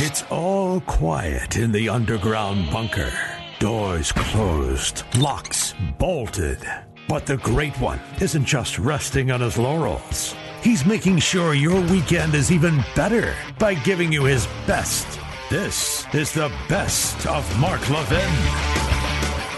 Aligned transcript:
It's 0.00 0.22
all 0.30 0.80
quiet 0.82 1.56
in 1.56 1.72
the 1.72 1.88
underground 1.88 2.70
bunker. 2.70 3.10
Doors 3.58 4.12
closed, 4.12 5.02
locks 5.18 5.74
bolted. 5.98 6.60
But 7.08 7.26
the 7.26 7.38
Great 7.38 7.74
One 7.80 7.98
isn't 8.20 8.44
just 8.44 8.78
resting 8.78 9.32
on 9.32 9.40
his 9.40 9.58
laurels. 9.58 10.36
He's 10.62 10.86
making 10.86 11.18
sure 11.18 11.52
your 11.52 11.80
weekend 11.80 12.36
is 12.36 12.52
even 12.52 12.84
better 12.94 13.34
by 13.58 13.74
giving 13.74 14.12
you 14.12 14.22
his 14.22 14.46
best. 14.68 15.18
This 15.50 16.06
is 16.14 16.32
the 16.32 16.52
best 16.68 17.26
of 17.26 17.58
Mark 17.58 17.80
Levin. 17.90 18.30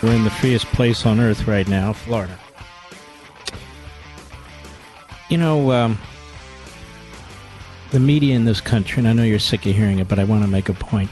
We're 0.03 0.17
in 0.17 0.25
the 0.25 0.31
freest 0.31 0.65
place 0.69 1.05
on 1.05 1.21
earth 1.21 1.47
right 1.47 1.69
now, 1.69 1.93
Florida. 1.93 2.39
You 5.29 5.37
know, 5.37 5.71
um, 5.71 5.99
the 7.91 8.01
media 8.01 8.35
in 8.35 8.45
this 8.45 8.61
country, 8.61 9.01
and 9.01 9.09
I 9.09 9.13
know 9.13 9.25
you're 9.25 9.39
sick 9.39 9.67
of 9.67 9.75
hearing 9.75 9.99
it, 9.99 10.09
but 10.09 10.19
I 10.19 10.25
want 10.25 10.43
to 10.43 10.49
make 10.49 10.69
a 10.69 10.75
point. 10.75 11.11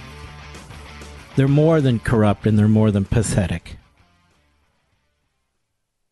They're 1.36 1.48
more 1.48 1.80
than 1.80 2.00
corrupt 2.00 2.46
and 2.46 2.58
they're 2.58 2.68
more 2.68 2.90
than 2.90 3.04
pathetic. 3.04 3.76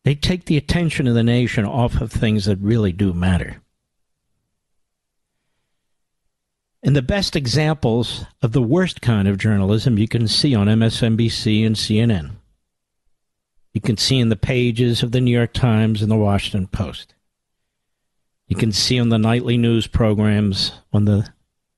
They 0.03 0.15
take 0.15 0.45
the 0.45 0.55
attention 0.55 1.07
of 1.07 1.15
the 1.15 1.23
nation 1.23 1.65
off 1.65 1.99
of 1.99 2.11
things 2.11 2.45
that 2.45 2.59
really 2.59 2.93
do 2.93 3.11
matter. 3.11 3.61
And 6.81 6.95
the 6.95 7.01
best 7.01 7.35
examples 7.35 8.23
of 8.41 8.53
the 8.53 8.61
worst 8.61 9.01
kind 9.01 9.27
of 9.27 9.37
journalism 9.37 9.97
you 9.97 10.07
can 10.07 10.27
see 10.29 10.55
on 10.55 10.67
MSNBC 10.67 11.65
and 11.65 11.75
CNN. 11.75 12.35
You 13.73 13.81
can 13.81 13.97
see 13.97 14.19
in 14.19 14.29
the 14.29 14.37
pages 14.37 15.03
of 15.03 15.11
the 15.11 15.19
New 15.19 15.31
York 15.31 15.51
Times 15.51 16.01
and 16.01 16.09
the 16.09 16.15
Washington 16.15 16.67
Post. 16.67 17.13
You 18.47 18.55
can 18.55 18.71
see 18.71 18.99
on 18.99 19.09
the 19.09 19.17
nightly 19.17 19.57
news 19.57 19.87
programs 19.87 20.71
on 20.93 21.05
the 21.05 21.27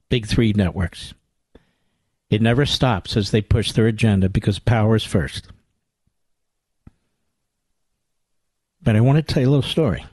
big 0.09 0.28
three 0.28 0.54
networks. 0.54 1.14
It 2.30 2.42
never 2.42 2.66
stops 2.66 3.18
as 3.18 3.32
they 3.32 3.42
push 3.42 3.72
their 3.72 3.88
agenda 3.88 4.30
because 4.30 4.59
power 4.59 4.95
is 4.95 5.03
first. 5.03 5.48
But 8.81 8.95
I 8.95 9.02
want 9.02 9.17
to 9.17 9.23
tell 9.23 9.42
you 9.42 9.50
a 9.50 9.52
little 9.52 9.70
story. 9.70 10.06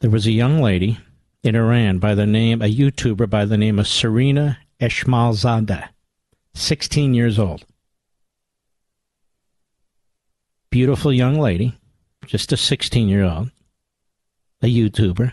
There 0.00 0.10
was 0.10 0.26
a 0.26 0.32
young 0.32 0.60
lady 0.60 0.98
in 1.42 1.54
Iran 1.54 1.98
by 1.98 2.14
the 2.14 2.26
name, 2.26 2.60
a 2.62 2.72
YouTuber 2.72 3.30
by 3.30 3.44
the 3.44 3.56
name 3.56 3.78
of 3.78 3.86
Sarina 3.86 4.58
Esmailzadeh, 4.80 5.88
16 6.54 7.14
years 7.14 7.38
old. 7.38 7.64
Beautiful 10.70 11.12
young 11.12 11.38
lady, 11.38 11.78
just 12.26 12.52
a 12.52 12.56
16 12.56 13.08
year 13.08 13.24
old, 13.24 13.50
a 14.62 14.66
YouTuber. 14.66 15.32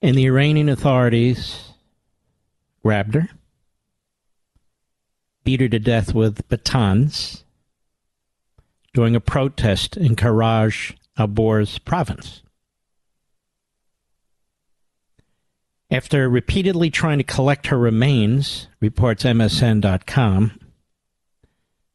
And 0.00 0.16
the 0.16 0.26
Iranian 0.26 0.68
authorities 0.68 1.72
grabbed 2.82 3.14
her, 3.14 3.28
beat 5.44 5.60
her 5.60 5.68
to 5.68 5.78
death 5.78 6.12
with 6.12 6.48
batons 6.48 7.44
during 8.92 9.16
a 9.16 9.20
protest 9.20 9.96
in 9.96 10.16
Karaj 10.16 10.94
Alborz 11.18 11.82
province. 11.84 12.42
After 15.90 16.28
repeatedly 16.28 16.90
trying 16.90 17.18
to 17.18 17.24
collect 17.24 17.66
her 17.66 17.78
remains, 17.78 18.68
reports 18.80 19.24
MSN.com, 19.24 20.58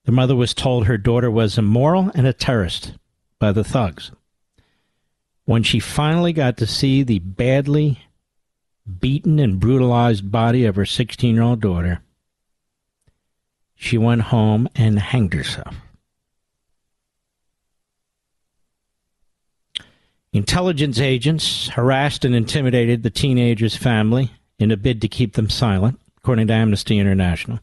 the 0.07 0.13
mother 0.13 0.37
was 0.37 0.53
told 0.53 0.87
her 0.87 0.97
daughter 0.97 1.29
was 1.29 1.57
immoral 1.57 2.09
and 2.15 2.25
a 2.25 2.31
terrorist 2.31 2.93
by 3.39 3.51
the 3.51 3.63
thugs. 3.63 4.09
When 5.43 5.63
she 5.63 5.81
finally 5.81 6.31
got 6.31 6.55
to 6.57 6.65
see 6.65 7.03
the 7.03 7.19
badly 7.19 7.99
beaten 9.01 9.37
and 9.37 9.59
brutalized 9.59 10.31
body 10.31 10.63
of 10.63 10.77
her 10.77 10.85
16 10.85 11.35
year 11.35 11.43
old 11.43 11.59
daughter, 11.59 11.99
she 13.75 13.97
went 13.97 14.21
home 14.21 14.69
and 14.75 14.97
hanged 14.97 15.33
herself. 15.33 15.75
Intelligence 20.31 21.01
agents 21.01 21.67
harassed 21.67 22.23
and 22.23 22.33
intimidated 22.33 23.03
the 23.03 23.09
teenager's 23.09 23.75
family 23.75 24.31
in 24.57 24.71
a 24.71 24.77
bid 24.77 25.01
to 25.01 25.09
keep 25.09 25.33
them 25.33 25.49
silent, 25.49 25.99
according 26.17 26.47
to 26.47 26.53
Amnesty 26.53 26.97
International. 26.97 27.59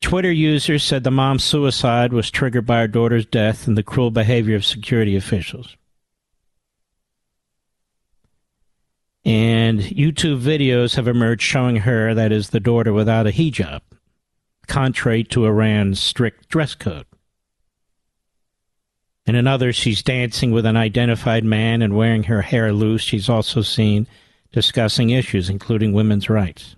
Twitter 0.00 0.32
users 0.32 0.82
said 0.82 1.04
the 1.04 1.10
mom's 1.10 1.44
suicide 1.44 2.12
was 2.12 2.30
triggered 2.30 2.66
by 2.66 2.80
her 2.80 2.88
daughter's 2.88 3.26
death 3.26 3.66
and 3.66 3.76
the 3.76 3.82
cruel 3.82 4.10
behavior 4.10 4.56
of 4.56 4.64
security 4.64 5.14
officials. 5.14 5.76
And 9.24 9.80
YouTube 9.80 10.40
videos 10.40 10.96
have 10.96 11.06
emerged 11.06 11.42
showing 11.42 11.76
her, 11.76 12.14
that 12.14 12.32
is, 12.32 12.50
the 12.50 12.60
daughter, 12.60 12.92
without 12.92 13.26
a 13.26 13.30
hijab, 13.30 13.82
contrary 14.66 15.22
to 15.24 15.44
Iran's 15.44 16.00
strict 16.00 16.48
dress 16.48 16.74
code. 16.74 17.04
In 19.26 19.34
another, 19.34 19.72
she's 19.72 20.02
dancing 20.02 20.50
with 20.50 20.64
an 20.64 20.78
identified 20.78 21.44
man 21.44 21.82
and 21.82 21.94
wearing 21.94 22.24
her 22.24 22.40
hair 22.40 22.72
loose. 22.72 23.02
She's 23.02 23.28
also 23.28 23.60
seen 23.60 24.08
discussing 24.50 25.10
issues, 25.10 25.50
including 25.50 25.92
women's 25.92 26.30
rights. 26.30 26.74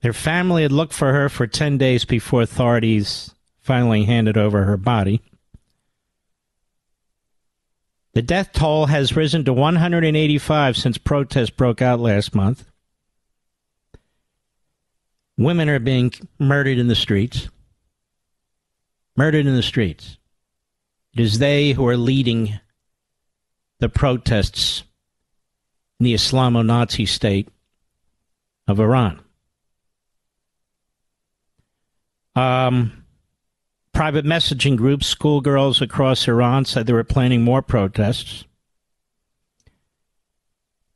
Their 0.00 0.12
family 0.12 0.62
had 0.62 0.72
looked 0.72 0.92
for 0.92 1.12
her 1.12 1.28
for 1.28 1.46
10 1.46 1.78
days 1.78 2.04
before 2.04 2.42
authorities 2.42 3.34
finally 3.60 4.04
handed 4.04 4.36
over 4.36 4.64
her 4.64 4.76
body. 4.76 5.20
The 8.14 8.22
death 8.22 8.52
toll 8.52 8.86
has 8.86 9.16
risen 9.16 9.44
to 9.44 9.52
185 9.52 10.76
since 10.76 10.98
protests 10.98 11.50
broke 11.50 11.82
out 11.82 12.00
last 12.00 12.34
month. 12.34 12.64
Women 15.36 15.68
are 15.68 15.78
being 15.78 16.12
murdered 16.38 16.78
in 16.78 16.88
the 16.88 16.96
streets. 16.96 17.48
Murdered 19.16 19.46
in 19.46 19.54
the 19.54 19.62
streets. 19.62 20.16
It 21.14 21.20
is 21.20 21.38
they 21.38 21.72
who 21.72 21.86
are 21.86 21.96
leading 21.96 22.58
the 23.78 23.88
protests 23.88 24.82
in 26.00 26.04
the 26.04 26.14
Islamo 26.14 26.64
Nazi 26.64 27.06
state 27.06 27.48
of 28.66 28.80
Iran. 28.80 29.20
Um, 32.38 33.04
private 33.92 34.24
messaging 34.24 34.76
groups, 34.76 35.08
schoolgirls 35.08 35.82
across 35.82 36.28
Iran 36.28 36.64
said 36.64 36.86
they 36.86 36.92
were 36.92 37.02
planning 37.02 37.42
more 37.42 37.62
protests. 37.62 38.44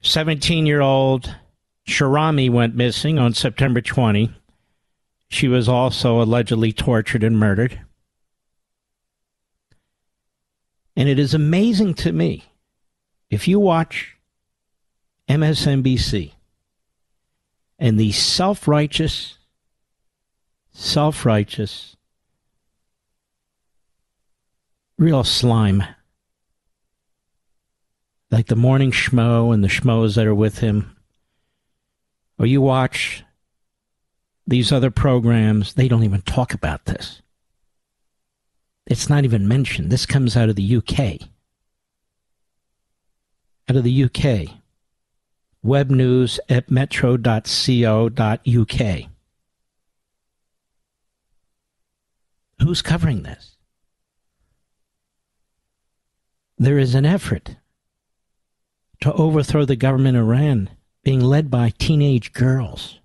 17 0.03 0.67
year 0.67 0.81
old 0.81 1.35
Sharami 1.87 2.49
went 2.49 2.77
missing 2.77 3.19
on 3.19 3.35
September 3.35 3.81
20. 3.81 4.31
She 5.31 5.49
was 5.49 5.69
also 5.69 6.23
allegedly 6.23 6.73
tortured 6.73 7.25
and 7.25 7.39
murdered. 7.39 7.81
And 10.95 11.09
it 11.09 11.19
is 11.19 11.35
amazing 11.35 11.95
to 11.95 12.13
me 12.13 12.45
if 13.31 13.49
you 13.49 13.59
watch 13.59 14.17
MSNBC 15.29 16.33
and 17.81 17.99
the 17.99 18.13
self 18.13 18.69
righteous 18.69 19.39
self 20.73 21.25
righteous, 21.25 21.97
real 24.99 25.25
slime. 25.25 25.83
Like 28.31 28.47
the 28.47 28.57
morning 28.57 28.93
schmo 28.93 29.53
and 29.53 29.63
the 29.63 29.69
schmoes 29.69 30.15
that 30.17 30.27
are 30.27 30.35
with 30.35 30.59
him. 30.59 30.97
Or 32.39 32.47
you 32.47 32.63
watch 32.63 33.25
these 34.47 34.73
other 34.73 34.91
programs, 34.91 35.75
they 35.75 35.87
don't 35.87 36.05
even 36.05 36.23
talk 36.23 36.55
about 36.55 36.87
this. 36.87 37.21
It's 38.87 39.09
not 39.09 39.25
even 39.25 39.47
mentioned. 39.47 39.91
This 39.91 40.07
comes 40.07 40.37
out 40.37 40.49
of 40.49 40.57
the 40.57 40.77
UK. 40.77 41.29
Out 43.69 43.77
of 43.77 43.85
the 43.85 44.05
UK. 44.05 44.57
Web 45.63 45.91
news 45.91 46.41
at 46.49 46.71
metro.co.uk. 46.71 47.23
Who's 52.63 52.81
covering 52.81 53.25
this? 53.25 53.57
There 56.59 56.79
is 56.79 56.95
an 56.95 57.05
effort 57.05 57.57
to 59.01 59.13
overthrow 59.15 59.65
the 59.65 59.75
government 59.75 60.17
of 60.17 60.23
Iran 60.25 60.71
being 61.03 61.21
led 61.21 61.51
by 61.51 61.71
teenage 61.71 62.33
girls 62.33 63.01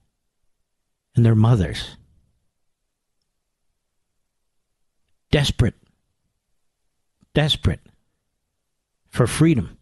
and 1.15 1.25
their 1.25 1.33
mothers. 1.33 1.97
Desperate, 5.31 5.73
desperate 7.33 7.81
for 9.09 9.25
freedom. 9.25 9.79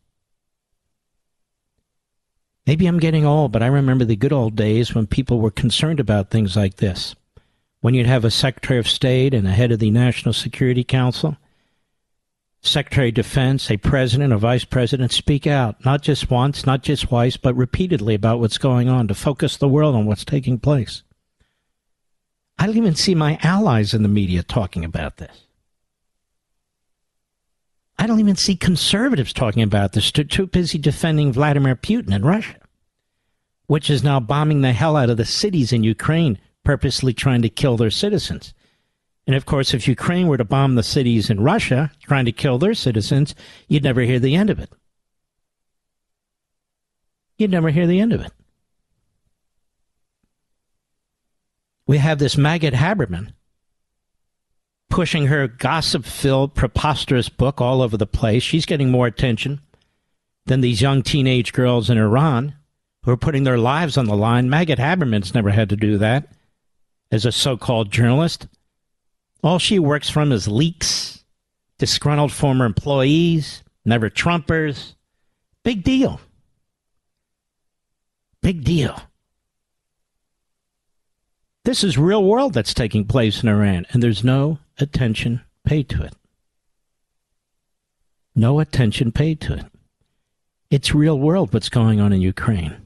Maybe 2.66 2.88
I'm 2.88 3.00
getting 3.00 3.26
old, 3.26 3.52
but 3.52 3.62
I 3.62 3.68
remember 3.68 4.06
the 4.06 4.16
good 4.16 4.34
old 4.34 4.56
days 4.56 4.96
when 4.96 5.06
people 5.06 5.42
were 5.42 5.52
concerned 5.52 6.00
about 6.00 6.32
things 6.32 6.56
like 6.56 6.78
this 6.78 7.14
when 7.86 7.94
you'd 7.94 8.08
have 8.08 8.26
a 8.26 8.32
Secretary 8.32 8.80
of 8.80 8.90
State 8.90 9.32
and 9.32 9.48
a 9.48 9.52
head 9.52 9.72
of 9.72 9.78
the 9.78 9.92
National 9.92 10.34
Security 10.34 10.84
Council, 10.84 11.38
Secretary 12.60 13.10
of 13.10 13.14
Defense, 13.14 13.70
a 13.70 13.78
president, 13.78 14.34
a 14.34 14.40
vice 14.40 14.66
president 14.66 15.12
speak 15.12 15.46
out, 15.46 15.86
not 15.86 16.02
just 16.02 16.32
once, 16.32 16.66
not 16.66 16.82
just 16.82 17.04
twice, 17.04 17.38
but 17.38 17.54
repeatedly 17.54 18.16
about 18.16 18.40
what's 18.40 18.58
going 18.58 18.90
on 18.90 19.08
to 19.08 19.14
focus 19.14 19.56
the 19.56 19.68
world 19.68 19.94
on 19.94 20.08
what's 20.08 20.26
taking 20.26 20.58
place. 20.58 21.04
I 22.58 22.66
don't 22.66 22.78
even 22.78 22.96
see 22.96 23.14
my 23.14 23.38
allies 23.44 23.94
in 23.94 24.02
the 24.02 24.10
media 24.10 24.42
talking 24.42 24.84
about 24.84 25.18
this. 25.18 25.46
I 28.00 28.08
don't 28.08 28.20
even 28.20 28.36
see 28.36 28.56
conservatives 28.56 29.32
talking 29.32 29.62
about 29.62 29.94
this. 29.94 30.12
They're 30.12 30.24
too 30.24 30.48
busy 30.48 30.80
defending 30.80 31.32
Vladimir 31.32 31.76
Putin 31.76 32.16
in 32.16 32.26
Russia, 32.26 32.58
which 33.68 33.92
is 33.92 34.04
now 34.04 34.20
bombing 34.20 34.62
the 34.62 34.74
hell 34.74 34.98
out 34.98 35.12
of 35.12 35.18
the 35.18 35.24
cities 35.24 35.72
in 35.72 35.84
Ukraine, 35.84 36.40
purposely 36.66 37.14
trying 37.14 37.42
to 37.44 37.50
kill 37.50 37.78
their 37.78 37.92
citizens. 37.92 38.54
And 39.26 39.36
of 39.36 39.46
course, 39.46 39.74
if 39.74 39.88
Ukraine 39.88 40.28
were 40.28 40.38
to 40.38 40.44
bomb 40.44 40.76
the 40.76 40.84
cities 40.84 41.30
in 41.30 41.40
Russia, 41.40 41.92
trying 42.04 42.26
to 42.26 42.32
kill 42.32 42.58
their 42.58 42.74
citizens, 42.74 43.34
you'd 43.68 43.84
never 43.84 44.02
hear 44.02 44.20
the 44.20 44.36
end 44.36 44.50
of 44.50 44.60
it. 44.60 44.70
You'd 47.38 47.52
never 47.52 47.70
hear 47.70 47.88
the 47.88 48.00
end 48.00 48.14
of 48.14 48.22
it. 48.22 48.32
We 51.88 51.98
have 52.00 52.20
this 52.20 52.38
Maggot 52.38 52.74
Haberman 52.74 53.34
pushing 54.90 55.28
her 55.28 55.48
gossip 55.48 56.06
filled, 56.06 56.54
preposterous 56.54 57.30
book 57.30 57.60
all 57.60 57.82
over 57.82 57.98
the 57.98 58.08
place. 58.08 58.44
She's 58.44 58.66
getting 58.66 58.90
more 58.90 59.08
attention 59.08 59.62
than 60.46 60.62
these 60.62 60.82
young 60.82 61.02
teenage 61.02 61.52
girls 61.54 61.90
in 61.90 61.98
Iran 61.98 62.56
who 63.04 63.12
are 63.12 63.18
putting 63.18 63.44
their 63.44 63.58
lives 63.58 63.98
on 63.98 64.06
the 64.06 64.16
line. 64.16 64.50
Maggot 64.50 64.80
Haberman's 64.80 65.34
never 65.34 65.50
had 65.50 65.70
to 65.70 65.76
do 65.76 65.98
that 65.98 66.35
as 67.16 67.26
a 67.26 67.32
so 67.32 67.56
called 67.56 67.92
journalist. 67.92 68.48
All 69.42 69.58
she 69.58 69.80
works 69.80 70.10
from 70.10 70.32
is 70.34 70.48
leaks, 70.48 71.24
disgruntled 71.78 72.34
former 72.34 72.66
employees, 72.66 73.64
never 73.86 74.10
Trumpers. 74.10 74.96
Big 75.64 75.84
deal. 75.84 76.20
Big 78.42 78.64
deal. 78.64 79.02
This 81.64 81.84
is 81.84 81.98
real 81.98 82.24
world 82.24 82.54
that's 82.54 82.74
taking 82.74 83.06
place 83.06 83.42
in 83.42 83.50
Iran, 83.50 83.88
and 83.92 84.04
there's 84.04 84.24
no 84.24 84.60
attention 84.78 85.42
paid 85.64 85.90
to 85.90 86.04
it. 86.04 86.14
No 88.36 88.60
attention 88.60 89.12
paid 89.12 89.40
to 89.42 89.54
it. 89.54 89.66
It's 90.70 90.94
real 90.94 91.18
world 91.18 91.54
what's 91.54 91.70
going 91.70 92.02
on 92.02 92.12
in 92.12 92.22
Ukraine. 92.22 92.85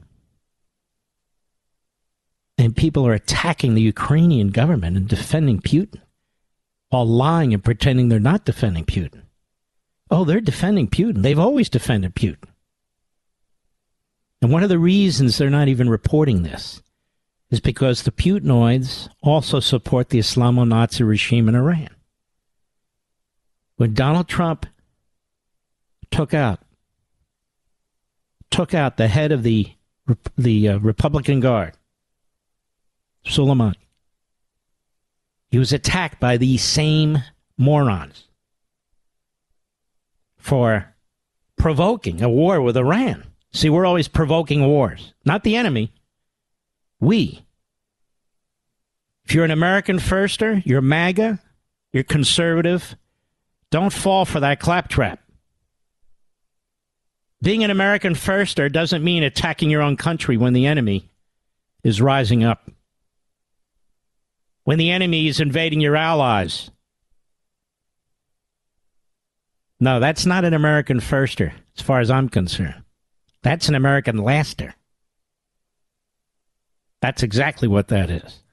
And 2.60 2.76
people 2.76 3.06
are 3.06 3.14
attacking 3.14 3.74
the 3.74 3.80
Ukrainian 3.80 4.48
government 4.48 4.94
and 4.98 5.08
defending 5.08 5.60
Putin 5.62 6.02
while 6.90 7.06
lying 7.06 7.54
and 7.54 7.64
pretending 7.64 8.10
they're 8.10 8.20
not 8.20 8.44
defending 8.44 8.84
Putin. 8.84 9.22
Oh, 10.10 10.26
they're 10.26 10.42
defending 10.42 10.86
Putin. 10.86 11.22
They've 11.22 11.38
always 11.38 11.70
defended 11.70 12.14
Putin. 12.14 12.44
And 14.42 14.52
one 14.52 14.62
of 14.62 14.68
the 14.68 14.78
reasons 14.78 15.38
they're 15.38 15.48
not 15.48 15.68
even 15.68 15.88
reporting 15.88 16.42
this 16.42 16.82
is 17.48 17.60
because 17.60 18.02
the 18.02 18.10
Putinoids 18.10 19.08
also 19.22 19.58
support 19.58 20.10
the 20.10 20.18
Islamo 20.18 20.68
Nazi 20.68 21.02
regime 21.02 21.48
in 21.48 21.54
Iran. 21.54 21.88
When 23.76 23.94
Donald 23.94 24.28
Trump 24.28 24.66
took 26.10 26.34
out 26.34 26.60
took 28.50 28.74
out 28.74 28.98
the 28.98 29.08
head 29.08 29.32
of 29.32 29.44
the 29.44 29.72
the 30.36 30.68
uh, 30.68 30.78
Republican 30.80 31.40
Guard, 31.40 31.78
Soleimani, 33.24 33.74
he 35.48 35.58
was 35.58 35.72
attacked 35.72 36.20
by 36.20 36.36
these 36.36 36.62
same 36.62 37.18
morons 37.56 38.28
for 40.38 40.94
provoking 41.56 42.22
a 42.22 42.28
war 42.28 42.60
with 42.60 42.76
Iran. 42.76 43.24
See, 43.52 43.68
we're 43.68 43.86
always 43.86 44.08
provoking 44.08 44.66
wars, 44.66 45.12
not 45.24 45.44
the 45.44 45.56
enemy. 45.56 45.92
We. 47.00 47.44
If 49.24 49.34
you're 49.34 49.44
an 49.44 49.50
American 49.50 49.98
firster, 49.98 50.64
you're 50.64 50.80
MAGA, 50.80 51.40
you're 51.92 52.04
conservative, 52.04 52.96
don't 53.70 53.92
fall 53.92 54.24
for 54.24 54.40
that 54.40 54.60
claptrap. 54.60 55.20
Being 57.42 57.64
an 57.64 57.70
American 57.70 58.14
firster 58.14 58.70
doesn't 58.70 59.04
mean 59.04 59.22
attacking 59.22 59.70
your 59.70 59.82
own 59.82 59.96
country 59.96 60.36
when 60.36 60.52
the 60.52 60.66
enemy 60.66 61.08
is 61.82 62.00
rising 62.00 62.44
up 62.44 62.70
when 64.70 64.78
the 64.78 64.92
enemy 64.92 65.26
is 65.26 65.40
invading 65.40 65.80
your 65.80 65.96
allies. 65.96 66.70
No, 69.80 69.98
that's 69.98 70.24
not 70.24 70.44
an 70.44 70.54
American 70.54 71.00
firster, 71.00 71.50
as 71.76 71.82
far 71.82 71.98
as 71.98 72.08
I'm 72.08 72.28
concerned. 72.28 72.84
That's 73.42 73.68
an 73.68 73.74
American 73.74 74.18
laster. 74.18 74.76
That's 77.02 77.24
exactly 77.24 77.66
what 77.66 77.88
that 77.88 78.10
is. 78.10 78.44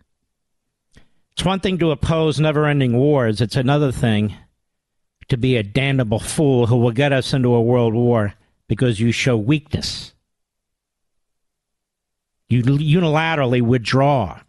It's 1.34 1.46
one 1.46 1.60
thing 1.60 1.78
to 1.78 1.92
oppose 1.92 2.40
never 2.40 2.66
ending 2.66 2.98
wars, 2.98 3.40
it's 3.40 3.56
another 3.56 3.92
thing 3.92 4.34
to 5.28 5.38
be 5.38 5.56
a 5.56 5.62
damnable 5.62 6.18
fool 6.18 6.66
who 6.66 6.78
will 6.78 6.94
get 6.94 7.14
us 7.14 7.31
into 7.31 7.54
a 7.54 7.62
world 7.62 7.94
war 7.94 8.34
because 8.68 9.00
you 9.00 9.12
show 9.12 9.38
weakness. 9.38 10.16
You 12.50 12.64
unilaterally 12.64 13.62
withdraw. 13.62 14.40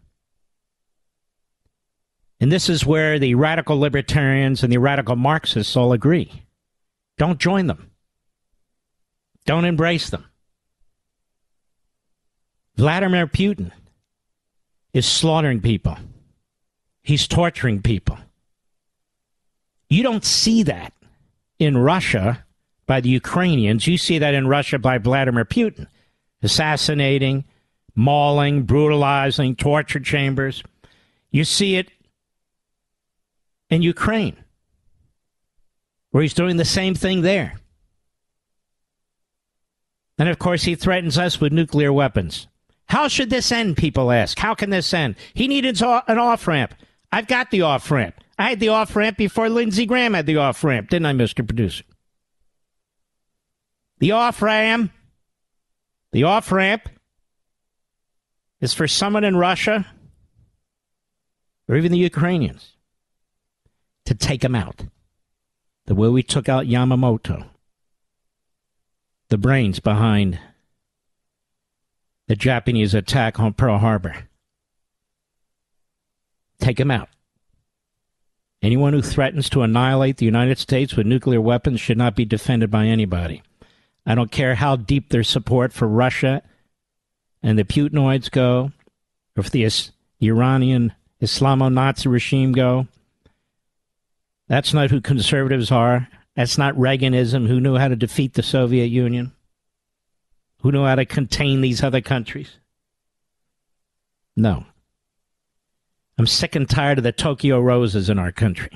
And 2.40 2.52
this 2.52 2.68
is 2.68 2.86
where 2.86 3.18
the 3.18 3.34
radical 3.34 3.78
libertarians 3.78 4.62
and 4.62 4.72
the 4.72 4.78
radical 4.78 5.16
Marxists 5.16 5.76
all 5.76 5.92
agree. 5.92 6.44
Don't 7.16 7.40
join 7.40 7.66
them. 7.66 7.90
Don't 9.44 9.64
embrace 9.64 10.10
them. 10.10 10.24
Vladimir 12.76 13.26
Putin 13.26 13.72
is 14.92 15.06
slaughtering 15.06 15.60
people. 15.60 15.96
He's 17.02 17.26
torturing 17.26 17.82
people. 17.82 18.18
You 19.88 20.02
don't 20.02 20.24
see 20.24 20.62
that 20.64 20.92
in 21.58 21.76
Russia 21.76 22.44
by 22.86 23.00
the 23.00 23.08
Ukrainians. 23.08 23.86
You 23.86 23.98
see 23.98 24.18
that 24.18 24.34
in 24.34 24.46
Russia 24.46 24.78
by 24.78 24.98
Vladimir 24.98 25.44
Putin, 25.44 25.86
assassinating, 26.42 27.44
mauling, 27.96 28.62
brutalizing, 28.62 29.56
torture 29.56 30.00
chambers. 30.00 30.62
You 31.30 31.44
see 31.44 31.76
it 31.76 31.90
in 33.70 33.82
Ukraine, 33.82 34.36
where 36.10 36.22
he's 36.22 36.34
doing 36.34 36.56
the 36.56 36.64
same 36.64 36.94
thing 36.94 37.22
there. 37.22 37.54
And 40.18 40.28
of 40.28 40.38
course, 40.38 40.64
he 40.64 40.74
threatens 40.74 41.16
us 41.16 41.40
with 41.40 41.52
nuclear 41.52 41.92
weapons. 41.92 42.48
How 42.86 43.06
should 43.06 43.30
this 43.30 43.52
end? 43.52 43.76
People 43.76 44.10
ask. 44.10 44.38
How 44.38 44.54
can 44.54 44.70
this 44.70 44.92
end? 44.92 45.16
He 45.34 45.46
needed 45.46 45.80
an 45.82 46.18
off 46.18 46.48
ramp. 46.48 46.74
I've 47.12 47.26
got 47.26 47.50
the 47.50 47.62
off 47.62 47.90
ramp. 47.90 48.14
I 48.38 48.50
had 48.50 48.60
the 48.60 48.68
off 48.68 48.96
ramp 48.96 49.16
before 49.16 49.48
Lindsey 49.48 49.86
Graham 49.86 50.14
had 50.14 50.26
the 50.26 50.36
off 50.38 50.64
ramp, 50.64 50.90
didn't 50.90 51.06
I, 51.06 51.12
Mr. 51.12 51.46
Producer? 51.46 51.84
The 53.98 54.12
off 54.12 54.40
ramp, 54.42 54.92
the 56.12 56.24
off 56.24 56.50
ramp 56.52 56.88
is 58.60 58.74
for 58.74 58.88
someone 58.88 59.24
in 59.24 59.36
Russia 59.36 59.86
or 61.68 61.76
even 61.76 61.92
the 61.92 61.98
Ukrainians 61.98 62.77
to 64.08 64.14
take 64.14 64.42
him 64.42 64.54
out. 64.54 64.84
The 65.84 65.94
way 65.94 66.08
we 66.08 66.22
took 66.22 66.48
out 66.48 66.64
Yamamoto, 66.64 67.44
the 69.28 69.36
brains 69.36 69.80
behind 69.80 70.38
the 72.26 72.34
Japanese 72.34 72.94
attack 72.94 73.38
on 73.38 73.52
Pearl 73.52 73.76
Harbor. 73.76 74.28
Take 76.58 76.80
him 76.80 76.90
out. 76.90 77.10
Anyone 78.62 78.94
who 78.94 79.02
threatens 79.02 79.50
to 79.50 79.60
annihilate 79.60 80.16
the 80.16 80.24
United 80.24 80.56
States 80.56 80.96
with 80.96 81.06
nuclear 81.06 81.40
weapons 81.40 81.78
should 81.78 81.98
not 81.98 82.16
be 82.16 82.24
defended 82.24 82.70
by 82.70 82.86
anybody. 82.86 83.42
I 84.06 84.14
don't 84.14 84.32
care 84.32 84.54
how 84.54 84.76
deep 84.76 85.10
their 85.10 85.22
support 85.22 85.74
for 85.74 85.86
Russia 85.86 86.42
and 87.42 87.58
the 87.58 87.64
Putinoids 87.64 88.30
go, 88.30 88.72
or 89.36 89.40
if 89.40 89.50
the 89.50 89.68
Iranian 90.22 90.94
Islamo 91.20 91.70
Nazi 91.70 92.08
regime 92.08 92.52
go. 92.52 92.88
That's 94.48 94.72
not 94.72 94.90
who 94.90 95.00
conservatives 95.00 95.70
are. 95.70 96.08
That's 96.34 96.58
not 96.58 96.74
Reaganism, 96.74 97.46
who 97.46 97.60
knew 97.60 97.76
how 97.76 97.88
to 97.88 97.96
defeat 97.96 98.34
the 98.34 98.42
Soviet 98.42 98.86
Union, 98.86 99.32
who 100.62 100.72
knew 100.72 100.84
how 100.84 100.94
to 100.94 101.04
contain 101.04 101.60
these 101.60 101.82
other 101.82 102.00
countries. 102.00 102.58
No. 104.36 104.64
I'm 106.16 106.26
sick 106.26 106.56
and 106.56 106.68
tired 106.68 106.98
of 106.98 107.04
the 107.04 107.12
Tokyo 107.12 107.60
Roses 107.60 108.08
in 108.08 108.18
our 108.18 108.32
country, 108.32 108.70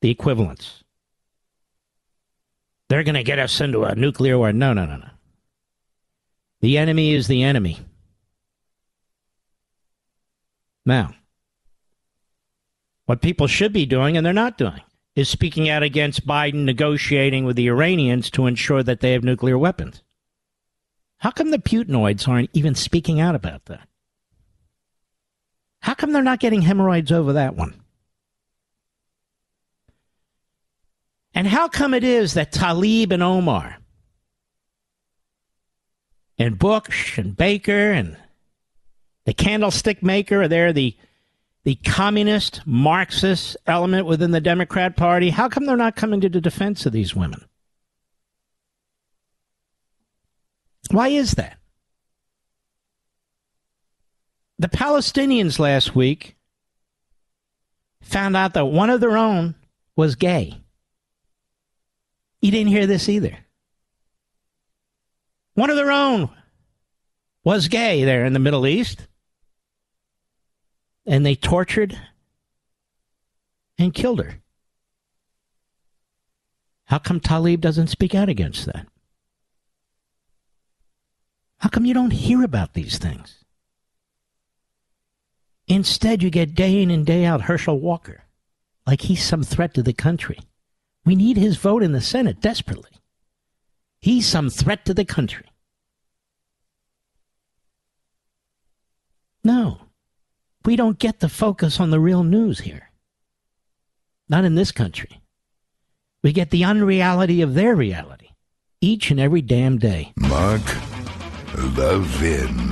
the 0.00 0.10
equivalents. 0.10 0.84
They're 2.88 3.02
going 3.02 3.14
to 3.14 3.22
get 3.22 3.38
us 3.38 3.60
into 3.60 3.84
a 3.84 3.94
nuclear 3.94 4.38
war. 4.38 4.52
No, 4.52 4.72
no, 4.72 4.86
no, 4.86 4.96
no. 4.96 5.10
The 6.60 6.78
enemy 6.78 7.14
is 7.14 7.26
the 7.26 7.42
enemy. 7.42 7.78
Now, 10.86 11.14
what 13.04 13.20
people 13.20 13.46
should 13.46 13.72
be 13.72 13.86
doing, 13.86 14.16
and 14.16 14.24
they're 14.24 14.32
not 14.32 14.58
doing, 14.58 14.80
is 15.18 15.28
speaking 15.28 15.68
out 15.68 15.82
against 15.82 16.24
Biden 16.24 16.62
negotiating 16.62 17.44
with 17.44 17.56
the 17.56 17.66
Iranians 17.66 18.30
to 18.30 18.46
ensure 18.46 18.84
that 18.84 19.00
they 19.00 19.12
have 19.14 19.24
nuclear 19.24 19.58
weapons. 19.58 20.04
How 21.16 21.32
come 21.32 21.50
the 21.50 21.58
Putinoids 21.58 22.28
aren't 22.28 22.50
even 22.52 22.76
speaking 22.76 23.18
out 23.18 23.34
about 23.34 23.64
that? 23.64 23.88
How 25.80 25.94
come 25.94 26.12
they're 26.12 26.22
not 26.22 26.38
getting 26.38 26.62
hemorrhoids 26.62 27.10
over 27.10 27.32
that 27.32 27.56
one? 27.56 27.80
And 31.34 31.48
how 31.48 31.66
come 31.66 31.94
it 31.94 32.04
is 32.04 32.34
that 32.34 32.52
Tlaib 32.52 33.10
and 33.10 33.22
Omar 33.22 33.78
and 36.38 36.60
Bush 36.60 37.18
and 37.18 37.36
Baker 37.36 37.90
and 37.90 38.16
the 39.24 39.34
candlestick 39.34 40.00
maker, 40.00 40.42
are 40.42 40.48
there, 40.48 40.72
the 40.72 40.96
the 41.64 41.74
communist 41.76 42.62
Marxist 42.64 43.56
element 43.66 44.06
within 44.06 44.30
the 44.30 44.40
Democrat 44.40 44.96
Party, 44.96 45.30
how 45.30 45.48
come 45.48 45.66
they're 45.66 45.76
not 45.76 45.96
coming 45.96 46.20
to 46.20 46.28
the 46.28 46.40
defense 46.40 46.86
of 46.86 46.92
these 46.92 47.14
women? 47.14 47.44
Why 50.90 51.08
is 51.08 51.32
that? 51.32 51.58
The 54.58 54.68
Palestinians 54.68 55.58
last 55.58 55.94
week 55.94 56.36
found 58.00 58.36
out 58.36 58.54
that 58.54 58.66
one 58.66 58.90
of 58.90 59.00
their 59.00 59.16
own 59.16 59.54
was 59.94 60.14
gay. 60.14 60.54
You 62.40 62.50
didn't 62.50 62.70
hear 62.70 62.86
this 62.86 63.08
either. 63.08 63.36
One 65.54 65.70
of 65.70 65.76
their 65.76 65.90
own 65.90 66.30
was 67.42 67.66
gay 67.66 68.04
there 68.04 68.24
in 68.24 68.32
the 68.32 68.38
Middle 68.38 68.66
East. 68.66 69.07
And 71.08 71.24
they 71.24 71.34
tortured 71.34 71.98
and 73.78 73.94
killed 73.94 74.20
her. 74.20 74.40
How 76.84 76.98
come 76.98 77.18
Tlaib 77.18 77.60
doesn't 77.60 77.88
speak 77.88 78.14
out 78.14 78.28
against 78.28 78.66
that? 78.66 78.86
How 81.58 81.70
come 81.70 81.86
you 81.86 81.94
don't 81.94 82.12
hear 82.12 82.44
about 82.44 82.74
these 82.74 82.98
things? 82.98 83.42
Instead, 85.66 86.22
you 86.22 86.30
get 86.30 86.54
day 86.54 86.82
in 86.82 86.90
and 86.90 87.04
day 87.04 87.24
out 87.24 87.42
Herschel 87.42 87.80
Walker, 87.80 88.24
like 88.86 89.02
he's 89.02 89.22
some 89.22 89.42
threat 89.42 89.74
to 89.74 89.82
the 89.82 89.92
country. 89.92 90.38
We 91.04 91.14
need 91.14 91.36
his 91.36 91.56
vote 91.56 91.82
in 91.82 91.92
the 91.92 92.00
Senate 92.00 92.40
desperately. 92.40 92.90
He's 93.98 94.26
some 94.26 94.50
threat 94.50 94.84
to 94.84 94.94
the 94.94 95.04
country. 95.04 95.46
No, 99.42 99.87
we 100.68 100.76
don't 100.76 100.98
get 100.98 101.20
the 101.20 101.30
focus 101.30 101.80
on 101.80 101.88
the 101.88 101.98
real 101.98 102.22
news 102.22 102.60
here. 102.60 102.90
Not 104.28 104.44
in 104.44 104.54
this 104.54 104.70
country. 104.70 105.22
We 106.22 106.34
get 106.34 106.50
the 106.50 106.64
unreality 106.64 107.40
of 107.40 107.54
their 107.54 107.74
reality 107.74 108.28
each 108.82 109.10
and 109.10 109.18
every 109.18 109.40
damn 109.40 109.78
day. 109.78 110.12
Mark 110.18 110.60
Levin. 111.74 112.70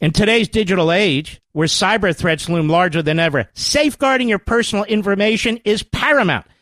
In 0.00 0.10
today's 0.10 0.50
digital 0.50 0.92
age, 0.92 1.40
where 1.52 1.66
cyber 1.66 2.14
threats 2.14 2.50
loom 2.50 2.68
larger 2.68 3.00
than 3.00 3.18
ever, 3.18 3.48
safeguarding 3.54 4.28
your 4.28 4.38
personal 4.38 4.84
information 4.84 5.60
is 5.64 5.82
paramount. 5.82 6.44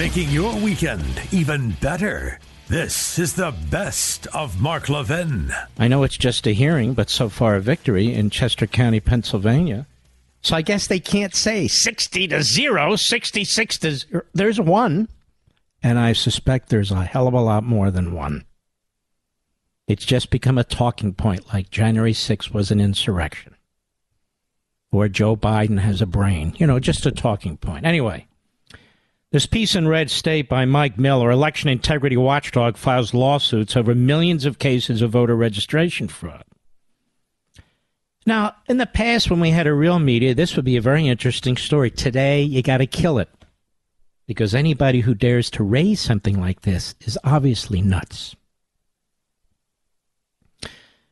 Making 0.00 0.30
your 0.30 0.56
weekend 0.56 1.04
even 1.30 1.72
better. 1.72 2.38
This 2.68 3.18
is 3.18 3.34
the 3.34 3.54
best 3.70 4.26
of 4.28 4.58
Mark 4.58 4.88
Levin. 4.88 5.52
I 5.78 5.88
know 5.88 6.04
it's 6.04 6.16
just 6.16 6.46
a 6.46 6.52
hearing, 6.52 6.94
but 6.94 7.10
so 7.10 7.28
far 7.28 7.56
a 7.56 7.60
victory 7.60 8.14
in 8.14 8.30
Chester 8.30 8.66
County, 8.66 9.00
Pennsylvania. 9.00 9.86
So 10.40 10.56
I 10.56 10.62
guess 10.62 10.86
they 10.86 11.00
can't 11.00 11.34
say 11.34 11.68
60 11.68 12.28
to 12.28 12.42
0, 12.42 12.96
66 12.96 13.78
to 13.80 13.90
0. 13.90 14.22
There's 14.32 14.58
one. 14.58 15.06
And 15.82 15.98
I 15.98 16.14
suspect 16.14 16.70
there's 16.70 16.90
a 16.90 17.04
hell 17.04 17.28
of 17.28 17.34
a 17.34 17.40
lot 17.42 17.62
more 17.62 17.90
than 17.90 18.14
one. 18.14 18.46
It's 19.86 20.06
just 20.06 20.30
become 20.30 20.56
a 20.56 20.64
talking 20.64 21.12
point 21.12 21.52
like 21.52 21.68
January 21.68 22.14
6th 22.14 22.54
was 22.54 22.70
an 22.70 22.80
insurrection. 22.80 23.54
Or 24.92 25.08
Joe 25.08 25.36
Biden 25.36 25.80
has 25.80 26.00
a 26.00 26.06
brain. 26.06 26.54
You 26.56 26.66
know, 26.66 26.80
just 26.80 27.04
a 27.04 27.12
talking 27.12 27.58
point. 27.58 27.84
Anyway, 27.84 28.26
this 29.32 29.46
piece 29.46 29.76
in 29.76 29.86
Red 29.86 30.10
State 30.10 30.48
by 30.48 30.64
Mike 30.64 30.98
Miller, 30.98 31.30
election 31.30 31.68
integrity 31.68 32.16
watchdog, 32.16 32.76
files 32.76 33.14
lawsuits 33.14 33.76
over 33.76 33.94
millions 33.94 34.44
of 34.44 34.58
cases 34.58 35.02
of 35.02 35.10
voter 35.10 35.36
registration 35.36 36.08
fraud. 36.08 36.44
Now, 38.26 38.56
in 38.68 38.76
the 38.76 38.86
past, 38.86 39.30
when 39.30 39.40
we 39.40 39.50
had 39.50 39.66
a 39.66 39.72
real 39.72 39.98
media, 39.98 40.34
this 40.34 40.56
would 40.56 40.64
be 40.64 40.76
a 40.76 40.82
very 40.82 41.06
interesting 41.06 41.56
story. 41.56 41.90
Today, 41.90 42.42
you 42.42 42.62
got 42.62 42.78
to 42.78 42.86
kill 42.86 43.18
it. 43.18 43.28
Because 44.26 44.54
anybody 44.54 45.00
who 45.00 45.14
dares 45.14 45.50
to 45.50 45.64
raise 45.64 46.00
something 46.00 46.40
like 46.40 46.60
this 46.60 46.94
is 47.00 47.18
obviously 47.24 47.82
nuts. 47.82 48.36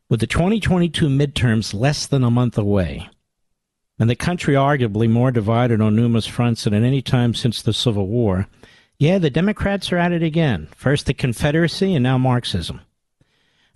With 0.08 0.20
the 0.20 0.26
2022 0.26 1.08
midterms 1.08 1.74
less 1.74 2.06
than 2.06 2.22
a 2.22 2.30
month 2.30 2.56
away, 2.56 3.08
and 3.98 4.08
the 4.08 4.16
country 4.16 4.54
arguably 4.54 5.08
more 5.08 5.30
divided 5.30 5.80
on 5.80 5.96
numerous 5.96 6.26
fronts 6.26 6.64
than 6.64 6.74
at 6.74 6.82
any 6.82 7.02
time 7.02 7.34
since 7.34 7.60
the 7.60 7.72
Civil 7.72 8.06
War, 8.06 8.46
yeah, 8.98 9.18
the 9.18 9.30
Democrats 9.30 9.92
are 9.92 9.98
at 9.98 10.12
it 10.12 10.22
again. 10.22 10.68
First 10.76 11.06
the 11.06 11.14
Confederacy 11.14 11.94
and 11.94 12.02
now 12.02 12.18
Marxism. 12.18 12.80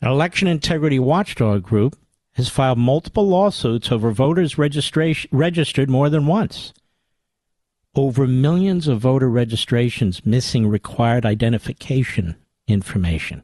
An 0.00 0.08
election 0.08 0.48
integrity 0.48 0.98
watchdog 0.98 1.62
group 1.62 1.96
has 2.32 2.48
filed 2.48 2.78
multiple 2.78 3.28
lawsuits 3.28 3.92
over 3.92 4.10
voters 4.10 4.58
registered 4.58 5.90
more 5.90 6.10
than 6.10 6.26
once. 6.26 6.72
Over 7.94 8.26
millions 8.26 8.88
of 8.88 9.00
voter 9.00 9.28
registrations 9.28 10.24
missing 10.24 10.66
required 10.66 11.26
identification 11.26 12.36
information. 12.66 13.42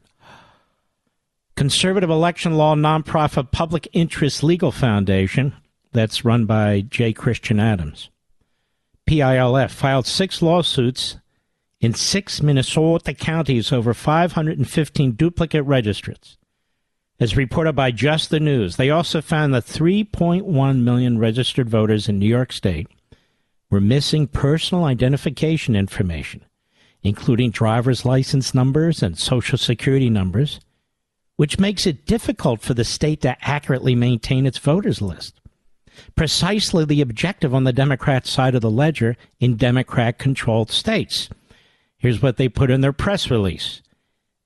Conservative 1.55 2.09
election 2.09 2.55
law 2.55 2.73
nonprofit 2.73 3.51
Public 3.51 3.87
Interest 3.93 4.43
Legal 4.43 4.71
Foundation 4.71 5.53
that's 5.91 6.25
run 6.25 6.45
by 6.45 6.81
J. 6.81 7.13
Christian 7.13 7.59
Adams. 7.59 8.09
PILF 9.07 9.71
filed 9.71 10.05
six 10.05 10.41
lawsuits 10.41 11.17
in 11.81 11.93
six 11.93 12.41
Minnesota 12.41 13.13
counties 13.13 13.71
over 13.71 13.93
515 13.93 15.11
duplicate 15.13 15.65
registrants. 15.65 16.37
As 17.19 17.35
reported 17.35 17.73
by 17.73 17.91
Just 17.91 18.29
the 18.29 18.39
News, 18.39 18.75
they 18.75 18.89
also 18.89 19.21
found 19.21 19.53
that 19.53 19.65
3.1 19.65 20.81
million 20.81 21.17
registered 21.17 21.69
voters 21.69 22.07
in 22.07 22.19
New 22.19 22.27
York 22.27 22.53
State 22.53 22.87
were 23.69 23.81
missing 23.81 24.27
personal 24.27 24.85
identification 24.85 25.75
information, 25.75 26.45
including 27.01 27.51
driver's 27.51 28.05
license 28.05 28.53
numbers 28.53 29.01
and 29.01 29.17
social 29.17 29.57
security 29.57 30.09
numbers, 30.09 30.59
which 31.35 31.59
makes 31.59 31.85
it 31.85 32.05
difficult 32.05 32.61
for 32.61 32.73
the 32.73 32.83
state 32.83 33.21
to 33.21 33.35
accurately 33.41 33.95
maintain 33.95 34.45
its 34.45 34.57
voters 34.57 35.01
list 35.01 35.38
precisely 36.15 36.85
the 36.85 37.01
objective 37.01 37.53
on 37.53 37.63
the 37.63 37.73
Democrat 37.73 38.25
side 38.25 38.55
of 38.55 38.61
the 38.61 38.71
ledger 38.71 39.15
in 39.39 39.55
Democrat 39.55 40.19
controlled 40.19 40.71
states. 40.71 41.29
Here's 41.97 42.21
what 42.21 42.37
they 42.37 42.49
put 42.49 42.71
in 42.71 42.81
their 42.81 42.93
press 42.93 43.29
release 43.29 43.81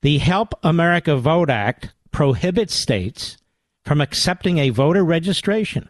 The 0.02 0.18
Help 0.18 0.54
America 0.64 1.16
Vote 1.16 1.50
Act 1.50 1.94
prohibits 2.12 2.74
states 2.74 3.38
from 3.84 4.02
accepting 4.02 4.58
a 4.58 4.70
voter 4.70 5.04
registration 5.04 5.90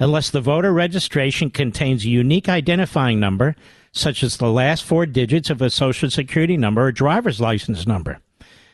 unless 0.00 0.30
the 0.30 0.40
voter 0.40 0.72
registration 0.72 1.50
contains 1.50 2.04
a 2.04 2.08
unique 2.08 2.48
identifying 2.48 3.20
number 3.20 3.54
such 3.92 4.24
as 4.24 4.36
the 4.36 4.50
last 4.50 4.82
four 4.82 5.06
digits 5.06 5.50
of 5.50 5.62
a 5.62 5.70
social 5.70 6.10
security 6.10 6.56
number 6.56 6.86
or 6.86 6.92
driver's 6.92 7.40
license 7.40 7.86
number. 7.86 8.18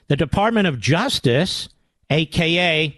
The 0.09 0.17
Department 0.17 0.67
of 0.67 0.81
Justice, 0.81 1.69
aka 2.09 2.97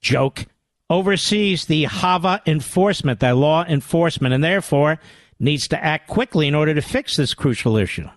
joke, 0.00 0.46
oversees 0.88 1.66
the 1.66 1.84
HAVA 1.84 2.42
enforcement, 2.46 3.20
that 3.20 3.36
law 3.36 3.64
enforcement, 3.64 4.34
and 4.34 4.42
therefore 4.42 4.98
needs 5.38 5.68
to 5.68 5.84
act 5.84 6.08
quickly 6.08 6.46
in 6.46 6.54
order 6.54 6.74
to 6.74 6.82
fix 6.82 7.16
this 7.16 7.34
crucial 7.34 7.76
issue. 7.76 8.08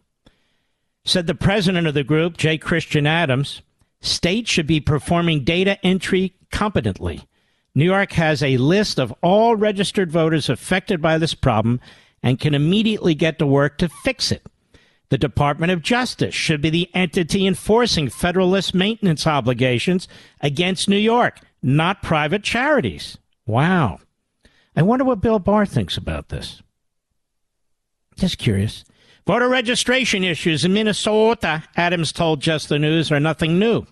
Said 1.03 1.27
the 1.27 1.35
president 1.35 1.87
of 1.87 1.93
the 1.93 2.03
group, 2.03 2.37
J. 2.37 2.57
Christian 2.57 3.07
Adams, 3.07 3.61
states 4.01 4.49
should 4.49 4.67
be 4.67 4.79
performing 4.79 5.43
data 5.43 5.83
entry 5.85 6.33
competently. 6.51 7.27
New 7.75 7.85
York 7.85 8.13
has 8.13 8.41
a 8.41 8.57
list 8.57 8.99
of 8.99 9.13
all 9.21 9.55
registered 9.55 10.11
voters 10.11 10.49
affected 10.49 11.01
by 11.01 11.17
this 11.17 11.33
problem 11.33 11.79
and 12.21 12.39
can 12.39 12.53
immediately 12.53 13.15
get 13.15 13.39
to 13.39 13.47
work 13.47 13.77
to 13.77 13.89
fix 13.89 14.31
it. 14.31 14.45
The 15.09 15.17
Department 15.17 15.71
of 15.71 15.81
Justice 15.81 16.35
should 16.35 16.61
be 16.61 16.69
the 16.69 16.89
entity 16.93 17.47
enforcing 17.47 18.09
Federalist 18.09 18.75
maintenance 18.75 19.25
obligations 19.25 20.07
against 20.41 20.89
New 20.89 20.97
York, 20.97 21.39
not 21.61 22.01
private 22.01 22.43
charities. 22.43 23.17
Wow. 23.45 23.99
I 24.75 24.81
wonder 24.81 25.05
what 25.05 25.21
Bill 25.21 25.39
Barr 25.39 25.65
thinks 25.65 25.97
about 25.97 26.29
this. 26.29 26.61
Just 28.15 28.37
curious. 28.37 28.85
Voter 29.25 29.47
registration 29.47 30.23
issues 30.23 30.65
in 30.65 30.73
Minnesota, 30.73 31.63
Adams 31.75 32.11
told 32.11 32.41
Just 32.41 32.69
the 32.69 32.79
News, 32.79 33.11
are 33.11 33.19
nothing 33.19 33.59
new. 33.59 33.85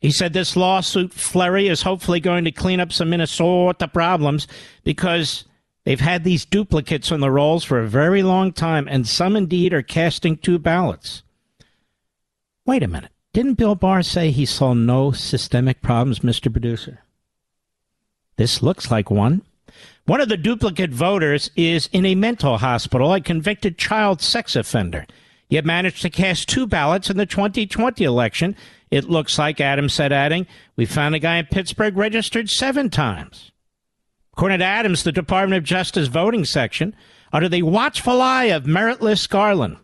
He 0.00 0.10
said 0.10 0.32
this 0.32 0.56
lawsuit 0.56 1.12
flurry 1.12 1.68
is 1.68 1.82
hopefully 1.82 2.20
going 2.20 2.44
to 2.44 2.52
clean 2.52 2.80
up 2.80 2.92
some 2.92 3.10
Minnesota 3.10 3.86
problems 3.86 4.48
because 4.82 5.44
they've 5.84 6.00
had 6.00 6.24
these 6.24 6.46
duplicates 6.46 7.12
on 7.12 7.20
the 7.20 7.30
rolls 7.30 7.64
for 7.64 7.80
a 7.80 7.88
very 7.88 8.22
long 8.22 8.52
time, 8.52 8.88
and 8.88 9.06
some 9.06 9.36
indeed 9.36 9.74
are 9.74 9.82
casting 9.82 10.36
two 10.36 10.58
ballots. 10.58 11.22
Wait 12.64 12.82
a 12.82 12.88
minute. 12.88 13.12
Didn't 13.32 13.54
Bill 13.54 13.76
Barr 13.76 14.02
say 14.02 14.30
he 14.32 14.44
saw 14.44 14.74
no 14.74 15.12
systemic 15.12 15.82
problems, 15.82 16.20
Mr. 16.20 16.50
Producer? 16.50 16.98
This 18.36 18.60
looks 18.60 18.90
like 18.90 19.08
one. 19.08 19.42
One 20.06 20.20
of 20.20 20.28
the 20.28 20.36
duplicate 20.36 20.90
voters 20.90 21.50
is 21.54 21.88
in 21.92 22.04
a 22.04 22.16
mental 22.16 22.58
hospital, 22.58 23.14
a 23.14 23.20
convicted 23.20 23.78
child 23.78 24.20
sex 24.20 24.56
offender. 24.56 25.06
Yet 25.48 25.64
managed 25.64 26.02
to 26.02 26.10
cast 26.10 26.48
two 26.48 26.66
ballots 26.66 27.08
in 27.08 27.16
the 27.16 27.26
2020 27.26 28.02
election. 28.02 28.56
It 28.90 29.08
looks 29.08 29.38
like, 29.38 29.60
Adams 29.60 29.94
said, 29.94 30.12
adding, 30.12 30.48
we 30.74 30.84
found 30.84 31.14
a 31.14 31.20
guy 31.20 31.36
in 31.36 31.46
Pittsburgh 31.46 31.96
registered 31.96 32.50
seven 32.50 32.90
times. 32.90 33.52
According 34.32 34.58
to 34.58 34.64
Adams, 34.64 35.04
the 35.04 35.12
Department 35.12 35.58
of 35.58 35.64
Justice 35.64 36.08
voting 36.08 36.44
section, 36.44 36.96
under 37.32 37.48
the 37.48 37.62
watchful 37.62 38.20
eye 38.20 38.44
of 38.44 38.64
meritless 38.64 39.28
Garland, 39.28 39.76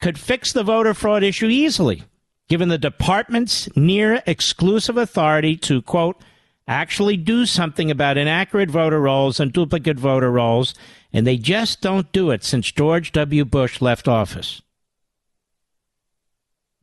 could 0.00 0.18
fix 0.18 0.52
the 0.52 0.64
voter 0.64 0.94
fraud 0.94 1.22
issue 1.22 1.46
easily, 1.46 2.02
given 2.48 2.68
the 2.68 2.78
department's 2.78 3.74
near 3.76 4.22
exclusive 4.26 4.96
authority 4.96 5.56
to, 5.56 5.82
quote, 5.82 6.20
actually 6.66 7.16
do 7.16 7.46
something 7.46 7.90
about 7.90 8.16
inaccurate 8.16 8.70
voter 8.70 9.00
rolls 9.00 9.40
and 9.40 9.52
duplicate 9.52 9.98
voter 9.98 10.30
rolls, 10.30 10.74
and 11.12 11.26
they 11.26 11.36
just 11.36 11.80
don't 11.80 12.10
do 12.12 12.30
it 12.30 12.44
since 12.44 12.70
George 12.72 13.12
W. 13.12 13.44
Bush 13.44 13.80
left 13.80 14.08
office. 14.08 14.62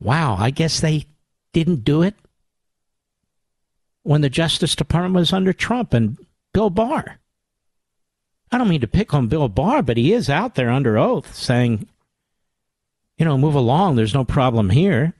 Wow, 0.00 0.36
I 0.38 0.50
guess 0.50 0.80
they 0.80 1.06
didn't 1.52 1.84
do 1.84 2.02
it 2.02 2.14
when 4.02 4.20
the 4.20 4.30
Justice 4.30 4.74
Department 4.74 5.14
was 5.14 5.32
under 5.32 5.52
Trump 5.52 5.94
and 5.94 6.18
Bill 6.52 6.70
Barr. 6.70 7.18
I 8.50 8.58
don't 8.58 8.68
mean 8.68 8.80
to 8.80 8.88
pick 8.88 9.14
on 9.14 9.28
Bill 9.28 9.48
Barr, 9.48 9.82
but 9.82 9.96
he 9.96 10.12
is 10.12 10.28
out 10.28 10.56
there 10.56 10.70
under 10.70 10.98
oath 10.98 11.34
saying, 11.34 11.88
you 13.16 13.24
know, 13.24 13.38
move 13.38 13.54
along, 13.54 13.96
there's 13.96 14.14
no 14.14 14.24
problem 14.24 14.70
here. 14.70 15.14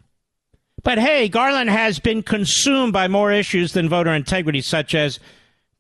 But 0.82 0.98
hey, 0.98 1.28
Garland 1.28 1.70
has 1.70 2.00
been 2.00 2.22
consumed 2.22 2.92
by 2.92 3.07
more 3.07 3.30
issues 3.30 3.72
than 3.72 3.88
voter 3.88 4.12
integrity, 4.12 4.61
such 4.61 4.94
as 4.94 5.20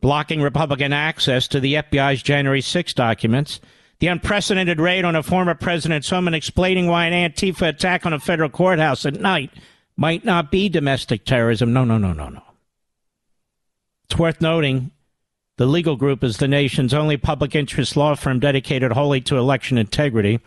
blocking 0.00 0.40
Republican 0.40 0.92
access 0.92 1.48
to 1.48 1.60
the 1.60 1.74
FBI's 1.74 2.22
January 2.22 2.60
6 2.60 2.94
documents, 2.94 3.60
the 3.98 4.06
unprecedented 4.06 4.80
raid 4.80 5.04
on 5.04 5.16
a 5.16 5.22
former 5.22 5.54
president's 5.54 6.10
home, 6.10 6.28
and 6.28 6.36
explaining 6.36 6.86
why 6.86 7.06
an 7.06 7.30
Antifa 7.30 7.68
attack 7.68 8.06
on 8.06 8.12
a 8.12 8.20
federal 8.20 8.48
courthouse 8.48 9.04
at 9.04 9.14
night 9.14 9.50
might 9.96 10.24
not 10.24 10.50
be 10.52 10.68
domestic 10.68 11.24
terrorism. 11.24 11.72
No, 11.72 11.84
no, 11.84 11.98
no, 11.98 12.12
no, 12.12 12.28
no. 12.28 12.42
It's 14.04 14.18
worth 14.18 14.40
noting 14.40 14.92
the 15.56 15.66
legal 15.66 15.96
group 15.96 16.22
is 16.22 16.36
the 16.36 16.48
nation's 16.48 16.94
only 16.94 17.16
public 17.16 17.56
interest 17.56 17.96
law 17.96 18.14
firm 18.14 18.38
dedicated 18.38 18.92
wholly 18.92 19.20
to 19.22 19.36
election 19.36 19.78
integrity, 19.78 20.40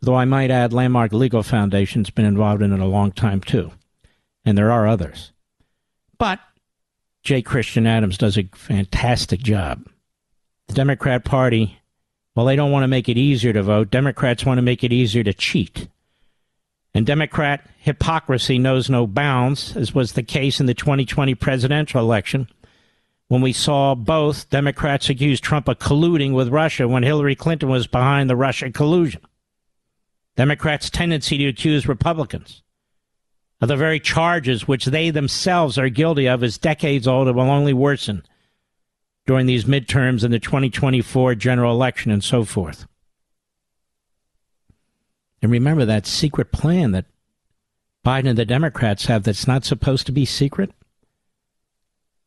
though 0.00 0.16
I 0.16 0.24
might 0.24 0.50
add 0.50 0.72
Landmark 0.72 1.12
Legal 1.12 1.42
Foundation's 1.42 2.10
been 2.10 2.24
involved 2.24 2.62
in 2.62 2.72
it 2.72 2.80
a 2.80 2.84
long 2.84 3.12
time 3.12 3.40
too 3.40 3.70
and 4.44 4.56
there 4.56 4.70
are 4.70 4.86
others. 4.86 5.32
But 6.18 6.40
J. 7.22 7.42
Christian 7.42 7.86
Adams 7.86 8.18
does 8.18 8.36
a 8.36 8.48
fantastic 8.54 9.40
job. 9.40 9.86
The 10.68 10.74
Democrat 10.74 11.24
Party, 11.24 11.78
well, 12.34 12.46
they 12.46 12.56
don't 12.56 12.72
want 12.72 12.84
to 12.84 12.88
make 12.88 13.08
it 13.08 13.18
easier 13.18 13.52
to 13.52 13.62
vote. 13.62 13.90
Democrats 13.90 14.44
want 14.44 14.58
to 14.58 14.62
make 14.62 14.82
it 14.82 14.92
easier 14.92 15.22
to 15.22 15.32
cheat. 15.32 15.88
And 16.94 17.06
Democrat 17.06 17.68
hypocrisy 17.78 18.58
knows 18.58 18.90
no 18.90 19.06
bounds, 19.06 19.76
as 19.76 19.94
was 19.94 20.12
the 20.12 20.22
case 20.22 20.60
in 20.60 20.66
the 20.66 20.74
2020 20.74 21.34
presidential 21.36 22.00
election, 22.00 22.48
when 23.28 23.40
we 23.40 23.52
saw 23.52 23.94
both 23.94 24.50
Democrats 24.50 25.08
accuse 25.08 25.40
Trump 25.40 25.68
of 25.68 25.78
colluding 25.78 26.34
with 26.34 26.48
Russia 26.48 26.86
when 26.86 27.02
Hillary 27.02 27.34
Clinton 27.34 27.70
was 27.70 27.86
behind 27.86 28.28
the 28.28 28.36
Russia 28.36 28.70
collusion. 28.70 29.22
Democrats' 30.36 30.90
tendency 30.90 31.38
to 31.38 31.48
accuse 31.48 31.88
Republicans 31.88 32.62
of 33.62 33.68
the 33.68 33.76
very 33.76 34.00
charges 34.00 34.66
which 34.66 34.86
they 34.86 35.10
themselves 35.10 35.78
are 35.78 35.88
guilty 35.88 36.28
of 36.28 36.42
is 36.42 36.58
decades 36.58 37.06
old 37.06 37.28
and 37.28 37.36
will 37.36 37.44
only 37.44 37.72
worsen 37.72 38.24
during 39.24 39.46
these 39.46 39.66
midterms 39.66 40.24
and 40.24 40.34
the 40.34 40.40
2024 40.40 41.36
general 41.36 41.72
election 41.72 42.10
and 42.10 42.24
so 42.24 42.44
forth. 42.44 42.86
And 45.40 45.52
remember 45.52 45.84
that 45.84 46.06
secret 46.06 46.50
plan 46.50 46.90
that 46.90 47.04
Biden 48.04 48.30
and 48.30 48.38
the 48.38 48.44
Democrats 48.44 49.06
have 49.06 49.22
that's 49.22 49.46
not 49.46 49.64
supposed 49.64 50.06
to 50.06 50.12
be 50.12 50.24
secret? 50.24 50.72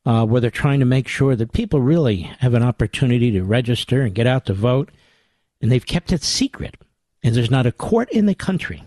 Uh, 0.06 0.24
where 0.26 0.40
they're 0.40 0.52
trying 0.52 0.80
to 0.80 0.86
make 0.86 1.08
sure 1.08 1.36
that 1.36 1.52
people 1.52 1.82
really 1.82 2.22
have 2.40 2.54
an 2.54 2.64
opportunity 2.64 3.32
to 3.32 3.44
register 3.44 4.04
and 4.04 4.16
get 4.16 4.28
out 4.28 4.46
to 4.46 4.54
vote, 4.54 4.90
and 5.62 5.70
they've 5.70 5.86
kept 5.86 6.14
it 6.14 6.24
secret. 6.24 6.76
And 7.24 7.36
there's 7.36 7.52
not 7.52 7.66
a 7.66 7.72
court 7.72 8.10
in 8.12 8.28
the 8.28 8.36
country 8.36 8.84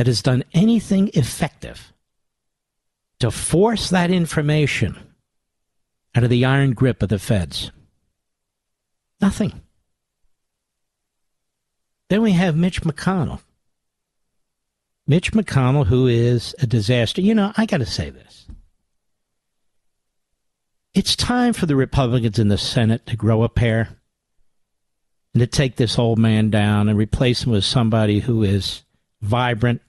that 0.00 0.06
has 0.06 0.22
done 0.22 0.42
anything 0.54 1.10
effective 1.12 1.92
to 3.18 3.30
force 3.30 3.90
that 3.90 4.10
information 4.10 4.96
out 6.14 6.24
of 6.24 6.30
the 6.30 6.42
iron 6.42 6.72
grip 6.72 7.02
of 7.02 7.10
the 7.10 7.18
feds? 7.18 7.70
Nothing. 9.20 9.60
Then 12.08 12.22
we 12.22 12.32
have 12.32 12.56
Mitch 12.56 12.80
McConnell. 12.80 13.40
Mitch 15.06 15.32
McConnell, 15.32 15.84
who 15.84 16.06
is 16.06 16.54
a 16.60 16.66
disaster. 16.66 17.20
You 17.20 17.34
know, 17.34 17.52
I 17.58 17.66
got 17.66 17.80
to 17.80 17.86
say 17.86 18.08
this. 18.08 18.46
It's 20.94 21.14
time 21.14 21.52
for 21.52 21.66
the 21.66 21.76
Republicans 21.76 22.38
in 22.38 22.48
the 22.48 22.56
Senate 22.56 23.04
to 23.04 23.16
grow 23.16 23.42
a 23.42 23.50
pair 23.50 23.98
and 25.34 25.42
to 25.42 25.46
take 25.46 25.76
this 25.76 25.98
old 25.98 26.18
man 26.18 26.48
down 26.48 26.88
and 26.88 26.96
replace 26.96 27.44
him 27.44 27.52
with 27.52 27.64
somebody 27.66 28.20
who 28.20 28.42
is 28.42 28.82
vibrant, 29.20 29.82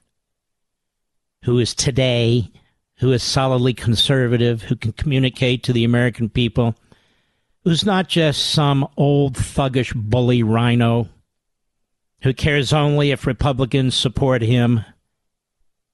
who 1.43 1.59
is 1.59 1.73
today, 1.73 2.51
who 2.97 3.11
is 3.11 3.23
solidly 3.23 3.73
conservative, 3.73 4.63
who 4.63 4.75
can 4.75 4.93
communicate 4.93 5.63
to 5.63 5.73
the 5.73 5.83
American 5.83 6.29
people, 6.29 6.75
who's 7.63 7.85
not 7.85 8.07
just 8.07 8.51
some 8.51 8.87
old 8.97 9.35
thuggish 9.35 9.93
bully 9.95 10.43
rhino 10.43 11.09
who 12.21 12.33
cares 12.33 12.71
only 12.71 13.11
if 13.11 13.25
Republicans 13.25 13.95
support 13.95 14.41
him 14.41 14.85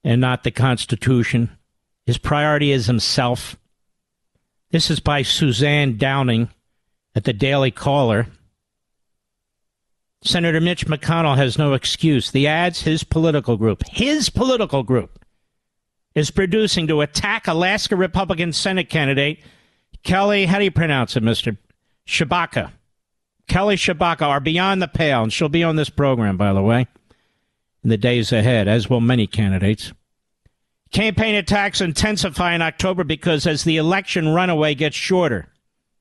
and 0.03 0.21
not 0.21 0.43
the 0.43 0.51
Constitution. 0.51 1.49
His 2.05 2.17
priority 2.17 2.71
is 2.71 2.85
himself. 2.85 3.57
This 4.71 4.89
is 4.89 4.99
by 4.99 5.21
Suzanne 5.21 5.97
Downing 5.97 6.49
at 7.15 7.23
the 7.23 7.33
Daily 7.33 7.71
Caller. 7.71 8.27
Senator 10.23 10.59
Mitch 10.59 10.87
McConnell 10.87 11.37
has 11.37 11.57
no 11.57 11.73
excuse. 11.73 12.31
The 12.31 12.47
ads, 12.47 12.81
his 12.81 13.03
political 13.03 13.55
group, 13.55 13.83
his 13.87 14.29
political 14.29 14.83
group, 14.83 15.19
is 16.17 16.31
producing 16.31 16.87
to 16.87 17.01
attack 17.01 17.47
Alaska 17.47 17.95
Republican 17.95 18.51
Senate 18.51 18.89
candidate 18.89 19.39
Kelly, 20.03 20.45
how 20.45 20.57
do 20.57 20.63
you 20.63 20.71
pronounce 20.71 21.15
it, 21.15 21.23
Mr. 21.23 21.57
Tshibaka? 22.07 22.71
Kelly 23.47 23.75
Tshibaka 23.75 24.21
are 24.21 24.39
beyond 24.39 24.81
the 24.81 24.87
pale, 24.87 25.23
and 25.23 25.33
she'll 25.33 25.49
be 25.49 25.63
on 25.63 25.75
this 25.75 25.89
program, 25.89 26.37
by 26.37 26.53
the 26.53 26.61
way, 26.61 26.87
in 27.83 27.89
the 27.89 27.97
days 27.97 28.31
ahead, 28.31 28.67
as 28.67 28.89
will 28.89 29.01
many 29.01 29.27
candidates. 29.27 29.91
Campaign 30.91 31.35
attacks 31.35 31.81
intensify 31.81 32.55
in 32.55 32.61
October 32.61 33.03
because 33.03 33.45
as 33.45 33.63
the 33.63 33.77
election 33.77 34.29
runaway 34.29 34.75
gets 34.75 34.95
shorter, 34.95 35.47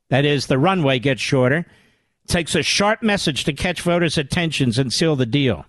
that 0.09 0.24
is, 0.24 0.46
the 0.46 0.59
runway 0.59 0.98
gets 0.98 1.20
shorter, 1.20 1.66
takes 2.29 2.55
a 2.55 2.62
sharp 2.62 3.02
message 3.02 3.44
to 3.44 3.52
catch 3.52 3.81
voters' 3.81 4.16
attentions 4.16 4.79
and 4.79 4.92
seal 4.92 5.16
the 5.16 5.26
deal. 5.26 5.66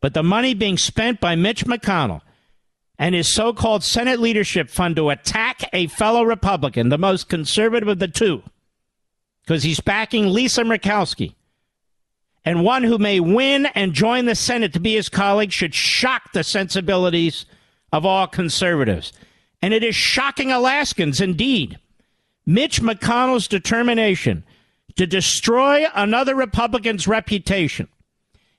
But 0.00 0.14
the 0.14 0.24
money 0.24 0.52
being 0.52 0.78
spent 0.78 1.20
by 1.20 1.36
Mitch 1.36 1.64
McConnell 1.64 2.22
and 3.02 3.16
his 3.16 3.26
so 3.26 3.52
called 3.52 3.82
Senate 3.82 4.20
leadership 4.20 4.70
fund 4.70 4.94
to 4.94 5.10
attack 5.10 5.68
a 5.72 5.88
fellow 5.88 6.22
Republican, 6.22 6.88
the 6.88 6.96
most 6.96 7.28
conservative 7.28 7.88
of 7.88 7.98
the 7.98 8.06
two, 8.06 8.44
because 9.42 9.64
he's 9.64 9.80
backing 9.80 10.28
Lisa 10.28 10.62
Murkowski, 10.62 11.34
and 12.44 12.62
one 12.62 12.84
who 12.84 12.98
may 12.98 13.18
win 13.18 13.66
and 13.66 13.92
join 13.92 14.26
the 14.26 14.36
Senate 14.36 14.72
to 14.74 14.78
be 14.78 14.94
his 14.94 15.08
colleague 15.08 15.50
should 15.50 15.74
shock 15.74 16.32
the 16.32 16.44
sensibilities 16.44 17.44
of 17.92 18.06
all 18.06 18.28
conservatives. 18.28 19.12
And 19.60 19.74
it 19.74 19.82
is 19.82 19.96
shocking 19.96 20.52
Alaskans 20.52 21.20
indeed. 21.20 21.80
Mitch 22.46 22.80
McConnell's 22.80 23.48
determination 23.48 24.44
to 24.94 25.08
destroy 25.08 25.86
another 25.92 26.36
Republican's 26.36 27.08
reputation 27.08 27.88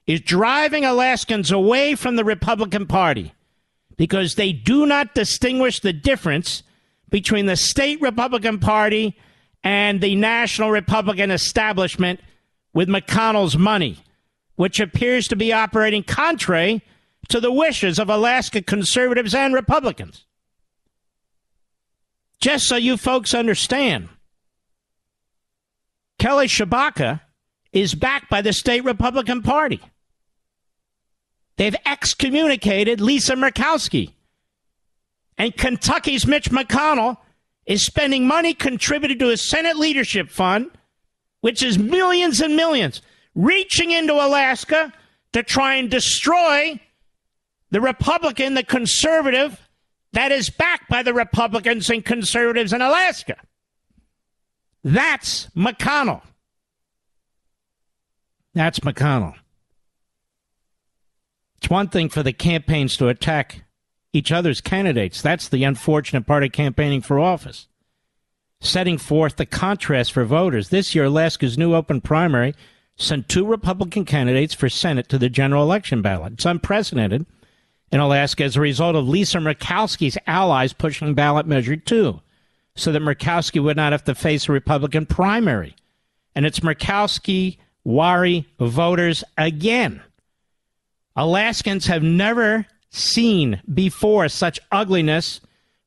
is 0.05 0.19
driving 0.19 0.83
Alaskans 0.83 1.49
away 1.49 1.95
from 1.95 2.17
the 2.17 2.25
Republican 2.25 2.87
Party 2.87 3.31
because 3.97 4.35
they 4.35 4.51
do 4.51 4.85
not 4.85 5.15
distinguish 5.15 5.79
the 5.79 5.93
difference 5.93 6.63
between 7.09 7.45
the 7.45 7.55
state 7.55 8.01
Republican 8.01 8.59
Party 8.59 9.15
and 9.63 10.01
the 10.01 10.15
national 10.15 10.71
Republican 10.71 11.31
establishment 11.31 12.19
with 12.73 12.89
McConnell's 12.89 13.57
money, 13.57 14.03
which 14.55 14.79
appears 14.79 15.27
to 15.27 15.35
be 15.35 15.53
operating 15.53 16.03
contrary 16.03 16.81
to 17.29 17.39
the 17.39 17.51
wishes 17.51 17.99
of 17.99 18.09
Alaska 18.09 18.61
conservatives 18.61 19.33
and 19.33 19.53
Republicans. 19.53 20.25
Just 22.41 22.67
so 22.67 22.75
you 22.75 22.97
folks 22.97 23.33
understand, 23.33 24.09
Kelly 26.19 26.47
Tshibaka 26.47 27.21
is 27.71 27.95
backed 27.95 28.29
by 28.29 28.41
the 28.41 28.53
state 28.53 28.83
Republican 28.83 29.41
Party. 29.41 29.81
They've 31.57 31.75
excommunicated 31.85 32.99
Lisa 32.99 33.33
Murkowski. 33.33 34.13
And 35.37 35.55
Kentucky's 35.55 36.25
Mitch 36.27 36.49
McConnell 36.51 37.17
is 37.65 37.85
spending 37.85 38.27
money 38.27 38.53
contributed 38.53 39.19
to 39.19 39.29
a 39.29 39.37
Senate 39.37 39.77
leadership 39.77 40.29
fund, 40.29 40.69
which 41.41 41.63
is 41.63 41.77
millions 41.77 42.41
and 42.41 42.55
millions, 42.55 43.01
reaching 43.35 43.91
into 43.91 44.13
Alaska 44.13 44.93
to 45.33 45.43
try 45.43 45.75
and 45.75 45.89
destroy 45.89 46.79
the 47.71 47.81
Republican, 47.81 48.53
the 48.53 48.63
conservative 48.63 49.59
that 50.11 50.31
is 50.31 50.49
backed 50.49 50.89
by 50.89 51.01
the 51.01 51.13
Republicans 51.13 51.89
and 51.89 52.05
conservatives 52.05 52.71
in 52.71 52.81
Alaska. 52.81 53.35
That's 54.83 55.47
McConnell. 55.55 56.21
That's 58.53 58.79
McConnell. 58.79 59.35
It's 61.63 61.69
one 61.69 61.87
thing 61.87 62.09
for 62.09 62.23
the 62.23 62.33
campaigns 62.33 62.97
to 62.97 63.07
attack 63.07 63.63
each 64.11 64.33
other's 64.33 64.59
candidates. 64.59 65.21
That's 65.21 65.47
the 65.47 65.63
unfortunate 65.63 66.27
part 66.27 66.43
of 66.43 66.51
campaigning 66.51 66.99
for 66.99 67.21
office. 67.21 67.69
Setting 68.59 68.97
forth 68.97 69.37
the 69.37 69.45
contrast 69.45 70.11
for 70.11 70.25
voters. 70.25 70.67
This 70.67 70.93
year, 70.93 71.05
Alaska's 71.05 71.57
new 71.57 71.73
open 71.73 72.01
primary 72.01 72.53
sent 72.97 73.29
two 73.29 73.45
Republican 73.45 74.03
candidates 74.03 74.53
for 74.53 74.67
Senate 74.67 75.07
to 75.07 75.17
the 75.17 75.29
general 75.29 75.63
election 75.63 76.01
ballot. 76.01 76.33
It's 76.33 76.45
unprecedented 76.45 77.25
in 77.93 77.99
Alaska 78.01 78.43
as 78.43 78.57
a 78.57 78.61
result 78.61 78.97
of 78.97 79.07
Lisa 79.07 79.37
Murkowski's 79.37 80.17
allies 80.27 80.73
pushing 80.73 81.13
ballot 81.13 81.47
measure 81.47 81.77
two 81.77 82.19
so 82.75 82.91
that 82.91 83.01
Murkowski 83.01 83.63
would 83.63 83.77
not 83.77 83.93
have 83.93 84.03
to 84.03 84.15
face 84.15 84.49
a 84.49 84.51
Republican 84.51 85.05
primary. 85.05 85.77
And 86.35 86.45
it's 86.45 86.59
Murkowski 86.59 87.55
Wari 87.85 88.49
voters 88.59 89.23
again. 89.37 90.01
Alaskans 91.15 91.87
have 91.87 92.03
never 92.03 92.65
seen 92.89 93.61
before 93.73 94.29
such 94.29 94.59
ugliness 94.71 95.41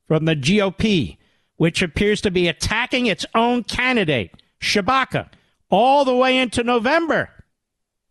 from 0.06 0.24
the 0.24 0.36
GOP, 0.36 1.16
which 1.56 1.82
appears 1.82 2.20
to 2.20 2.30
be 2.30 2.48
attacking 2.48 3.06
its 3.06 3.26
own 3.34 3.64
candidate, 3.64 4.30
Tshibaka, 4.60 5.28
all 5.70 6.04
the 6.04 6.14
way 6.14 6.38
into 6.38 6.62
November. 6.62 7.30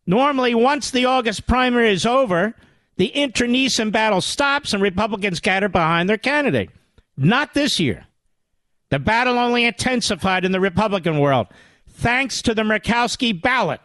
Normally, 0.05 0.53
once 0.53 0.91
the 0.91 1.05
August 1.05 1.47
primary 1.47 1.91
is 1.91 2.05
over, 2.05 2.53
the 2.97 3.07
internecine 3.07 3.91
battle 3.91 4.21
stops 4.21 4.73
and 4.73 4.81
Republicans 4.81 5.37
scatter 5.37 5.69
behind 5.69 6.09
their 6.09 6.17
candidate. 6.17 6.69
Not 7.17 7.53
this 7.53 7.79
year. 7.79 8.05
The 8.89 8.99
battle 8.99 9.39
only 9.39 9.65
intensified 9.65 10.45
in 10.45 10.51
the 10.51 10.59
Republican 10.59 11.19
world, 11.19 11.47
thanks 11.87 12.41
to 12.43 12.53
the 12.53 12.61
Murkowski 12.61 13.41
ballot, 13.41 13.81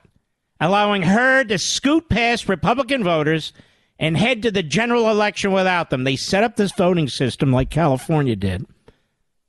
allowing 0.60 1.02
her 1.02 1.42
to 1.44 1.58
scoot 1.58 2.08
past 2.08 2.48
Republican 2.48 3.02
voters 3.02 3.52
and 3.98 4.16
head 4.16 4.42
to 4.42 4.50
the 4.50 4.62
general 4.62 5.10
election 5.10 5.52
without 5.52 5.90
them. 5.90 6.04
They 6.04 6.16
set 6.16 6.44
up 6.44 6.56
this 6.56 6.72
voting 6.72 7.08
system 7.08 7.52
like 7.52 7.70
California 7.70 8.36
did 8.36 8.66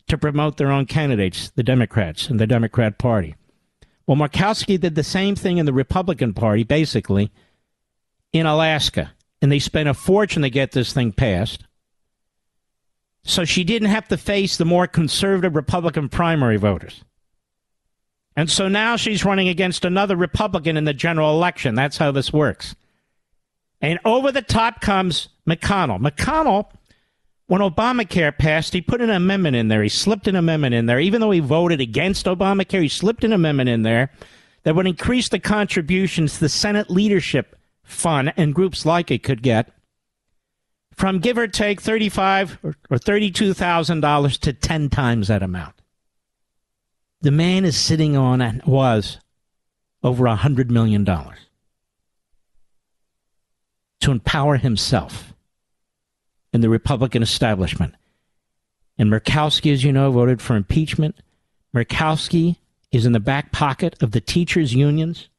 to 0.07 0.17
promote 0.17 0.57
their 0.57 0.71
own 0.71 0.85
candidates, 0.85 1.49
the 1.51 1.63
Democrats 1.63 2.27
and 2.27 2.39
the 2.39 2.47
Democrat 2.47 2.97
Party. 2.97 3.35
Well, 4.07 4.17
Murkowski 4.17 4.79
did 4.79 4.95
the 4.95 5.03
same 5.03 5.35
thing 5.35 5.57
in 5.57 5.65
the 5.65 5.73
Republican 5.73 6.33
Party, 6.33 6.63
basically, 6.63 7.31
in 8.33 8.45
Alaska. 8.45 9.13
And 9.41 9.51
they 9.51 9.59
spent 9.59 9.89
a 9.89 9.93
fortune 9.93 10.41
to 10.41 10.49
get 10.49 10.71
this 10.71 10.93
thing 10.93 11.11
passed. 11.13 11.63
So 13.23 13.45
she 13.45 13.63
didn't 13.63 13.89
have 13.89 14.07
to 14.09 14.17
face 14.17 14.57
the 14.57 14.65
more 14.65 14.87
conservative 14.87 15.55
Republican 15.55 16.09
primary 16.09 16.57
voters. 16.57 17.03
And 18.35 18.49
so 18.49 18.67
now 18.67 18.95
she's 18.95 19.25
running 19.25 19.49
against 19.49 19.83
another 19.83 20.15
Republican 20.15 20.77
in 20.77 20.85
the 20.85 20.93
general 20.93 21.31
election. 21.31 21.75
That's 21.75 21.97
how 21.97 22.11
this 22.11 22.31
works. 22.31 22.75
And 23.81 23.99
over 24.05 24.31
the 24.31 24.41
top 24.41 24.79
comes 24.79 25.29
McConnell. 25.47 25.99
McConnell, 25.99 26.71
when 27.47 27.61
Obamacare 27.61 28.37
passed, 28.37 28.73
he 28.73 28.81
put 28.81 29.01
an 29.01 29.09
amendment 29.09 29.57
in 29.57 29.67
there. 29.67 29.83
He 29.83 29.89
slipped 29.89 30.27
an 30.27 30.37
amendment 30.37 30.75
in 30.75 30.85
there. 30.85 30.99
Even 30.99 31.19
though 31.19 31.31
he 31.31 31.41
voted 31.41 31.81
against 31.81 32.25
Obamacare, 32.25 32.83
he 32.83 32.87
slipped 32.87 33.23
an 33.23 33.33
amendment 33.33 33.69
in 33.69 33.81
there 33.81 34.11
that 34.63 34.75
would 34.75 34.87
increase 34.87 35.27
the 35.27 35.39
contributions 35.39 36.39
the 36.39 36.47
Senate 36.47 36.89
leadership 36.89 37.57
fund 37.83 38.31
and 38.37 38.55
groups 38.55 38.85
like 38.85 39.11
it 39.11 39.23
could 39.23 39.41
get 39.41 39.73
from 40.93 41.19
give 41.19 41.37
or 41.37 41.47
take 41.47 41.81
thirty-five 41.81 42.59
or 42.89 42.97
thirty-two 42.97 43.53
thousand 43.53 44.01
dollars 44.01 44.37
to 44.37 44.53
ten 44.53 44.89
times 44.89 45.27
that 45.27 45.41
amount. 45.41 45.80
The 47.21 47.31
man 47.31 47.65
is 47.65 47.77
sitting 47.77 48.17
on 48.17 48.61
was 48.65 49.19
over 50.03 50.25
a 50.25 50.35
hundred 50.35 50.71
million 50.71 51.03
dollars 51.03 51.37
to 53.99 54.11
empower 54.11 54.57
himself 54.57 55.33
and 56.51 56.63
the 56.63 56.69
Republican 56.69 57.21
establishment. 57.23 57.95
And 58.97 59.09
Murkowski, 59.09 59.71
as 59.71 59.83
you 59.83 59.91
know, 59.91 60.11
voted 60.11 60.41
for 60.41 60.55
impeachment. 60.55 61.15
Murkowski 61.73 62.57
is 62.91 63.05
in 63.05 63.13
the 63.13 63.19
back 63.19 63.51
pocket 63.51 63.95
of 64.01 64.11
the 64.11 64.21
teachers' 64.21 64.73
unions. 64.73 65.29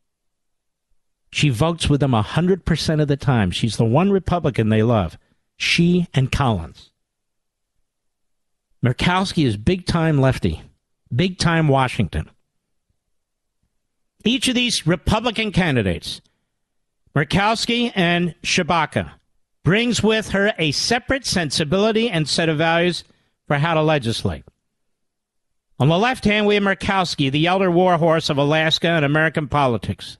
She 1.30 1.48
votes 1.48 1.88
with 1.88 2.00
them 2.00 2.12
100% 2.12 3.02
of 3.02 3.08
the 3.08 3.16
time. 3.16 3.50
She's 3.50 3.76
the 3.76 3.84
one 3.84 4.10
Republican 4.10 4.68
they 4.68 4.82
love. 4.82 5.18
She 5.56 6.08
and 6.14 6.32
Collins. 6.32 6.90
Murkowski 8.84 9.46
is 9.46 9.56
big 9.56 9.86
time 9.86 10.20
lefty, 10.20 10.62
big 11.14 11.38
time 11.38 11.68
Washington. 11.68 12.30
Each 14.24 14.48
of 14.48 14.54
these 14.54 14.86
Republican 14.86 15.52
candidates, 15.52 16.20
Murkowski 17.14 17.92
and 17.94 18.34
Tshibaka, 18.42 19.10
brings 19.64 20.02
with 20.02 20.30
her 20.30 20.52
a 20.58 20.72
separate 20.72 21.26
sensibility 21.26 22.08
and 22.08 22.28
set 22.28 22.48
of 22.48 22.58
values 22.58 23.04
for 23.46 23.56
how 23.56 23.74
to 23.74 23.82
legislate. 23.82 24.44
On 25.78 25.88
the 25.88 25.98
left 25.98 26.24
hand, 26.24 26.46
we 26.46 26.54
have 26.54 26.62
Murkowski, 26.62 27.30
the 27.30 27.46
elder 27.46 27.70
warhorse 27.70 28.30
of 28.30 28.38
Alaska 28.38 28.88
and 28.88 29.04
American 29.04 29.48
politics 29.48 30.18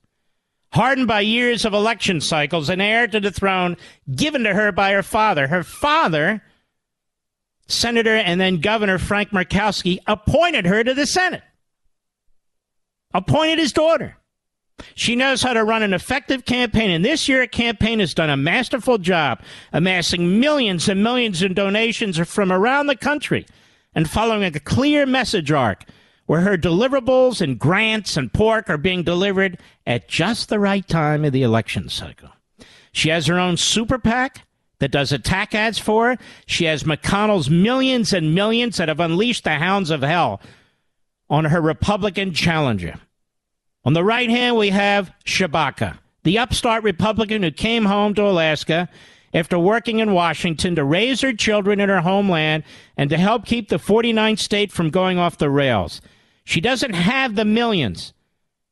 hardened 0.72 1.07
by 1.07 1.20
years 1.20 1.64
of 1.64 1.74
election 1.74 2.20
cycles, 2.20 2.68
an 2.68 2.81
heir 2.81 3.07
to 3.07 3.20
the 3.20 3.31
throne 3.31 3.76
given 4.14 4.44
to 4.44 4.55
her 4.55 4.72
by 4.72 4.92
her 4.92 5.02
father. 5.02 5.46
Her 5.46 5.62
father, 5.62 6.42
Senator 7.72 8.14
and 8.14 8.40
then 8.40 8.61
Governor 8.61 8.98
Frank 8.98 9.30
Murkowski, 9.30 9.98
appointed 10.06 10.66
her 10.66 10.85
to 10.85 10.94
the 10.94 11.06
Senate, 11.06 11.42
appointed 13.12 13.58
his 13.58 13.72
daughter. 13.72 14.16
She 14.94 15.16
knows 15.16 15.42
how 15.42 15.52
to 15.52 15.64
run 15.64 15.82
an 15.82 15.94
effective 15.94 16.44
campaign, 16.44 16.90
and 16.90 17.04
this 17.04 17.28
year, 17.28 17.42
a 17.42 17.48
campaign 17.48 18.00
has 18.00 18.14
done 18.14 18.30
a 18.30 18.37
masterful 18.37 18.98
job 18.98 19.40
amassing 19.72 20.40
millions 20.40 20.88
and 20.88 21.02
millions 21.02 21.42
in 21.42 21.54
donations 21.54 22.18
from 22.28 22.50
around 22.50 22.87
the 22.87 22.96
country 22.96 23.46
and 23.94 24.11
following 24.11 24.56
a 24.56 24.61
clear 24.61 25.06
message 25.06 25.52
arc 25.52 25.85
where 26.26 26.40
her 26.40 26.56
deliverables 26.56 27.40
and 27.40 27.58
grants 27.58 28.16
and 28.16 28.32
pork 28.32 28.70
are 28.70 28.78
being 28.78 29.02
delivered 29.02 29.58
at 29.87 30.08
just 30.08 30.48
the 30.48 30.58
right 30.58 30.87
time 30.88 31.24
of 31.24 31.32
the 31.32 31.42
election 31.42 31.88
cycle. 31.88 32.30
She 32.92 33.08
has 33.11 33.26
her 33.26 33.38
own 33.38 33.56
super 33.56 33.98
PAC 33.98 34.46
that 34.83 34.90
does 34.90 35.12
attack 35.12 35.55
ads 35.55 35.79
for 35.79 36.09
her. 36.09 36.18
She 36.45 36.64
has 36.64 36.83
McConnell's 36.83 37.49
millions 37.49 38.12
and 38.12 38.35
millions 38.35 38.79
that 38.79 38.88
have 38.88 38.99
unleashed 38.99 39.45
the 39.45 39.55
hounds 39.55 39.90
of 39.90 40.03
hell 40.03 40.40
on 41.31 41.45
her 41.45 41.61
Republican 41.61 42.35
challenger. 42.35 42.97
On 43.85 43.92
the 43.92 44.03
right 44.03 44.29
hand, 44.29 44.57
we 44.57 44.71
have 44.71 45.12
Tshibaka, 45.25 45.99
the 46.25 46.37
upstart 46.37 46.83
Republican 46.83 47.45
who 47.45 47.53
came 47.53 47.85
home 47.85 48.12
to 48.14 48.27
Alaska 48.27 48.88
after 49.33 49.57
working 49.57 50.01
in 50.01 50.14
Washington 50.14 50.75
to 50.75 50.83
raise 50.83 51.21
her 51.21 51.33
children 51.33 51.79
in 51.79 51.88
her 51.88 52.01
homeland 52.01 52.64
and 52.97 53.09
to 53.09 53.16
help 53.16 53.47
keep 53.47 53.68
the 53.68 53.77
49th 53.77 54.40
state 54.40 54.73
from 54.73 54.90
going 54.90 55.16
off 55.16 55.38
the 55.38 55.49
rails. 55.49 56.01
She 56.42 56.61
doesn't 56.61 56.95
have 56.95 57.37
the 57.37 57.45
millions, 57.45 58.14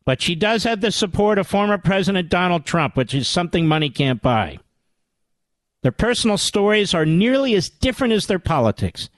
but 0.05 0.21
she 0.21 0.35
does 0.35 0.65
have 0.65 0.81
the 0.81 0.91
support 0.91 1.39
of 1.39 1.47
former 1.47 1.79
President 1.79 2.29
Donald 2.29 2.65
Trump, 2.65 2.97
which 2.97 3.15
is 3.15 3.29
something 3.29 3.69
money 3.69 3.91
can't 3.91 4.21
buy. 4.21 4.59
Their 5.83 5.93
personal 5.93 6.39
stories 6.39 6.95
are 6.95 7.07
nearly 7.07 7.55
as 7.55 7.71
different 7.71 8.13
as 8.13 8.27
their 8.27 8.39
politics. 8.39 9.09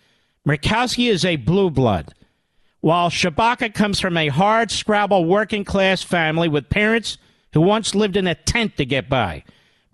Murkowski 0.47 1.11
is 1.11 1.25
a 1.25 1.37
blue 1.37 1.71
blood, 1.71 2.15
while 2.81 3.11
Tshibaka 3.11 3.73
comes 3.73 4.01
from 4.01 4.17
a 4.17 4.29
hard 4.29 4.71
scrabble 4.71 5.25
working 5.25 5.65
class 5.65 6.03
family 6.03 6.49
with 6.49 6.71
parents 6.71 7.19
who 7.53 7.61
once 7.61 7.95
lived 7.95 8.17
in 8.17 8.27
a 8.27 8.35
tent 8.35 8.77
to 8.77 8.85
get 8.85 9.09
by. 9.09 9.45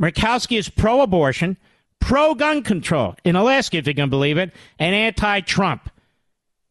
Murkowski 0.00 0.58
is 0.58 0.68
pro 0.68 1.00
abortion, 1.00 1.56
pro 2.00 2.34
gun 2.34 2.62
control 2.62 3.16
in 3.24 3.36
Alaska, 3.36 3.78
if 3.78 3.86
you 3.86 3.94
can 3.94 4.10
believe 4.10 4.38
it, 4.38 4.52
and 4.78 4.94
anti 4.94 5.40
Trump. 5.40 5.90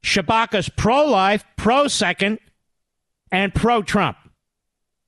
Tshibaka's 0.04 0.70
pro 0.70 1.06
life, 1.06 1.44
pro 1.56 1.88
second, 1.88 2.40
and 3.32 3.54
pro 3.54 3.82
Trump. 3.82 4.18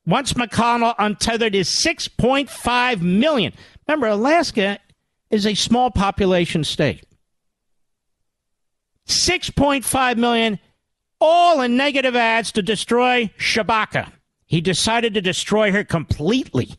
Once 0.06 0.32
McConnell 0.32 0.94
untethered 0.98 1.54
his 1.54 1.68
6.5 1.68 3.00
million. 3.00 3.52
Remember, 3.90 4.06
Alaska 4.06 4.78
is 5.30 5.44
a 5.44 5.54
small 5.56 5.90
population 5.90 6.62
state. 6.62 7.04
6.5 9.08 10.16
million, 10.16 10.60
all 11.20 11.60
in 11.60 11.76
negative 11.76 12.14
ads 12.14 12.52
to 12.52 12.62
destroy 12.62 13.28
Tshibaka. 13.36 14.12
He 14.46 14.60
decided 14.60 15.14
to 15.14 15.20
destroy 15.20 15.72
her 15.72 15.82
completely 15.82 16.76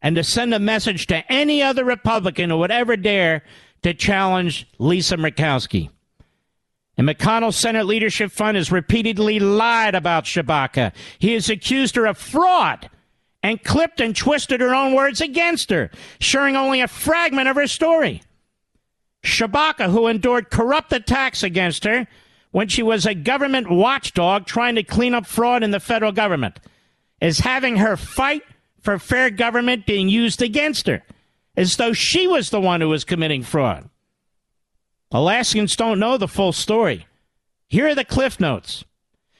and 0.00 0.14
to 0.14 0.22
send 0.22 0.54
a 0.54 0.60
message 0.60 1.08
to 1.08 1.32
any 1.32 1.64
other 1.64 1.84
Republican 1.84 2.50
who 2.50 2.58
would 2.58 2.70
ever 2.70 2.96
dare 2.96 3.42
to 3.82 3.92
challenge 3.92 4.68
Lisa 4.78 5.16
Murkowski. 5.16 5.90
And 6.96 7.08
McConnell's 7.08 7.56
Senate 7.56 7.86
Leadership 7.86 8.30
Fund 8.30 8.56
has 8.56 8.70
repeatedly 8.70 9.40
lied 9.40 9.96
about 9.96 10.26
Tshibaka. 10.26 10.92
He 11.18 11.32
has 11.32 11.50
accused 11.50 11.96
her 11.96 12.06
of 12.06 12.16
fraud 12.16 12.88
and 13.46 13.62
clipped 13.62 14.00
and 14.00 14.16
twisted 14.16 14.60
her 14.60 14.74
own 14.74 14.92
words 14.92 15.20
against 15.20 15.70
her, 15.70 15.88
sharing 16.18 16.56
only 16.56 16.80
a 16.80 16.88
fragment 16.88 17.48
of 17.48 17.54
her 17.54 17.68
story. 17.68 18.20
Tshibaka, 19.22 19.88
who 19.88 20.08
endured 20.08 20.50
corrupt 20.50 20.92
attacks 20.92 21.44
against 21.44 21.84
her 21.84 22.08
when 22.50 22.66
she 22.66 22.82
was 22.82 23.06
a 23.06 23.14
government 23.14 23.70
watchdog 23.70 24.46
trying 24.46 24.74
to 24.74 24.82
clean 24.82 25.14
up 25.14 25.26
fraud 25.26 25.62
in 25.62 25.70
the 25.70 25.78
federal 25.78 26.10
government, 26.10 26.58
is 27.20 27.38
having 27.38 27.76
her 27.76 27.96
fight 27.96 28.42
for 28.80 28.98
fair 28.98 29.30
government 29.30 29.86
being 29.86 30.08
used 30.08 30.42
against 30.42 30.88
her, 30.88 31.04
as 31.56 31.76
though 31.76 31.92
she 31.92 32.26
was 32.26 32.50
the 32.50 32.60
one 32.60 32.80
who 32.80 32.88
was 32.88 33.04
committing 33.04 33.44
fraud. 33.44 33.88
Alaskans 35.12 35.76
don't 35.76 36.00
know 36.00 36.16
the 36.16 36.26
full 36.26 36.52
story. 36.52 37.06
Here 37.68 37.86
are 37.86 37.94
the 37.94 38.04
cliff 38.04 38.40
notes. 38.40 38.84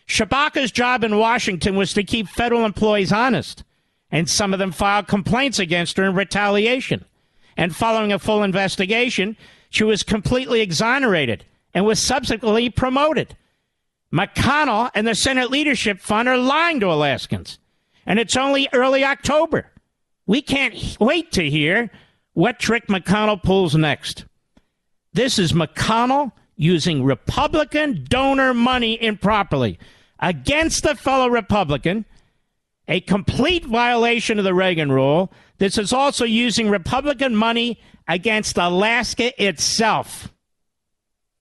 Tshibaka's 0.06 0.70
job 0.70 1.02
in 1.02 1.18
Washington 1.18 1.74
was 1.74 1.92
to 1.94 2.04
keep 2.04 2.28
federal 2.28 2.64
employees 2.64 3.10
honest, 3.10 3.64
and 4.10 4.28
some 4.28 4.52
of 4.52 4.58
them 4.58 4.72
filed 4.72 5.08
complaints 5.08 5.58
against 5.58 5.96
her 5.96 6.04
in 6.04 6.14
retaliation. 6.14 7.04
And 7.56 7.74
following 7.74 8.12
a 8.12 8.18
full 8.18 8.42
investigation, 8.42 9.36
she 9.70 9.84
was 9.84 10.02
completely 10.02 10.60
exonerated 10.60 11.44
and 11.74 11.84
was 11.84 11.98
subsequently 11.98 12.70
promoted. 12.70 13.36
McConnell 14.12 14.90
and 14.94 15.06
the 15.06 15.14
Senate 15.14 15.50
Leadership 15.50 16.00
Fund 16.00 16.28
are 16.28 16.38
lying 16.38 16.80
to 16.80 16.86
Alaskans, 16.86 17.58
and 18.06 18.18
it's 18.18 18.36
only 18.36 18.68
early 18.72 19.04
October. 19.04 19.66
We 20.26 20.42
can't 20.42 20.96
wait 21.00 21.32
to 21.32 21.48
hear 21.48 21.90
what 22.32 22.58
trick 22.58 22.86
McConnell 22.86 23.42
pulls 23.42 23.74
next. 23.74 24.24
This 25.12 25.38
is 25.38 25.52
McConnell 25.52 26.32
using 26.56 27.04
Republican 27.04 28.04
donor 28.08 28.54
money 28.54 29.02
improperly 29.02 29.78
against 30.18 30.84
a 30.84 30.94
fellow 30.94 31.28
Republican, 31.28 32.04
a 32.88 33.00
complete 33.00 33.64
violation 33.64 34.38
of 34.38 34.44
the 34.44 34.54
Reagan 34.54 34.92
rule. 34.92 35.32
This 35.58 35.78
is 35.78 35.92
also 35.92 36.24
using 36.24 36.70
Republican 36.70 37.34
money 37.34 37.80
against 38.06 38.56
Alaska 38.56 39.32
itself. 39.42 40.32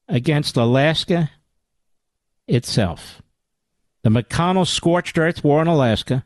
Against 0.07 0.57
Alaska 0.57 1.31
itself. 2.47 3.21
The 4.03 4.09
McConnell 4.09 4.67
scorched 4.67 5.17
earth 5.17 5.43
war 5.43 5.61
in 5.61 5.67
Alaska 5.67 6.25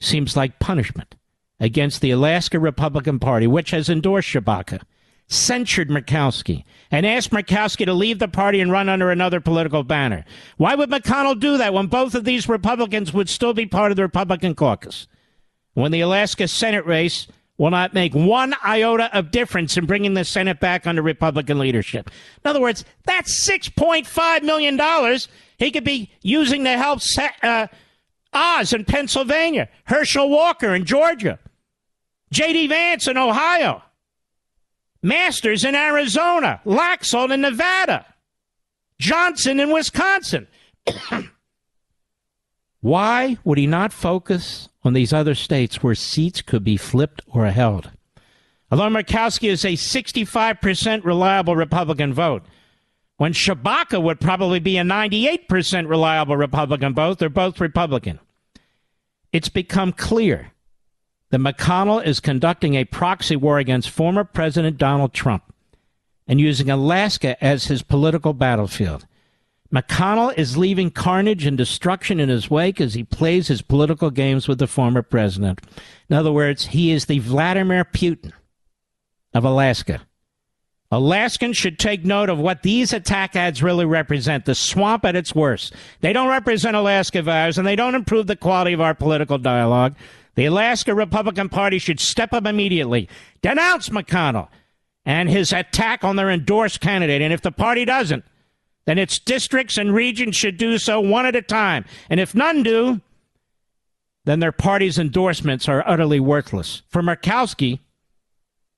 seems 0.00 0.36
like 0.36 0.58
punishment 0.58 1.14
against 1.58 2.00
the 2.00 2.10
Alaska 2.10 2.58
Republican 2.58 3.18
Party, 3.18 3.46
which 3.46 3.70
has 3.70 3.88
endorsed 3.88 4.28
Tshibaka 4.28 4.82
censured 5.32 5.88
Murkowski 5.88 6.64
and 6.90 7.06
asked 7.06 7.30
Murkowski 7.30 7.86
to 7.86 7.94
leave 7.94 8.18
the 8.18 8.28
party 8.28 8.60
and 8.60 8.70
run 8.70 8.88
under 8.88 9.10
another 9.10 9.40
political 9.40 9.82
banner. 9.82 10.24
Why 10.56 10.74
would 10.74 10.90
McConnell 10.90 11.38
do 11.38 11.56
that 11.58 11.74
when 11.74 11.86
both 11.86 12.14
of 12.14 12.24
these 12.24 12.48
Republicans 12.48 13.12
would 13.12 13.28
still 13.28 13.54
be 13.54 13.66
part 13.66 13.90
of 13.90 13.96
the 13.96 14.02
Republican 14.02 14.54
caucus? 14.54 15.06
When 15.74 15.90
the 15.90 16.00
Alaska 16.00 16.48
Senate 16.48 16.84
race 16.84 17.26
will 17.56 17.70
not 17.70 17.94
make 17.94 18.14
one 18.14 18.54
iota 18.64 19.16
of 19.16 19.30
difference 19.30 19.76
in 19.76 19.86
bringing 19.86 20.14
the 20.14 20.24
Senate 20.24 20.60
back 20.60 20.86
under 20.86 21.00
Republican 21.00 21.58
leadership. 21.58 22.10
In 22.44 22.48
other 22.48 22.60
words, 22.60 22.84
that's 23.04 23.48
$6.5 23.48 24.42
million 24.42 25.18
he 25.58 25.70
could 25.70 25.84
be 25.84 26.10
using 26.22 26.64
to 26.64 26.76
help 26.76 27.00
uh, 27.42 27.68
Oz 28.32 28.72
in 28.72 28.84
Pennsylvania, 28.84 29.68
Herschel 29.84 30.28
Walker 30.28 30.74
in 30.74 30.84
Georgia, 30.84 31.38
J.D. 32.32 32.66
Vance 32.66 33.06
in 33.06 33.16
Ohio. 33.16 33.82
Masters 35.02 35.64
in 35.64 35.74
Arizona, 35.74 36.60
Laxalt 36.64 37.32
in 37.32 37.40
Nevada, 37.40 38.06
Johnson 38.98 39.58
in 39.58 39.72
Wisconsin. 39.72 40.46
Why 42.80 43.36
would 43.44 43.58
he 43.58 43.66
not 43.66 43.92
focus 43.92 44.68
on 44.84 44.92
these 44.92 45.12
other 45.12 45.34
states 45.34 45.82
where 45.82 45.94
seats 45.94 46.42
could 46.42 46.64
be 46.64 46.76
flipped 46.76 47.22
or 47.26 47.46
held? 47.46 47.90
Although 48.70 48.88
Murkowski 48.88 49.48
is 49.48 49.64
a 49.64 49.74
65% 49.74 51.04
reliable 51.04 51.54
Republican 51.54 52.14
vote, 52.14 52.44
when 53.16 53.32
Tshibaka 53.32 54.02
would 54.02 54.18
probably 54.18 54.58
be 54.58 54.78
a 54.78 54.82
98% 54.82 55.88
reliable 55.88 56.36
Republican 56.36 56.94
vote, 56.94 57.18
they're 57.18 57.28
both 57.28 57.60
Republican. 57.60 58.18
It's 59.32 59.48
become 59.48 59.92
clear 59.92 60.52
that 61.32 61.40
McConnell 61.40 62.04
is 62.04 62.20
conducting 62.20 62.74
a 62.74 62.84
proxy 62.84 63.36
war 63.36 63.58
against 63.58 63.88
former 63.88 64.22
President 64.22 64.76
Donald 64.76 65.14
Trump 65.14 65.42
and 66.28 66.38
using 66.38 66.68
Alaska 66.68 67.42
as 67.42 67.64
his 67.64 67.82
political 67.82 68.34
battlefield. 68.34 69.06
McConnell 69.74 70.36
is 70.36 70.58
leaving 70.58 70.90
carnage 70.90 71.46
and 71.46 71.56
destruction 71.56 72.20
in 72.20 72.28
his 72.28 72.50
wake 72.50 72.82
as 72.82 72.92
he 72.92 73.02
plays 73.02 73.48
his 73.48 73.62
political 73.62 74.10
games 74.10 74.46
with 74.46 74.58
the 74.58 74.66
former 74.66 75.00
president. 75.00 75.62
In 76.10 76.16
other 76.16 76.30
words, 76.30 76.66
he 76.66 76.92
is 76.92 77.06
the 77.06 77.20
Vladimir 77.20 77.86
Putin 77.86 78.32
of 79.32 79.46
Alaska. 79.46 80.02
Alaskans 80.90 81.56
should 81.56 81.78
take 81.78 82.04
note 82.04 82.28
of 82.28 82.38
what 82.38 82.62
these 82.62 82.92
attack 82.92 83.34
ads 83.36 83.62
really 83.62 83.86
represent 83.86 84.44
the 84.44 84.54
swamp 84.54 85.06
at 85.06 85.16
its 85.16 85.34
worst. 85.34 85.72
They 86.02 86.12
don't 86.12 86.28
represent 86.28 86.76
Alaska 86.76 87.22
values 87.22 87.56
and 87.56 87.66
they 87.66 87.76
don't 87.76 87.94
improve 87.94 88.26
the 88.26 88.36
quality 88.36 88.74
of 88.74 88.82
our 88.82 88.94
political 88.94 89.38
dialogue. 89.38 89.94
The 90.34 90.46
Alaska 90.46 90.94
Republican 90.94 91.48
Party 91.48 91.78
should 91.78 92.00
step 92.00 92.32
up 92.32 92.46
immediately, 92.46 93.08
denounce 93.42 93.90
McConnell 93.90 94.48
and 95.04 95.28
his 95.28 95.52
attack 95.52 96.04
on 96.04 96.16
their 96.16 96.30
endorsed 96.30 96.80
candidate. 96.80 97.22
And 97.22 97.32
if 97.32 97.42
the 97.42 97.52
party 97.52 97.84
doesn't, 97.84 98.24
then 98.84 98.98
its 98.98 99.18
districts 99.18 99.76
and 99.76 99.94
regions 99.94 100.36
should 100.36 100.56
do 100.56 100.78
so 100.78 101.00
one 101.00 101.26
at 101.26 101.36
a 101.36 101.42
time. 101.42 101.84
And 102.08 102.18
if 102.18 102.34
none 102.34 102.62
do, 102.62 103.00
then 104.24 104.40
their 104.40 104.52
party's 104.52 104.98
endorsements 104.98 105.68
are 105.68 105.86
utterly 105.86 106.20
worthless. 106.20 106.82
For 106.88 107.02
Murkowski, 107.02 107.80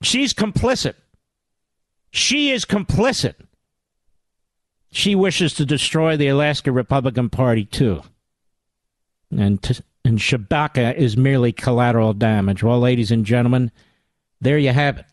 she's 0.02 0.34
complicit. 0.34 0.94
She 2.10 2.50
is 2.50 2.64
complicit. 2.64 3.34
She 4.90 5.14
wishes 5.14 5.54
to 5.54 5.66
destroy 5.66 6.16
the 6.16 6.28
Alaska 6.28 6.70
Republican 6.70 7.28
Party, 7.28 7.64
too. 7.64 8.02
And 9.36 9.60
to, 9.62 9.82
and 10.04 10.18
Tshibaka 10.18 10.94
is 10.94 11.16
merely 11.16 11.52
collateral 11.52 12.12
damage. 12.12 12.62
Well, 12.62 12.80
ladies 12.80 13.10
and 13.10 13.24
gentlemen, 13.24 13.70
there 14.40 14.58
you 14.58 14.72
have 14.72 14.98
it. 14.98 15.06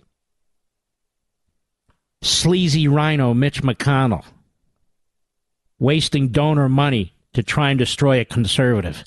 Sleazy 2.22 2.88
rhino 2.88 3.34
Mitch 3.34 3.64
McConnell 3.64 4.26
wasting 5.80 6.30
donor 6.30 6.70
money 6.70 7.14
to 7.34 7.42
try 7.42 7.72
and 7.72 7.80
destroy 7.80 8.20
a 8.20 8.26
conservative. 8.26 9.04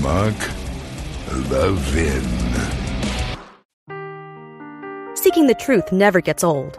Mark 0.00 0.34
Levin. 1.50 2.24
Seeking 5.14 5.46
the 5.46 5.56
truth 5.58 5.92
never 5.92 6.20
gets 6.20 6.42
old. 6.42 6.78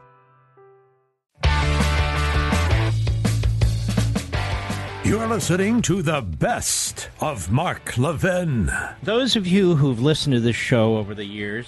You're 5.11 5.27
listening 5.27 5.81
to 5.81 6.01
the 6.01 6.21
best 6.21 7.09
of 7.19 7.51
Mark 7.51 7.97
Levin. 7.97 8.71
Those 9.03 9.35
of 9.35 9.45
you 9.45 9.75
who've 9.75 9.99
listened 9.99 10.35
to 10.35 10.39
this 10.39 10.55
show 10.55 10.95
over 10.95 11.13
the 11.13 11.25
years, 11.25 11.67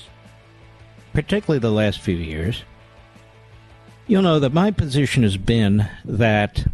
particularly 1.12 1.60
the 1.60 1.70
last 1.70 2.00
few 2.00 2.16
years, 2.16 2.64
you'll 4.08 4.22
know 4.22 4.40
that 4.40 4.54
my 4.54 4.72
position 4.72 5.24
has 5.24 5.36
been 5.36 5.90
that 6.06 6.66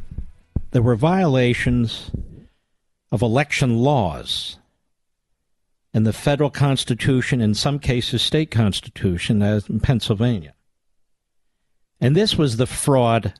there 0.69 0.84
were 0.84 0.95
violations 0.95 2.12
of 3.12 3.23
election 3.23 3.79
laws 3.79 4.60
in 5.91 6.03
the 6.03 6.13
federal 6.13 6.51
constitution, 6.51 7.41
in 7.41 7.55
some 7.55 7.79
cases 7.79 8.21
state 8.21 8.51
constitution, 8.51 9.41
as 9.41 9.67
in 9.67 9.79
Pennsylvania. 9.79 10.53
And 11.99 12.15
this 12.15 12.38
was 12.38 12.58
the 12.58 12.67
fraud 12.67 13.34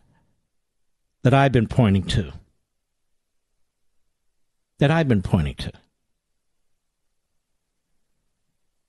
that 1.22 1.36
I've 1.36 1.52
been 1.52 1.68
pointing 1.68 2.06
to. 2.06 2.34
That 4.80 4.92
I've 4.92 5.08
been 5.08 5.22
pointing 5.22 5.56
to. 5.56 5.72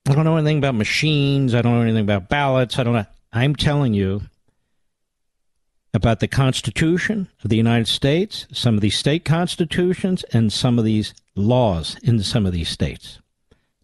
I 0.07 0.15
don't 0.15 0.25
know 0.25 0.37
anything 0.37 0.57
about 0.57 0.75
machines. 0.75 1.53
I 1.53 1.61
don't 1.61 1.73
know 1.73 1.81
anything 1.81 2.03
about 2.03 2.27
ballots. 2.27 2.79
I 2.79 2.83
don't 2.83 2.93
know. 2.93 3.05
I'm 3.31 3.55
telling 3.55 3.93
you 3.93 4.23
about 5.93 6.19
the 6.19 6.27
Constitution 6.27 7.27
of 7.43 7.49
the 7.49 7.57
United 7.57 7.87
States, 7.87 8.47
some 8.51 8.75
of 8.75 8.81
these 8.81 8.97
state 8.97 9.25
constitutions, 9.25 10.23
and 10.31 10.51
some 10.51 10.79
of 10.79 10.85
these 10.85 11.13
laws 11.35 11.97
in 12.01 12.21
some 12.23 12.45
of 12.45 12.53
these 12.53 12.69
states. 12.69 13.19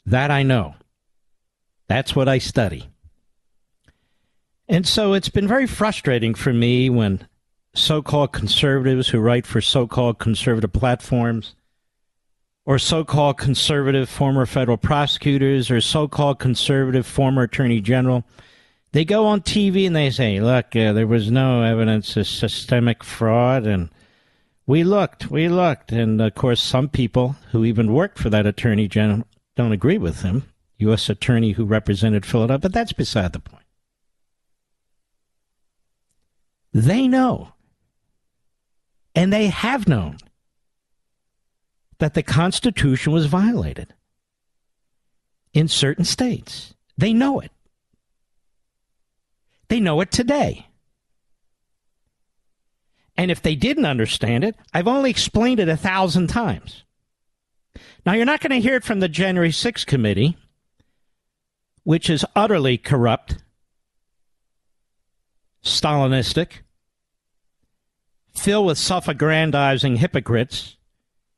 That 0.05 0.31
I 0.31 0.43
know. 0.43 0.75
That's 1.87 2.15
what 2.15 2.27
I 2.27 2.37
study. 2.37 2.89
And 4.69 4.87
so 4.87 5.13
it's 5.13 5.29
been 5.29 5.47
very 5.47 5.67
frustrating 5.67 6.33
for 6.33 6.51
me 6.51 6.89
when 6.89 7.27
so 7.73 8.01
called 8.01 8.33
conservatives 8.33 9.09
who 9.09 9.19
write 9.19 9.45
for 9.45 9.61
so 9.61 9.87
called 9.87 10.19
conservative 10.19 10.73
platforms, 10.73 11.55
or 12.67 12.77
so 12.77 13.05
called 13.05 13.37
conservative 13.37 14.09
former 14.09 14.45
federal 14.45 14.75
prosecutors, 14.75 15.71
or 15.71 15.79
so 15.79 16.05
called 16.05 16.37
conservative 16.37 17.07
former 17.07 17.43
attorney 17.43 17.79
general, 17.79 18.25
they 18.91 19.05
go 19.05 19.25
on 19.25 19.39
TV 19.39 19.87
and 19.87 19.95
they 19.95 20.09
say, 20.09 20.41
look, 20.41 20.75
uh, 20.75 20.91
there 20.91 21.07
was 21.07 21.31
no 21.31 21.63
evidence 21.63 22.17
of 22.17 22.27
systemic 22.27 23.05
fraud. 23.05 23.65
And 23.65 23.89
we 24.65 24.83
looked, 24.83 25.31
we 25.31 25.47
looked. 25.47 25.93
And 25.93 26.21
of 26.21 26.35
course, 26.35 26.61
some 26.61 26.89
people 26.89 27.37
who 27.51 27.63
even 27.63 27.93
worked 27.93 28.19
for 28.19 28.29
that 28.31 28.45
attorney 28.45 28.89
general 28.89 29.25
don't 29.55 29.71
agree 29.71 29.97
with 29.97 30.23
him, 30.23 30.43
U.S. 30.79 31.09
attorney 31.09 31.53
who 31.53 31.63
represented 31.63 32.25
Philadelphia, 32.25 32.59
but 32.59 32.73
that's 32.73 32.91
beside 32.91 33.31
the 33.31 33.39
point. 33.39 33.63
They 36.73 37.07
know, 37.07 37.53
and 39.15 39.31
they 39.31 39.47
have 39.47 39.87
known, 39.87 40.17
that 41.99 42.13
the 42.13 42.23
Constitution 42.23 43.11
was 43.11 43.25
violated 43.25 43.93
in 45.53 45.67
certain 45.67 46.05
states. 46.05 46.73
They 46.97 47.13
know 47.13 47.39
it. 47.39 47.51
They 49.69 49.79
know 49.79 50.01
it 50.01 50.11
today. 50.11 50.67
And 53.17 53.31
if 53.31 53.41
they 53.41 53.55
didn't 53.55 53.85
understand 53.85 54.43
it, 54.43 54.55
I've 54.73 54.87
only 54.87 55.09
explained 55.09 55.59
it 55.59 55.69
a 55.69 55.77
thousand 55.77 56.27
times. 56.27 56.83
Now, 58.05 58.13
you're 58.13 58.25
not 58.25 58.41
going 58.41 58.51
to 58.51 58.65
hear 58.65 58.75
it 58.75 58.83
from 58.83 58.99
the 58.99 59.09
January 59.09 59.49
6th 59.49 59.85
committee, 59.85 60.37
which 61.83 62.09
is 62.09 62.25
utterly 62.35 62.77
corrupt, 62.77 63.37
Stalinistic, 65.63 66.61
filled 68.33 68.67
with 68.67 68.77
self 68.77 69.07
aggrandizing 69.07 69.97
hypocrites 69.97 70.76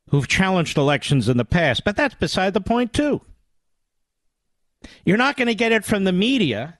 who've 0.10 0.28
challenged 0.28 0.78
elections 0.78 1.30
in 1.30 1.38
the 1.38 1.46
past. 1.46 1.84
But 1.84 1.96
that's 1.96 2.16
beside 2.16 2.54
the 2.54 2.62
point, 2.62 2.94
too. 2.94 3.22
You're 5.06 5.18
not 5.18 5.38
going 5.38 5.48
to 5.48 5.56
get 5.56 5.72
it 5.72 5.86
from 5.86 6.04
the 6.04 6.12
media 6.12 6.78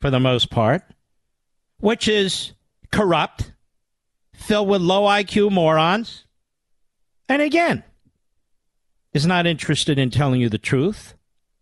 for 0.00 0.10
the 0.10 0.20
most 0.20 0.50
part, 0.50 0.82
which 1.78 2.08
is 2.08 2.52
corrupt, 2.90 3.52
filled 4.34 4.68
with 4.68 4.80
low 4.82 5.02
IQ 5.02 5.52
morons. 5.52 6.24
And 7.28 7.42
again, 7.42 7.82
is 9.12 9.26
not 9.26 9.46
interested 9.46 9.98
in 9.98 10.10
telling 10.10 10.40
you 10.40 10.48
the 10.48 10.58
truth. 10.58 11.14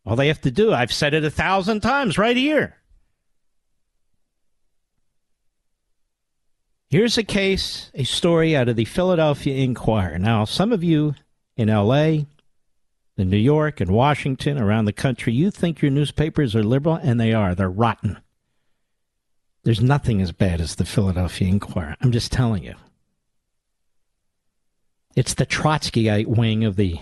All 0.04 0.16
they 0.16 0.28
have 0.28 0.40
to 0.42 0.50
do, 0.50 0.74
I've 0.74 0.92
said 0.92 1.14
it 1.14 1.24
a 1.24 1.30
thousand 1.30 1.80
times 1.80 2.18
right 2.18 2.36
here. 2.36 2.76
Here's 6.94 7.18
a 7.18 7.24
case, 7.24 7.90
a 7.94 8.04
story 8.04 8.54
out 8.54 8.68
of 8.68 8.76
the 8.76 8.84
Philadelphia 8.84 9.56
Inquirer. 9.56 10.16
Now, 10.16 10.44
some 10.44 10.72
of 10.72 10.84
you 10.84 11.16
in 11.56 11.66
LA, 11.66 12.26
in 13.16 13.30
New 13.30 13.36
York, 13.36 13.80
and 13.80 13.90
Washington, 13.90 14.58
around 14.58 14.84
the 14.84 14.92
country, 14.92 15.32
you 15.32 15.50
think 15.50 15.82
your 15.82 15.90
newspapers 15.90 16.54
are 16.54 16.62
liberal, 16.62 16.94
and 16.94 17.18
they 17.18 17.32
are. 17.32 17.52
They're 17.52 17.68
rotten. 17.68 18.18
There's 19.64 19.80
nothing 19.80 20.22
as 20.22 20.30
bad 20.30 20.60
as 20.60 20.76
the 20.76 20.84
Philadelphia 20.84 21.48
Inquirer. 21.48 21.96
I'm 22.00 22.12
just 22.12 22.30
telling 22.30 22.62
you. 22.62 22.76
It's 25.16 25.34
the 25.34 25.46
Trotskyite 25.46 26.28
wing 26.28 26.62
of 26.62 26.76
the 26.76 27.00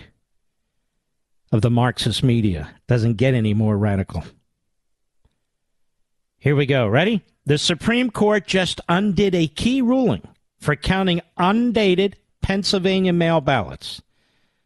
of 1.52 1.60
the 1.60 1.70
Marxist 1.70 2.22
media. 2.22 2.70
Doesn't 2.86 3.18
get 3.18 3.34
any 3.34 3.52
more 3.52 3.76
radical. 3.76 4.24
Here 6.42 6.56
we 6.56 6.66
go. 6.66 6.88
Ready? 6.88 7.22
The 7.46 7.56
Supreme 7.56 8.10
Court 8.10 8.48
just 8.48 8.80
undid 8.88 9.32
a 9.32 9.46
key 9.46 9.80
ruling 9.80 10.26
for 10.58 10.74
counting 10.74 11.20
undated 11.36 12.16
Pennsylvania 12.40 13.12
mail 13.12 13.40
ballots. 13.40 14.02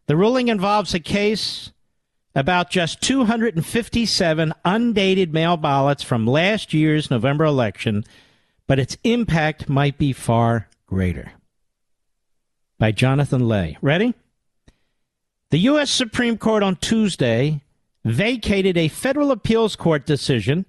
The 0.07 0.17
ruling 0.17 0.49
involves 0.49 0.95
a 0.95 1.01
case 1.01 1.73
about 2.35 2.71
just 2.71 3.03
257 3.03 4.55
undated 4.65 5.35
mail 5.35 5.59
ballots 5.59 6.03
from 6.03 6.27
last 6.27 6.73
year's 6.73 7.11
November 7.11 7.45
election, 7.45 8.05
but 8.67 8.79
its 8.79 8.97
impact 9.05 9.69
might 9.69 9.99
be 9.99 10.15
far 10.15 10.71
greater. 10.87 11.33
By 12.79 12.91
Jonathan 12.93 13.49
Lai. 13.49 13.77
Ready? 13.83 14.15
The 15.51 15.59
U.S. 15.59 15.91
Supreme 15.91 16.39
Court 16.39 16.63
on 16.63 16.77
Tuesday 16.77 17.61
vacated 18.03 18.79
a 18.79 18.89
federal 18.89 19.31
appeals 19.31 19.77
court 19.77 20.07
decision 20.07 20.65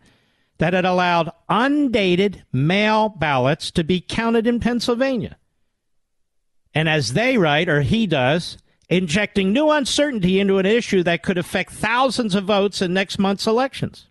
that 0.58 0.74
had 0.74 0.86
allowed 0.86 1.32
undated 1.50 2.44
mail 2.52 3.10
ballots 3.10 3.72
to 3.72 3.84
be 3.84 4.02
counted 4.02 4.48
in 4.48 4.60
Pennsylvania. 4.60 5.38
And 6.74 6.90
as 6.90 7.14
they 7.14 7.38
write, 7.38 7.70
or 7.70 7.82
he 7.82 8.08
does, 8.08 8.58
injecting 8.90 9.52
new 9.52 9.70
uncertainty 9.70 10.40
into 10.40 10.58
an 10.58 10.66
issue 10.66 11.04
that 11.04 11.24
could 11.24 11.38
affect 11.38 11.74
thousands 11.74 12.36
of 12.36 12.46
votes 12.46 12.82
in 12.82 12.94
next 12.94 13.20
month's 13.20 13.48
elections. 13.48 14.08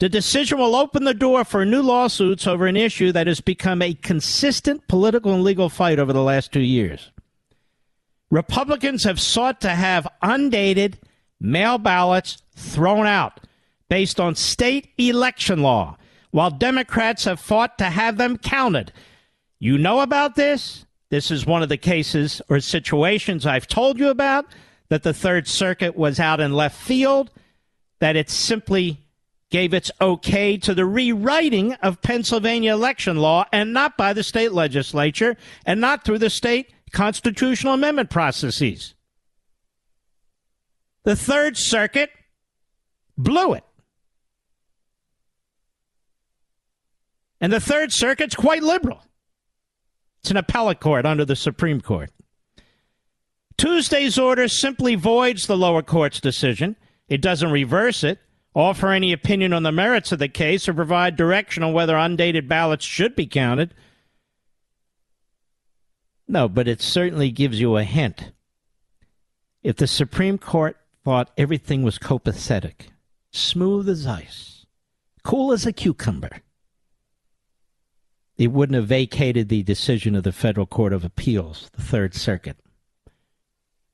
The 0.00 0.08
decision 0.08 0.58
will 0.58 0.76
open 0.76 1.04
the 1.04 1.14
door 1.14 1.44
for 1.44 1.64
new 1.64 1.82
lawsuits 1.82 2.46
over 2.46 2.66
an 2.66 2.76
issue 2.76 3.10
that 3.12 3.26
has 3.26 3.40
become 3.40 3.82
a 3.82 3.94
consistent 3.94 4.86
political 4.86 5.32
and 5.32 5.42
legal 5.42 5.68
fight 5.68 5.98
over 5.98 6.12
the 6.12 6.22
last 6.22 6.52
two 6.52 6.60
years. 6.60 7.10
Republicans 8.30 9.04
have 9.04 9.20
sought 9.20 9.60
to 9.62 9.70
have 9.70 10.06
undated 10.22 11.00
mail 11.40 11.78
ballots 11.78 12.42
thrown 12.54 13.06
out 13.06 13.40
based 13.88 14.20
on 14.20 14.34
state 14.34 14.88
election 14.98 15.62
law, 15.62 15.96
while 16.30 16.50
Democrats 16.50 17.24
have 17.24 17.40
fought 17.40 17.78
to 17.78 17.84
have 17.84 18.16
them 18.16 18.36
counted. 18.36 18.92
You 19.58 19.78
know 19.78 20.00
about 20.00 20.34
this? 20.34 20.84
This 21.10 21.30
is 21.30 21.46
one 21.46 21.62
of 21.62 21.68
the 21.68 21.78
cases 21.78 22.42
or 22.48 22.60
situations 22.60 23.46
I've 23.46 23.66
told 23.66 23.98
you 23.98 24.10
about 24.10 24.46
that 24.88 25.02
the 25.02 25.14
Third 25.14 25.48
Circuit 25.48 25.96
was 25.96 26.20
out 26.20 26.40
in 26.40 26.52
left 26.52 26.80
field, 26.80 27.30
that 27.98 28.16
it 28.16 28.30
simply 28.30 29.00
gave 29.50 29.72
its 29.72 29.90
okay 30.00 30.58
to 30.58 30.74
the 30.74 30.84
rewriting 30.84 31.72
of 31.74 32.02
Pennsylvania 32.02 32.72
election 32.72 33.16
law 33.16 33.46
and 33.52 33.72
not 33.72 33.96
by 33.96 34.12
the 34.12 34.22
state 34.22 34.52
legislature 34.52 35.36
and 35.64 35.80
not 35.80 36.04
through 36.04 36.18
the 36.18 36.30
state 36.30 36.72
constitutional 36.92 37.74
amendment 37.74 38.10
processes. 38.10 38.94
The 41.04 41.16
Third 41.16 41.56
Circuit 41.56 42.10
blew 43.16 43.54
it. 43.54 43.64
And 47.40 47.52
the 47.52 47.60
Third 47.60 47.92
Circuit's 47.92 48.34
quite 48.34 48.62
liberal. 48.62 49.02
It's 50.20 50.30
an 50.30 50.36
appellate 50.36 50.80
court 50.80 51.06
under 51.06 51.24
the 51.24 51.36
Supreme 51.36 51.80
Court. 51.80 52.10
Tuesday's 53.56 54.18
order 54.18 54.48
simply 54.48 54.94
voids 54.94 55.46
the 55.46 55.56
lower 55.56 55.82
court's 55.82 56.20
decision 56.20 56.76
It 57.08 57.20
doesn't 57.20 57.50
reverse 57.50 58.04
it, 58.04 58.18
offer 58.54 58.90
any 58.90 59.12
opinion 59.12 59.52
on 59.52 59.62
the 59.62 59.72
merits 59.72 60.12
of 60.12 60.18
the 60.18 60.28
case, 60.28 60.68
or 60.68 60.74
provide 60.74 61.16
direction 61.16 61.62
on 61.62 61.72
whether 61.72 61.96
undated 61.96 62.48
ballots 62.48 62.84
should 62.84 63.16
be 63.16 63.26
counted. 63.26 63.74
No, 66.26 66.48
but 66.48 66.68
it 66.68 66.82
certainly 66.82 67.30
gives 67.30 67.58
you 67.58 67.76
a 67.76 67.84
hint. 67.84 68.32
If 69.62 69.76
the 69.76 69.86
Supreme 69.86 70.38
Court 70.38 70.76
thought 71.04 71.30
everything 71.36 71.82
was 71.82 71.98
copacetic, 71.98 72.90
smooth 73.32 73.88
as 73.88 74.06
ice, 74.06 74.66
cool 75.24 75.52
as 75.52 75.64
a 75.64 75.72
cucumber, 75.72 76.42
it 78.38 78.52
wouldn't 78.52 78.76
have 78.76 78.86
vacated 78.86 79.48
the 79.48 79.64
decision 79.64 80.14
of 80.14 80.22
the 80.22 80.32
Federal 80.32 80.64
Court 80.64 80.92
of 80.92 81.04
Appeals, 81.04 81.68
the 81.74 81.82
Third 81.82 82.14
Circuit. 82.14 82.56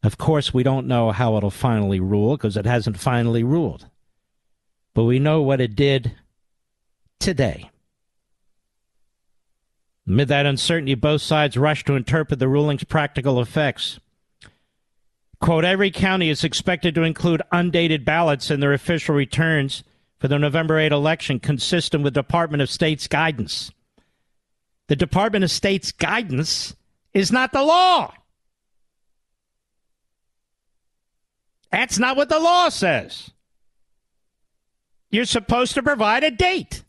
Of 0.02 0.18
course, 0.18 0.52
we 0.52 0.62
don't 0.62 0.86
know 0.86 1.12
how 1.12 1.36
it'll 1.38 1.50
finally 1.50 1.98
rule 1.98 2.36
because 2.36 2.58
it 2.58 2.66
hasn't 2.66 3.00
finally 3.00 3.42
ruled. 3.42 3.88
But 4.92 5.04
we 5.04 5.18
know 5.18 5.40
what 5.40 5.62
it 5.62 5.74
did 5.74 6.12
today. 7.18 7.70
Amid 10.06 10.28
that 10.28 10.44
uncertainty, 10.44 10.94
both 10.94 11.22
sides 11.22 11.56
rushed 11.56 11.86
to 11.86 11.94
interpret 11.94 12.38
the 12.38 12.48
ruling's 12.48 12.84
practical 12.84 13.40
effects. 13.40 13.98
Quote, 15.40 15.64
every 15.64 15.90
county 15.90 16.28
is 16.28 16.44
expected 16.44 16.94
to 16.94 17.02
include 17.02 17.40
undated 17.50 18.04
ballots 18.04 18.50
in 18.50 18.60
their 18.60 18.74
official 18.74 19.14
returns 19.14 19.82
for 20.18 20.28
the 20.28 20.38
November 20.38 20.78
8 20.78 20.92
election, 20.92 21.40
consistent 21.40 22.04
with 22.04 22.12
Department 22.12 22.62
of 22.62 22.70
State's 22.70 23.08
guidance. 23.08 23.70
The 24.88 24.96
Department 24.96 25.44
of 25.44 25.50
State's 25.50 25.92
guidance 25.92 26.74
is 27.12 27.32
not 27.32 27.52
the 27.52 27.62
law. 27.62 28.12
That's 31.70 31.98
not 31.98 32.16
what 32.16 32.28
the 32.28 32.38
law 32.38 32.68
says. 32.68 33.30
You're 35.10 35.24
supposed 35.24 35.74
to 35.74 35.82
provide 35.82 36.24
a 36.24 36.30
date. 36.30 36.84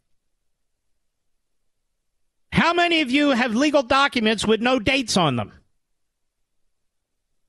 How 2.51 2.73
many 2.73 3.01
of 3.01 3.11
you 3.11 3.31
have 3.31 3.53
legal 3.53 3.83
documents 3.83 4.45
with 4.45 4.61
no 4.61 4.79
dates 4.79 5.17
on 5.17 5.35
them? 5.35 5.51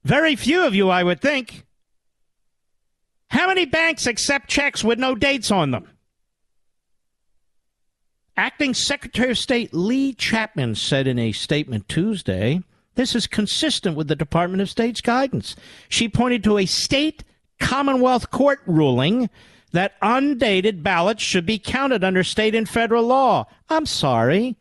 Very 0.05 0.37
few 0.37 0.65
of 0.65 0.75
you, 0.75 0.89
I 0.89 1.03
would 1.03 1.21
think. 1.21 1.65
How 3.29 3.49
many 3.49 3.67
banks 3.67 4.07
accept 4.07 4.49
checks 4.49 4.85
with 4.85 4.99
no 4.99 5.15
dates 5.15 5.51
on 5.51 5.73
them? 5.73 5.96
Acting 8.37 8.75
Secretary 8.75 9.31
of 9.31 9.39
State 9.39 9.73
Leigh 9.73 10.13
Chapman 10.13 10.75
said 10.75 11.07
in 11.07 11.19
a 11.19 11.33
statement 11.33 11.89
Tuesday 11.89 12.63
this 12.97 13.15
is 13.15 13.27
consistent 13.27 13.97
with 13.97 14.09
the 14.09 14.17
Department 14.17 14.63
of 14.63 14.71
State's 14.71 15.01
guidance. 15.01 15.55
She 15.89 16.09
pointed 16.09 16.43
to 16.45 16.59
a 16.59 16.67
state 16.67 17.25
Commonwealth 17.61 18.31
Court 18.31 18.61
ruling 18.67 19.31
that 19.73 19.95
undated 20.03 20.83
ballots 20.83 21.23
should 21.23 21.47
be 21.47 21.59
counted 21.59 22.03
under 22.03 22.25
state 22.25 22.55
and 22.55 22.69
federal 22.69 23.05
law. 23.05 23.47
I'm 23.69 23.87
sorry. 23.87 24.57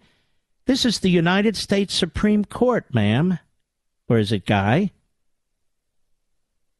This 0.65 0.85
is 0.85 0.99
the 0.99 1.09
United 1.09 1.55
States 1.55 1.93
Supreme 1.93 2.43
Court, 2.43 2.93
ma'am. 2.93 3.39
Or 4.09 4.17
is 4.17 4.31
it 4.31 4.45
guy? 4.45 4.91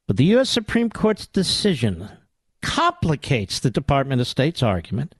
But 0.08 0.18
the 0.18 0.26
U.S. 0.26 0.50
Supreme 0.50 0.90
Court's 0.90 1.28
decision 1.28 2.10
complicates 2.62 3.60
the 3.60 3.72
Department 3.72 4.22
of 4.22 4.28
State's 4.28 4.62
argument, 4.62 5.16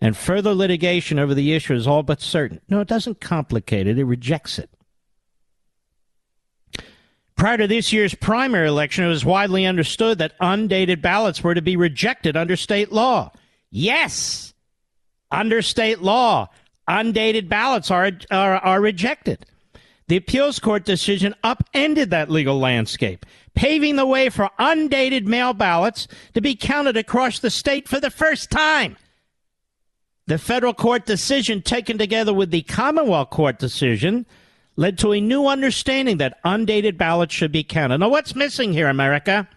and 0.00 0.16
further 0.16 0.54
litigation 0.54 1.18
over 1.18 1.34
the 1.34 1.54
issue 1.54 1.74
is 1.74 1.86
all 1.86 2.02
but 2.02 2.20
certain. 2.20 2.60
No, 2.68 2.80
it 2.80 2.88
doesn't 2.88 3.20
complicate 3.20 3.86
it, 3.86 3.98
it 3.98 4.04
rejects 4.04 4.58
it. 4.58 4.70
Prior 7.36 7.58
to 7.58 7.66
this 7.66 7.92
year's 7.92 8.14
primary 8.14 8.68
election, 8.68 9.04
it 9.04 9.08
was 9.08 9.24
widely 9.24 9.66
understood 9.66 10.18
that 10.18 10.32
undated 10.40 11.02
ballots 11.02 11.42
were 11.42 11.54
to 11.54 11.60
be 11.60 11.76
rejected 11.76 12.34
under 12.34 12.56
state 12.56 12.92
law. 12.92 13.30
Yes, 13.70 14.54
under 15.30 15.60
state 15.60 16.00
law, 16.00 16.48
undated 16.88 17.48
ballots 17.48 17.90
are, 17.90 18.12
are, 18.30 18.56
are 18.56 18.80
rejected. 18.80 19.44
The 20.08 20.16
appeals 20.16 20.58
court 20.60 20.84
decision 20.84 21.34
upended 21.42 22.10
that 22.10 22.30
legal 22.30 22.58
landscape, 22.58 23.26
paving 23.54 23.96
the 23.96 24.06
way 24.06 24.30
for 24.30 24.48
undated 24.58 25.26
mail 25.26 25.52
ballots 25.52 26.08
to 26.34 26.40
be 26.40 26.54
counted 26.54 26.96
across 26.96 27.40
the 27.40 27.50
state 27.50 27.88
for 27.88 28.00
the 28.00 28.10
first 28.10 28.50
time. 28.50 28.96
The 30.26 30.38
federal 30.38 30.74
court 30.74 31.06
decision, 31.06 31.62
taken 31.62 31.98
together 31.98 32.34
with 32.34 32.50
the 32.50 32.62
Commonwealth 32.62 33.30
Court 33.30 33.58
decision, 33.58 34.26
led 34.74 34.98
to 34.98 35.12
a 35.12 35.20
new 35.20 35.46
understanding 35.46 36.18
that 36.18 36.38
undated 36.44 36.98
ballots 36.98 37.32
should 37.32 37.52
be 37.52 37.62
counted. 37.62 37.98
Now, 37.98 38.08
what's 38.08 38.34
missing 38.34 38.72
here, 38.72 38.88
America? 38.88 39.48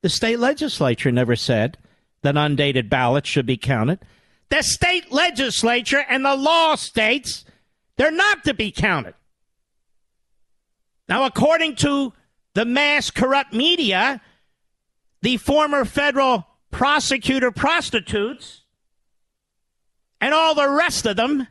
The 0.00 0.08
state 0.08 0.38
legislature 0.38 1.12
never 1.12 1.36
said 1.36 1.78
that 2.22 2.36
undated 2.36 2.88
ballots 2.88 3.28
should 3.28 3.46
be 3.46 3.56
counted. 3.56 4.00
The 4.48 4.62
state 4.62 5.12
legislature 5.12 6.04
and 6.08 6.24
the 6.24 6.36
law 6.36 6.74
states 6.74 7.44
they're 7.96 8.10
not 8.10 8.44
to 8.44 8.54
be 8.54 8.72
counted. 8.72 9.14
Now, 11.08 11.24
according 11.24 11.76
to 11.76 12.12
the 12.54 12.64
mass 12.64 13.10
corrupt 13.10 13.52
media, 13.52 14.20
the 15.22 15.36
former 15.36 15.84
federal 15.84 16.46
prosecutor 16.70 17.50
prostitutes 17.50 18.63
and 20.24 20.32
all 20.32 20.54
the 20.54 20.68
rest 20.68 21.04
of 21.06 21.16
them 21.16 21.46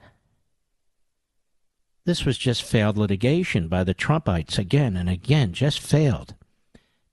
this 2.06 2.26
was 2.26 2.38
just 2.38 2.64
failed 2.64 2.98
litigation 2.98 3.68
by 3.68 3.84
the 3.84 3.94
Trumpites 3.96 4.58
again 4.58 4.98
and 4.98 5.10
again, 5.10 5.54
just 5.54 5.80
failed. 5.80 6.36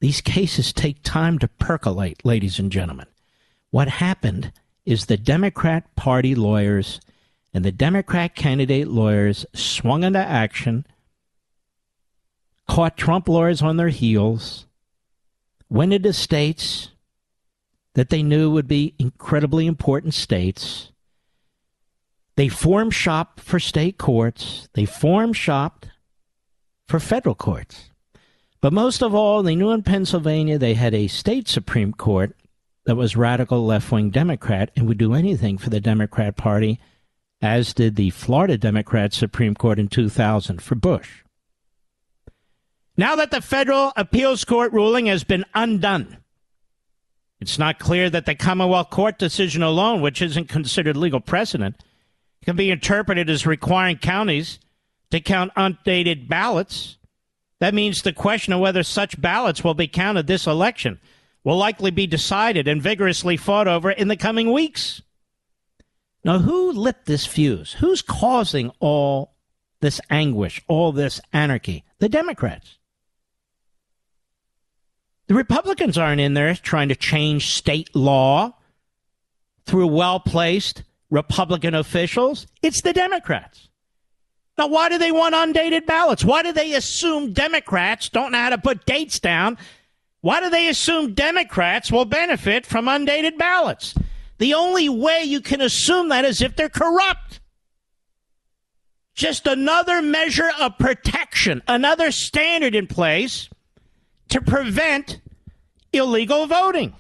These 0.00 0.20
cases 0.20 0.72
take 0.72 1.02
time 1.02 1.38
to 1.38 1.48
percolate, 1.48 2.24
ladies 2.24 2.58
and 2.58 2.72
gentlemen. 2.72 3.06
What 3.70 3.86
happened 3.86 4.52
is 4.84 5.06
the 5.06 5.16
Democrat 5.16 5.94
Party 5.94 6.34
lawyers 6.34 7.00
and 7.54 7.64
the 7.64 7.70
Democrat 7.70 8.34
candidate 8.34 8.88
lawyers 8.88 9.46
swung 9.54 10.02
into 10.02 10.18
action, 10.18 10.86
caught 12.66 12.96
Trump 12.96 13.28
lawyers 13.28 13.62
on 13.62 13.76
their 13.76 13.90
heels, 13.90 14.66
went 15.68 15.92
into 15.92 16.12
states 16.12 16.90
that 17.94 18.08
they 18.08 18.22
knew 18.22 18.50
would 18.50 18.66
be 18.66 18.94
incredibly 18.98 19.66
important 19.66 20.14
states, 20.14 20.89
they 22.40 22.48
form 22.48 22.90
shop 22.90 23.38
for 23.38 23.60
state 23.60 23.98
courts. 23.98 24.66
They 24.72 24.86
form 24.86 25.34
shop 25.34 25.84
for 26.88 26.98
federal 26.98 27.34
courts. 27.34 27.90
But 28.62 28.72
most 28.72 29.02
of 29.02 29.14
all, 29.14 29.42
they 29.42 29.54
knew 29.54 29.72
in 29.72 29.82
Pennsylvania 29.82 30.56
they 30.56 30.72
had 30.72 30.94
a 30.94 31.06
state 31.06 31.48
Supreme 31.48 31.92
Court 31.92 32.34
that 32.86 32.96
was 32.96 33.14
radical 33.14 33.66
left 33.66 33.92
wing 33.92 34.08
Democrat 34.08 34.70
and 34.74 34.88
would 34.88 34.96
do 34.96 35.12
anything 35.12 35.58
for 35.58 35.68
the 35.68 35.82
Democrat 35.82 36.38
Party, 36.38 36.80
as 37.42 37.74
did 37.74 37.96
the 37.96 38.08
Florida 38.08 38.56
Democrat 38.56 39.12
Supreme 39.12 39.54
Court 39.54 39.78
in 39.78 39.88
2000 39.88 40.62
for 40.62 40.76
Bush. 40.76 41.24
Now 42.96 43.16
that 43.16 43.32
the 43.32 43.42
federal 43.42 43.92
appeals 43.96 44.46
court 44.46 44.72
ruling 44.72 45.04
has 45.04 45.24
been 45.24 45.44
undone, 45.54 46.16
it's 47.38 47.58
not 47.58 47.78
clear 47.78 48.08
that 48.08 48.24
the 48.24 48.34
Commonwealth 48.34 48.88
Court 48.88 49.18
decision 49.18 49.62
alone, 49.62 50.00
which 50.00 50.22
isn't 50.22 50.48
considered 50.48 50.96
legal 50.96 51.20
precedent, 51.20 51.76
can 52.44 52.56
be 52.56 52.70
interpreted 52.70 53.28
as 53.28 53.46
requiring 53.46 53.98
counties 53.98 54.58
to 55.10 55.20
count 55.20 55.52
undated 55.56 56.28
ballots. 56.28 56.96
That 57.58 57.74
means 57.74 58.02
the 58.02 58.12
question 58.12 58.52
of 58.52 58.60
whether 58.60 58.82
such 58.82 59.20
ballots 59.20 59.62
will 59.62 59.74
be 59.74 59.88
counted 59.88 60.26
this 60.26 60.46
election 60.46 61.00
will 61.44 61.56
likely 61.56 61.90
be 61.90 62.06
decided 62.06 62.68
and 62.68 62.82
vigorously 62.82 63.36
fought 63.36 63.68
over 63.68 63.90
in 63.90 64.08
the 64.08 64.16
coming 64.16 64.52
weeks. 64.52 65.02
Now, 66.24 66.38
who 66.38 66.72
lit 66.72 67.06
this 67.06 67.26
fuse? 67.26 67.74
Who's 67.74 68.02
causing 68.02 68.70
all 68.78 69.34
this 69.80 70.00
anguish, 70.10 70.62
all 70.68 70.92
this 70.92 71.20
anarchy? 71.32 71.84
The 71.98 72.10
Democrats. 72.10 72.76
The 75.28 75.34
Republicans 75.34 75.96
aren't 75.96 76.20
in 76.20 76.34
there 76.34 76.54
trying 76.54 76.88
to 76.88 76.96
change 76.96 77.54
state 77.54 77.94
law 77.94 78.54
through 79.64 79.86
well 79.86 80.20
placed 80.20 80.82
Republican 81.10 81.74
officials, 81.74 82.46
it's 82.62 82.82
the 82.82 82.92
Democrats. 82.92 83.68
Now, 84.56 84.66
why 84.66 84.88
do 84.88 84.98
they 84.98 85.10
want 85.10 85.34
undated 85.34 85.86
ballots? 85.86 86.24
Why 86.24 86.42
do 86.42 86.52
they 86.52 86.74
assume 86.74 87.32
Democrats 87.32 88.08
don't 88.10 88.32
know 88.32 88.38
how 88.38 88.50
to 88.50 88.58
put 88.58 88.84
dates 88.84 89.18
down? 89.18 89.56
Why 90.20 90.40
do 90.40 90.50
they 90.50 90.68
assume 90.68 91.14
Democrats 91.14 91.90
will 91.90 92.04
benefit 92.04 92.66
from 92.66 92.86
undated 92.86 93.38
ballots? 93.38 93.94
The 94.36 94.52
only 94.52 94.88
way 94.88 95.22
you 95.24 95.40
can 95.40 95.62
assume 95.62 96.10
that 96.10 96.26
is 96.26 96.42
if 96.42 96.56
they're 96.56 96.68
corrupt. 96.68 97.40
Just 99.14 99.46
another 99.46 100.02
measure 100.02 100.50
of 100.60 100.76
protection, 100.78 101.62
another 101.66 102.12
standard 102.12 102.74
in 102.74 102.86
place 102.86 103.48
to 104.28 104.42
prevent 104.42 105.20
illegal 105.92 106.46
voting. 106.46 106.94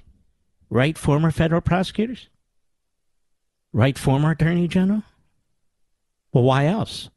Right, 0.70 0.96
former 0.96 1.30
federal 1.30 1.60
prosecutors? 1.60 2.29
Right, 3.72 3.96
former 3.96 4.32
Attorney 4.32 4.68
General? 4.68 5.02
Well, 6.32 6.44
why 6.44 6.66
else? 6.66 7.10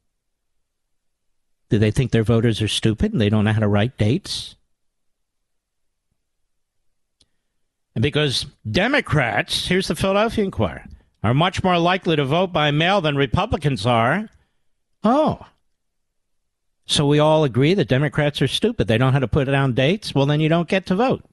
Do 1.69 1.79
they 1.79 1.91
think 1.91 2.11
their 2.11 2.23
voters 2.23 2.61
are 2.61 2.67
stupid 2.67 3.11
and 3.11 3.21
they 3.21 3.29
don't 3.29 3.45
know 3.45 3.53
how 3.53 3.59
to 3.59 3.67
write 3.67 3.97
dates? 3.97 4.55
And 7.95 8.01
because 8.01 8.45
Democrats, 8.69 9.67
here's 9.67 9.87
the 9.87 9.95
Philadelphia 9.95 10.45
Inquirer, 10.45 10.85
are 11.23 11.33
much 11.33 11.63
more 11.63 11.77
likely 11.77 12.15
to 12.15 12.25
vote 12.25 12.51
by 12.51 12.71
mail 12.71 13.01
than 13.01 13.15
Republicans 13.15 13.85
are. 13.85 14.29
Oh. 15.03 15.45
So 16.85 17.07
we 17.07 17.19
all 17.19 17.43
agree 17.43 17.73
that 17.75 17.87
Democrats 17.87 18.41
are 18.41 18.47
stupid. 18.47 18.87
They 18.87 18.97
don't 18.97 19.09
know 19.09 19.13
how 19.13 19.19
to 19.19 19.27
put 19.27 19.45
down 19.45 19.73
dates. 19.73 20.13
Well, 20.13 20.25
then 20.25 20.41
you 20.41 20.49
don't 20.49 20.67
get 20.67 20.85
to 20.87 20.95
vote. 20.95 21.23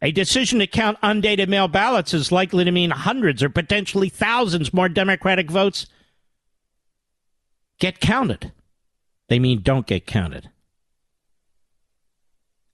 A 0.00 0.12
decision 0.12 0.60
to 0.60 0.66
count 0.66 0.98
undated 1.02 1.48
mail 1.48 1.66
ballots 1.66 2.14
is 2.14 2.30
likely 2.30 2.64
to 2.64 2.70
mean 2.70 2.90
hundreds 2.90 3.42
or 3.42 3.48
potentially 3.48 4.08
thousands 4.08 4.72
more 4.72 4.88
Democratic 4.88 5.50
votes 5.50 5.86
get 7.80 8.00
counted. 8.00 8.52
They 9.28 9.38
mean 9.38 9.62
don't 9.62 9.86
get 9.86 10.06
counted. 10.06 10.50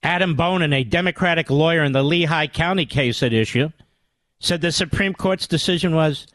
Adam 0.03 0.35
Bonin, 0.35 0.75
a 0.75 0.85
Democratic 0.85 1.49
lawyer 1.49 1.83
in 1.83 1.93
the 1.93 2.03
Lehigh 2.03 2.47
County 2.47 2.85
case 2.85 3.23
at 3.23 3.33
issue, 3.33 3.71
said 4.39 4.61
the 4.61 4.71
Supreme 4.71 5.15
Court's 5.15 5.47
decision 5.47 5.95
was 5.95 6.27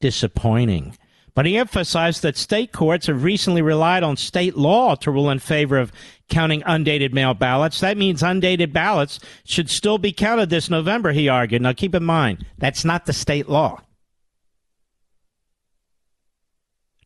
disappointing. 0.00 0.96
But 1.34 1.46
he 1.46 1.56
emphasized 1.56 2.22
that 2.22 2.36
state 2.36 2.70
courts 2.70 3.06
have 3.06 3.24
recently 3.24 3.62
relied 3.62 4.02
on 4.02 4.18
state 4.18 4.56
law 4.56 4.94
to 4.96 5.10
rule 5.10 5.30
in 5.30 5.38
favor 5.38 5.78
of 5.78 5.90
counting 6.28 6.62
undated 6.66 7.12
mail 7.12 7.34
ballots. 7.34 7.80
That 7.80 7.96
means 7.96 8.22
undated 8.22 8.72
ballots 8.72 9.20
should 9.44 9.70
still 9.70 9.98
be 9.98 10.12
counted 10.12 10.50
this 10.50 10.70
November, 10.70 11.12
he 11.12 11.28
argued. 11.28 11.62
Now 11.62 11.72
keep 11.72 11.94
in 11.94 12.04
mind, 12.04 12.46
that's 12.58 12.84
not 12.84 13.06
the 13.06 13.12
state 13.12 13.48
law. 13.48 13.80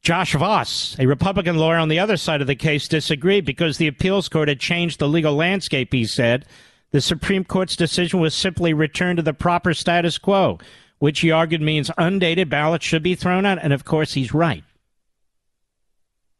Josh 0.00 0.34
Voss, 0.34 0.96
a 0.98 1.06
Republican 1.06 1.58
lawyer 1.58 1.76
on 1.76 1.88
the 1.88 1.98
other 1.98 2.16
side 2.16 2.40
of 2.40 2.46
the 2.46 2.54
case, 2.54 2.88
disagreed 2.88 3.44
because 3.44 3.76
the 3.76 3.88
appeals 3.88 4.28
court 4.28 4.48
had 4.48 4.60
changed 4.60 4.98
the 4.98 5.08
legal 5.08 5.34
landscape, 5.34 5.92
he 5.92 6.06
said. 6.06 6.46
The 6.92 7.00
Supreme 7.00 7.44
Court's 7.44 7.76
decision 7.76 8.20
was 8.20 8.34
simply 8.34 8.72
returned 8.72 9.18
to 9.18 9.22
the 9.22 9.34
proper 9.34 9.74
status 9.74 10.16
quo, 10.16 10.58
which 10.98 11.20
he 11.20 11.30
argued 11.30 11.60
means 11.60 11.90
undated 11.98 12.48
ballots 12.48 12.86
should 12.86 13.02
be 13.02 13.14
thrown 13.14 13.44
out. 13.44 13.58
And 13.60 13.72
of 13.72 13.84
course, 13.84 14.14
he's 14.14 14.32
right. 14.32 14.64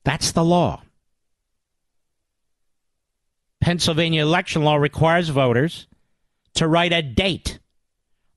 That's 0.05 0.33
the 0.33 0.45
law. 0.45 0.83
Pennsylvania 3.61 4.23
election 4.23 4.63
law 4.63 4.77
requires 4.77 5.29
voters 5.29 5.87
to 6.55 6.69
write 6.69 6.93
a 6.93 7.03
date 7.03 7.59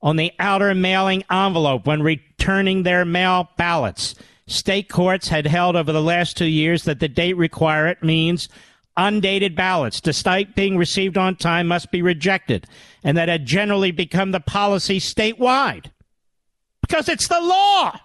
on 0.00 0.16
the 0.16 0.32
outer 0.38 0.74
mailing 0.74 1.24
envelope 1.30 1.86
when 1.86 2.02
returning 2.02 2.82
their 2.82 3.04
mail 3.04 3.48
ballots. 3.56 4.14
State 4.46 4.88
courts 4.88 5.28
had 5.28 5.46
held 5.46 5.76
over 5.76 5.92
the 5.92 6.02
last 6.02 6.36
two 6.36 6.44
years 6.46 6.84
that 6.84 7.00
the 7.00 7.08
date 7.08 7.36
requirement 7.36 8.02
means 8.02 8.48
undated 8.96 9.54
ballots, 9.54 10.00
despite 10.00 10.54
being 10.54 10.76
received 10.76 11.16
on 11.16 11.36
time, 11.36 11.68
must 11.68 11.90
be 11.90 12.02
rejected, 12.02 12.66
and 13.02 13.16
that 13.16 13.28
had 13.28 13.46
generally 13.46 13.90
become 13.90 14.32
the 14.32 14.40
policy 14.40 14.98
statewide 14.98 15.86
because 16.80 17.08
it's 17.08 17.28
the 17.28 17.40
law. 17.40 17.98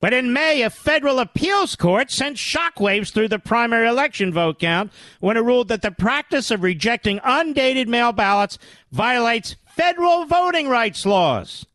But 0.00 0.14
in 0.14 0.32
May, 0.32 0.62
a 0.62 0.70
federal 0.70 1.18
appeals 1.18 1.76
court 1.76 2.10
sent 2.10 2.38
shockwaves 2.38 3.12
through 3.12 3.28
the 3.28 3.38
primary 3.38 3.86
election 3.86 4.32
vote 4.32 4.58
count 4.58 4.90
when 5.20 5.36
it 5.36 5.40
ruled 5.40 5.68
that 5.68 5.82
the 5.82 5.90
practice 5.90 6.50
of 6.50 6.62
rejecting 6.62 7.20
undated 7.22 7.86
mail 7.86 8.12
ballots 8.12 8.58
violates 8.90 9.56
federal 9.66 10.24
voting 10.24 10.68
rights 10.68 11.04
laws. 11.04 11.66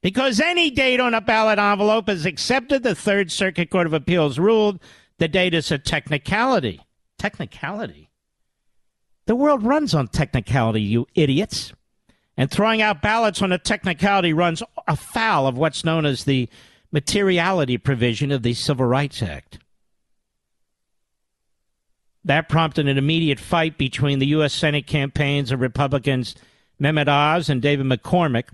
Because 0.00 0.38
any 0.38 0.70
date 0.70 1.00
on 1.00 1.14
a 1.14 1.20
ballot 1.20 1.58
envelope 1.58 2.08
is 2.08 2.24
accepted, 2.24 2.84
the 2.84 2.94
Third 2.94 3.32
Circuit 3.32 3.70
Court 3.70 3.88
of 3.88 3.92
Appeals 3.92 4.38
ruled 4.38 4.78
the 5.18 5.26
date 5.26 5.54
is 5.54 5.72
a 5.72 5.78
technicality. 5.78 6.80
Technicality? 7.18 8.10
The 9.26 9.34
world 9.34 9.64
runs 9.64 9.94
on 9.94 10.06
technicality, 10.06 10.82
you 10.82 11.08
idiots. 11.16 11.72
And 12.36 12.50
throwing 12.50 12.82
out 12.82 13.02
ballots 13.02 13.42
on 13.42 13.50
a 13.50 13.58
technicality 13.58 14.32
runs 14.32 14.62
afoul 14.86 15.48
of 15.48 15.56
what's 15.56 15.84
known 15.84 16.06
as 16.06 16.24
the 16.24 16.48
materiality 16.92 17.78
provision 17.78 18.30
of 18.30 18.42
the 18.42 18.54
Civil 18.54 18.86
Rights 18.86 19.22
Act. 19.22 19.58
That 22.24 22.48
prompted 22.48 22.88
an 22.88 22.98
immediate 22.98 23.38
fight 23.38 23.78
between 23.78 24.18
the 24.18 24.26
U.S. 24.28 24.52
Senate 24.52 24.86
campaigns 24.86 25.52
of 25.52 25.60
Republicans 25.60 26.34
Mehmet 26.80 27.08
Oz 27.08 27.48
and 27.48 27.62
David 27.62 27.86
McCormick, 27.86 28.48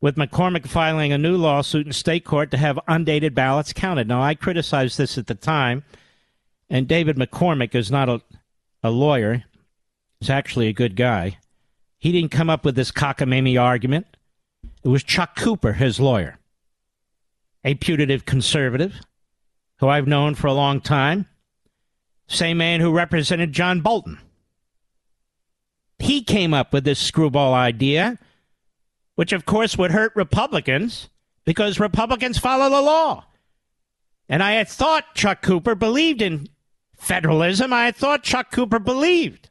with 0.00 0.16
McCormick 0.16 0.66
filing 0.66 1.12
a 1.12 1.18
new 1.18 1.36
lawsuit 1.36 1.86
in 1.86 1.92
state 1.92 2.24
court 2.24 2.50
to 2.50 2.58
have 2.58 2.78
undated 2.86 3.34
ballots 3.34 3.72
counted. 3.72 4.06
Now, 4.06 4.22
I 4.22 4.34
criticized 4.34 4.98
this 4.98 5.16
at 5.18 5.26
the 5.26 5.34
time, 5.34 5.82
and 6.68 6.86
David 6.86 7.16
McCormick 7.16 7.74
is 7.74 7.90
not 7.90 8.08
a, 8.08 8.20
a 8.82 8.90
lawyer. 8.90 9.44
He's 10.20 10.30
actually 10.30 10.68
a 10.68 10.74
good 10.74 10.94
guy. 10.94 11.38
He 11.98 12.12
didn't 12.12 12.32
come 12.32 12.50
up 12.50 12.64
with 12.64 12.76
this 12.76 12.92
cockamamie 12.92 13.60
argument. 13.60 14.06
It 14.84 14.88
was 14.88 15.02
Chuck 15.02 15.36
Cooper, 15.36 15.72
his 15.72 15.98
lawyer, 15.98 16.38
a 17.64 17.74
putative 17.74 18.24
conservative 18.24 19.00
who 19.78 19.88
I've 19.88 20.06
known 20.06 20.34
for 20.34 20.46
a 20.46 20.52
long 20.52 20.80
time, 20.80 21.26
same 22.26 22.58
man 22.58 22.80
who 22.80 22.92
represented 22.92 23.52
John 23.52 23.80
Bolton. 23.80 24.18
He 25.98 26.22
came 26.22 26.52
up 26.52 26.72
with 26.72 26.84
this 26.84 26.98
screwball 26.98 27.54
idea, 27.54 28.18
which 29.14 29.32
of 29.32 29.46
course 29.46 29.78
would 29.78 29.90
hurt 29.90 30.12
Republicans 30.14 31.08
because 31.44 31.80
Republicans 31.80 32.38
follow 32.38 32.68
the 32.68 32.82
law. 32.82 33.24
And 34.28 34.42
I 34.42 34.52
had 34.52 34.68
thought 34.68 35.14
Chuck 35.14 35.42
Cooper 35.42 35.74
believed 35.74 36.22
in 36.22 36.48
federalism. 36.96 37.72
I 37.72 37.86
had 37.86 37.96
thought 37.96 38.22
Chuck 38.22 38.50
Cooper 38.50 38.78
believed 38.78 39.50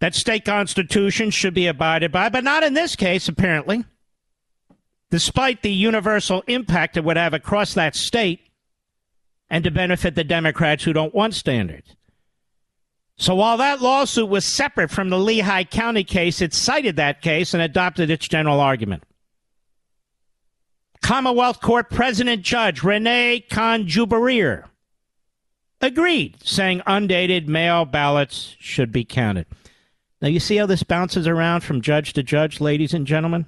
that 0.00 0.14
state 0.14 0.44
constitutions 0.44 1.32
should 1.32 1.54
be 1.54 1.66
abided 1.66 2.12
by, 2.12 2.28
but 2.28 2.44
not 2.44 2.62
in 2.62 2.74
this 2.74 2.96
case, 2.96 3.28
apparently. 3.28 3.84
Despite 5.10 5.62
the 5.62 5.72
universal 5.72 6.42
impact 6.46 6.96
it 6.96 7.04
would 7.04 7.16
have 7.16 7.34
across 7.34 7.74
that 7.74 7.94
state 7.94 8.40
and 9.48 9.62
to 9.64 9.70
benefit 9.70 10.14
the 10.14 10.24
Democrats 10.24 10.84
who 10.84 10.92
don't 10.92 11.14
want 11.14 11.34
standards. 11.34 11.94
So 13.16 13.34
while 13.34 13.56
that 13.58 13.80
lawsuit 13.80 14.28
was 14.28 14.44
separate 14.44 14.90
from 14.90 15.08
the 15.08 15.18
Lehigh 15.18 15.64
County 15.64 16.04
case, 16.04 16.42
it 16.42 16.52
cited 16.52 16.96
that 16.96 17.22
case 17.22 17.54
and 17.54 17.62
adopted 17.62 18.10
its 18.10 18.28
general 18.28 18.60
argument. 18.60 19.04
Commonwealth 21.02 21.60
Court 21.60 21.88
President 21.88 22.42
Judge 22.42 22.82
Rene 22.82 23.44
Cohn 23.48 23.86
Jubelirer 23.86 24.64
agreed, 25.80 26.36
saying 26.42 26.82
undated 26.86 27.48
mail 27.48 27.84
ballots 27.84 28.56
should 28.58 28.92
be 28.92 29.04
counted. 29.04 29.46
Now, 30.20 30.28
you 30.28 30.40
see 30.40 30.56
how 30.56 30.66
this 30.66 30.82
bounces 30.82 31.26
around 31.26 31.60
from 31.60 31.82
judge 31.82 32.12
to 32.14 32.22
judge, 32.22 32.60
ladies 32.60 32.92
and 32.92 33.06
gentlemen? 33.06 33.46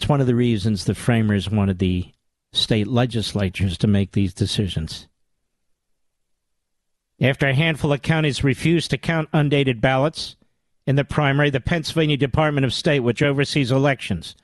It's 0.00 0.08
one 0.08 0.22
of 0.22 0.26
the 0.26 0.34
reasons 0.34 0.86
the 0.86 0.94
framers 0.94 1.50
wanted 1.50 1.78
the 1.78 2.10
state 2.54 2.86
legislatures 2.86 3.76
to 3.76 3.86
make 3.86 4.12
these 4.12 4.32
decisions. 4.32 5.08
After 7.20 7.46
a 7.46 7.54
handful 7.54 7.92
of 7.92 8.00
counties 8.00 8.42
refused 8.42 8.88
to 8.92 8.98
count 8.98 9.28
undated 9.34 9.82
ballots 9.82 10.36
in 10.86 10.96
the 10.96 11.04
primary, 11.04 11.50
the 11.50 11.60
Pennsylvania 11.60 12.16
Department 12.16 12.64
of 12.64 12.72
State, 12.72 13.00
which 13.00 13.22
oversees 13.22 13.70
elections, 13.70 14.36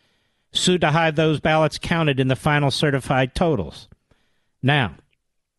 sued 0.52 0.82
to 0.82 0.90
have 0.90 1.16
those 1.16 1.40
ballots 1.40 1.78
counted 1.78 2.20
in 2.20 2.28
the 2.28 2.36
final 2.36 2.70
certified 2.70 3.34
totals. 3.34 3.88
Now, 4.62 4.96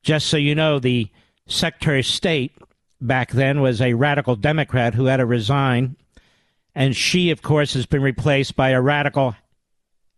just 0.03 0.27
so 0.27 0.37
you 0.37 0.53
know, 0.53 0.77
the 0.77 1.09
Secretary 1.47 2.01
of 2.01 2.05
State 2.05 2.51
back 3.01 3.31
then 3.31 3.61
was 3.61 3.81
a 3.81 3.95
radical 3.95 4.35
Democrat 4.35 4.93
who 4.93 5.05
had 5.05 5.17
to 5.17 5.25
resign. 5.25 5.95
And 6.75 6.95
she, 6.95 7.31
of 7.31 7.41
course, 7.41 7.73
has 7.73 7.87
been 7.87 8.03
replaced 8.03 8.55
by 8.55 8.69
a 8.69 8.79
radical 8.79 9.35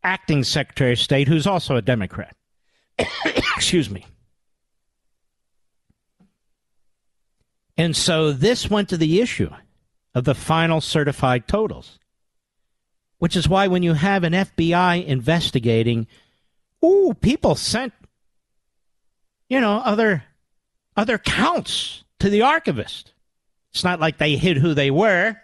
acting 0.04 0.44
Secretary 0.44 0.94
of 0.94 1.00
State 1.00 1.28
who's 1.28 1.48
also 1.48 1.76
a 1.76 1.82
Democrat. 1.82 2.36
Excuse 3.56 3.90
me. 3.90 4.06
And 7.78 7.96
so 7.96 8.34
this 8.34 8.70
went 8.70 8.90
to 8.90 8.98
the 8.98 9.22
issue 9.22 9.50
of 10.14 10.26
the 10.26 10.36
final 10.36 10.82
certified 10.82 11.48
totals, 11.48 11.98
which 13.20 13.36
is 13.38 13.48
why 13.48 13.68
when 13.68 13.84
you 13.84 13.94
have 13.94 14.24
an 14.24 14.34
FBI 14.34 15.06
investigating, 15.06 16.08
ooh, 16.84 17.14
people 17.22 17.56
sent, 17.56 17.94
you 19.48 19.62
know, 19.62 19.78
other 19.78 20.24
other 20.98 21.18
counts 21.18 22.04
to 22.20 22.30
the 22.30 22.42
archivist. 22.42 23.14
It's 23.72 23.86
not 23.86 24.02
like 24.02 24.18
they 24.18 24.36
hid 24.36 24.58
who 24.58 24.74
they 24.74 24.92
were. 24.92 25.38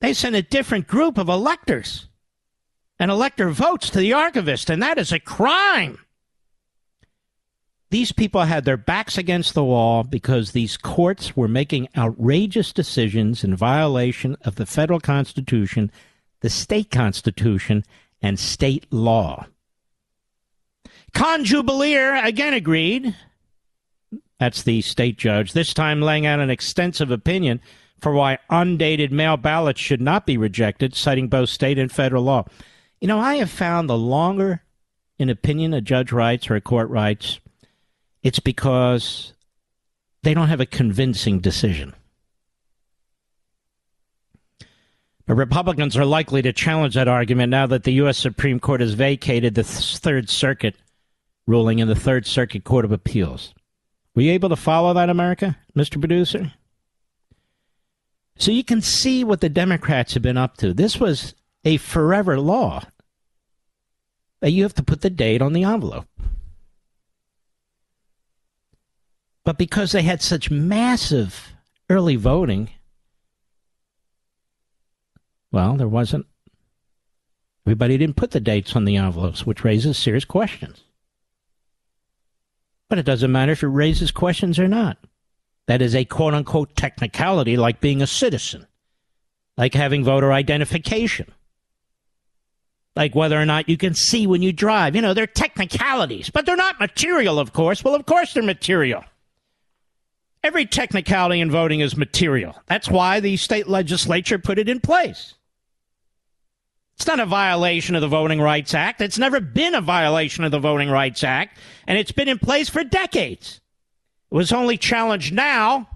They 0.00 0.14
sent 0.14 0.34
a 0.34 0.42
different 0.42 0.86
group 0.86 1.18
of 1.18 1.28
electors 1.28 2.08
and 3.02 3.10
elector 3.10 3.50
votes 3.50 3.90
to 3.90 3.98
the 3.98 4.12
archivist, 4.12 4.70
and 4.70 4.80
that 4.80 4.96
is 4.96 5.10
a 5.10 5.18
crime. 5.18 5.98
These 7.90 8.12
people 8.12 8.42
had 8.42 8.64
their 8.64 8.76
backs 8.76 9.18
against 9.18 9.54
the 9.54 9.64
wall 9.64 10.04
because 10.04 10.52
these 10.52 10.76
courts 10.76 11.36
were 11.36 11.48
making 11.48 11.88
outrageous 11.96 12.72
decisions 12.72 13.42
in 13.42 13.56
violation 13.56 14.36
of 14.44 14.54
the 14.54 14.66
federal 14.66 15.00
constitution, 15.00 15.90
the 16.42 16.48
state 16.48 16.92
constitution, 16.92 17.82
and 18.22 18.38
state 18.38 18.86
law. 18.92 19.46
Cohn 21.12 21.42
Jubelirer 21.44 22.24
again 22.24 22.54
agreed 22.54 23.16
that's 24.38 24.62
the 24.62 24.80
state 24.80 25.18
judge, 25.18 25.54
this 25.54 25.74
time 25.74 26.00
laying 26.00 26.24
out 26.24 26.38
an 26.38 26.50
extensive 26.50 27.10
opinion 27.10 27.60
for 28.00 28.12
why 28.12 28.38
undated 28.48 29.10
mail 29.10 29.36
ballots 29.36 29.80
should 29.80 30.00
not 30.00 30.24
be 30.24 30.36
rejected, 30.36 30.94
citing 30.94 31.26
both 31.26 31.48
state 31.48 31.80
and 31.80 31.90
federal 31.90 32.22
law. 32.22 32.44
You 33.02 33.08
know, 33.08 33.18
I 33.18 33.34
have 33.34 33.50
found 33.50 33.90
the 33.90 33.98
longer 33.98 34.62
an 35.18 35.28
opinion 35.28 35.74
a 35.74 35.80
judge 35.80 36.12
writes 36.12 36.48
or 36.48 36.54
a 36.54 36.60
court 36.60 36.88
writes, 36.88 37.40
it's 38.22 38.38
because 38.38 39.32
they 40.22 40.34
don't 40.34 40.46
have 40.46 40.60
a 40.60 40.66
convincing 40.66 41.40
decision. 41.40 41.94
But 45.26 45.34
Republicans 45.34 45.96
are 45.96 46.04
likely 46.04 46.42
to 46.42 46.52
challenge 46.52 46.94
that 46.94 47.08
argument 47.08 47.50
now 47.50 47.66
that 47.66 47.82
the 47.82 47.94
U.S. 47.94 48.18
Supreme 48.18 48.60
Court 48.60 48.80
has 48.80 48.94
vacated 48.94 49.56
the 49.56 49.64
Third 49.64 50.30
Circuit 50.30 50.76
ruling 51.44 51.80
in 51.80 51.88
the 51.88 51.96
Third 51.96 52.24
Circuit 52.24 52.62
Court 52.62 52.84
of 52.84 52.92
Appeals. 52.92 53.52
Were 54.14 54.22
you 54.22 54.30
able 54.30 54.50
to 54.50 54.54
follow 54.54 54.94
that, 54.94 55.10
America, 55.10 55.58
Mr. 55.76 55.98
Producer? 55.98 56.52
So 58.36 58.52
you 58.52 58.62
can 58.62 58.80
see 58.80 59.24
what 59.24 59.40
the 59.40 59.48
Democrats 59.48 60.14
have 60.14 60.22
been 60.22 60.38
up 60.38 60.56
to. 60.58 60.72
This 60.72 61.00
was 61.00 61.34
a 61.64 61.76
forever 61.76 62.38
law 62.38 62.82
that 64.40 64.50
you 64.50 64.62
have 64.64 64.74
to 64.74 64.82
put 64.82 65.00
the 65.00 65.10
date 65.10 65.40
on 65.40 65.52
the 65.52 65.64
envelope. 65.64 66.08
But 69.44 69.58
because 69.58 69.92
they 69.92 70.02
had 70.02 70.22
such 70.22 70.50
massive 70.50 71.52
early 71.88 72.16
voting, 72.16 72.70
well, 75.50 75.76
there 75.76 75.88
wasn't. 75.88 76.26
Everybody 77.66 77.96
didn't 77.98 78.16
put 78.16 78.32
the 78.32 78.40
dates 78.40 78.74
on 78.74 78.84
the 78.84 78.96
envelopes, 78.96 79.46
which 79.46 79.62
raises 79.62 79.96
serious 79.96 80.24
questions. 80.24 80.82
But 82.88 82.98
it 82.98 83.06
doesn't 83.06 83.30
matter 83.30 83.52
if 83.52 83.62
it 83.62 83.68
raises 83.68 84.10
questions 84.10 84.58
or 84.58 84.68
not. 84.68 84.98
That 85.66 85.80
is 85.80 85.94
a 85.94 86.04
quote 86.04 86.34
unquote 86.34 86.74
technicality 86.74 87.56
like 87.56 87.80
being 87.80 88.02
a 88.02 88.06
citizen, 88.06 88.66
like 89.56 89.74
having 89.74 90.04
voter 90.04 90.32
identification, 90.32 91.32
like 92.94 93.14
whether 93.14 93.40
or 93.40 93.46
not 93.46 93.68
you 93.68 93.76
can 93.76 93.94
see 93.94 94.26
when 94.26 94.42
you 94.42 94.52
drive. 94.52 94.94
You 94.94 95.02
know, 95.02 95.14
they're 95.14 95.26
technicalities, 95.26 96.30
but 96.30 96.46
they're 96.46 96.56
not 96.56 96.80
material, 96.80 97.38
of 97.38 97.52
course. 97.52 97.82
Well, 97.82 97.94
of 97.94 98.06
course 98.06 98.34
they're 98.34 98.42
material. 98.42 99.04
Every 100.44 100.66
technicality 100.66 101.40
in 101.40 101.50
voting 101.50 101.80
is 101.80 101.96
material. 101.96 102.60
That's 102.66 102.90
why 102.90 103.20
the 103.20 103.36
state 103.36 103.68
legislature 103.68 104.38
put 104.38 104.58
it 104.58 104.68
in 104.68 104.80
place. 104.80 105.34
It's 106.96 107.06
not 107.06 107.20
a 107.20 107.26
violation 107.26 107.94
of 107.94 108.00
the 108.00 108.08
Voting 108.08 108.40
Rights 108.40 108.74
Act. 108.74 109.00
It's 109.00 109.18
never 109.18 109.40
been 109.40 109.74
a 109.74 109.80
violation 109.80 110.44
of 110.44 110.50
the 110.50 110.58
Voting 110.58 110.90
Rights 110.90 111.24
Act, 111.24 111.58
and 111.86 111.98
it's 111.98 112.12
been 112.12 112.28
in 112.28 112.38
place 112.38 112.68
for 112.68 112.84
decades. 112.84 113.60
It 114.30 114.34
was 114.34 114.52
only 114.52 114.76
challenged 114.76 115.32
now 115.32 115.88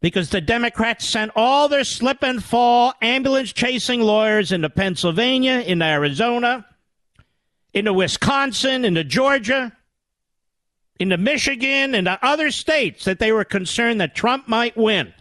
because 0.00 0.30
the 0.30 0.40
Democrats 0.40 1.06
sent 1.06 1.30
all 1.36 1.68
their 1.68 1.84
slip 1.84 2.22
and 2.22 2.42
fall 2.42 2.94
ambulance 3.02 3.52
chasing 3.52 4.00
lawyers 4.00 4.50
into 4.52 4.70
Pennsylvania, 4.70 5.60
into 5.60 5.84
Arizona, 5.84 6.66
into 7.74 7.92
Wisconsin, 7.92 8.84
into 8.84 9.04
Georgia, 9.04 9.72
into 10.98 11.18
Michigan, 11.18 11.94
into 11.94 12.18
other 12.22 12.50
states 12.50 13.04
that 13.04 13.18
they 13.18 13.32
were 13.32 13.44
concerned 13.44 14.00
that 14.00 14.14
Trump 14.14 14.48
might 14.48 14.76
win 14.76 15.12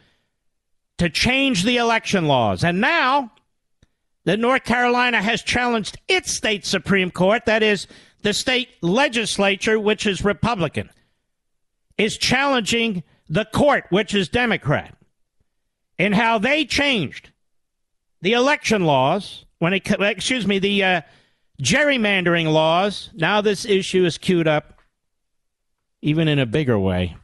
to 0.97 1.09
change 1.09 1.63
the 1.63 1.77
election 1.77 2.27
laws. 2.27 2.63
And 2.63 2.81
now 2.81 3.31
that 4.25 4.39
North 4.39 4.63
Carolina 4.63 5.21
has 5.21 5.41
challenged 5.41 5.97
its 6.07 6.31
state 6.31 6.65
Supreme 6.65 7.11
Court, 7.11 7.45
that 7.45 7.63
is, 7.63 7.87
the 8.21 8.33
state 8.33 8.69
legislature, 8.81 9.79
which 9.79 10.05
is 10.05 10.23
Republican, 10.23 10.89
is 11.97 12.17
challenging 12.17 13.03
the 13.29 13.45
court, 13.45 13.85
which 13.89 14.13
is 14.13 14.27
Democrat, 14.27 14.95
and 15.97 16.15
how 16.15 16.39
they 16.39 16.65
changed 16.65 17.31
the 18.21 18.33
election 18.33 18.85
laws 18.85 19.45
when 19.59 19.73
it, 19.73 19.89
excuse 20.01 20.47
me, 20.47 20.59
the 20.59 20.83
uh, 20.83 21.01
gerrymandering 21.61 22.51
laws. 22.51 23.09
Now 23.13 23.41
this 23.41 23.65
issue 23.65 24.05
is 24.05 24.17
queued 24.17 24.47
up 24.47 24.79
even 26.01 26.27
in 26.27 26.39
a 26.39 26.45
bigger 26.45 26.79
way, 26.79 27.17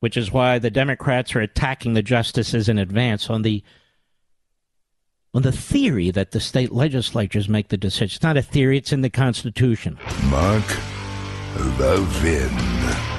which 0.00 0.16
is 0.16 0.30
why 0.30 0.58
the 0.58 0.70
Democrats 0.70 1.34
are 1.34 1.40
attacking 1.40 1.94
the 1.94 2.02
justices 2.02 2.68
in 2.68 2.78
advance 2.78 3.28
on 3.30 3.42
the 3.42 3.62
on 5.34 5.42
the 5.42 5.52
theory 5.52 6.10
that 6.10 6.30
the 6.30 6.40
state 6.40 6.72
legislatures 6.72 7.46
make 7.46 7.68
the 7.68 7.76
decision. 7.76 8.14
It's 8.14 8.22
not 8.22 8.38
a 8.38 8.42
theory, 8.42 8.78
it's 8.78 8.92
in 8.92 9.02
the 9.02 9.10
Constitution. 9.10 9.98
Mark 10.30 10.64
Levin. 11.78 13.15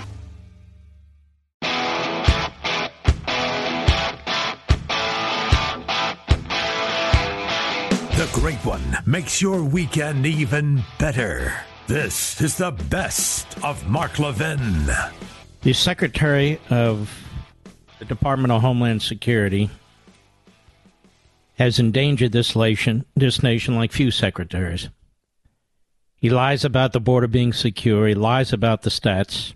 The 8.18 8.28
Great 8.34 8.57
One 8.65 8.97
makes 9.05 9.43
your 9.43 9.63
weekend 9.63 10.26
even 10.26 10.82
better. 10.97 11.53
This 11.86 12.41
is 12.41 12.57
the 12.57 12.72
best 12.72 13.63
of 13.63 13.88
Mark 13.88 14.18
Levin. 14.18 14.88
The 15.61 15.74
Secretary 15.74 16.59
of 16.72 17.15
the 17.99 18.05
Department 18.05 18.51
of 18.51 18.63
Homeland 18.63 19.03
Security 19.03 19.70
has 21.59 21.78
endangered 21.78 22.32
this 22.32 22.55
nation, 22.55 23.05
this 23.15 23.43
nation 23.43 23.76
like 23.76 23.91
few 23.91 24.09
secretaries. 24.09 24.89
He 26.15 26.32
lies 26.32 26.65
about 26.65 26.93
the 26.93 26.99
border 26.99 27.28
being 27.28 27.53
secure. 27.53 28.07
He 28.07 28.15
lies 28.15 28.51
about 28.51 28.82
the 28.82 28.89
stats. 28.89 29.53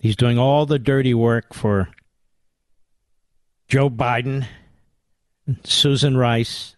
He's 0.00 0.16
doing 0.16 0.36
all 0.36 0.66
the 0.66 0.80
dirty 0.80 1.14
work 1.14 1.54
for 1.54 1.90
Joe 3.68 3.88
Biden, 3.88 4.48
Susan 5.62 6.16
Rice, 6.16 6.75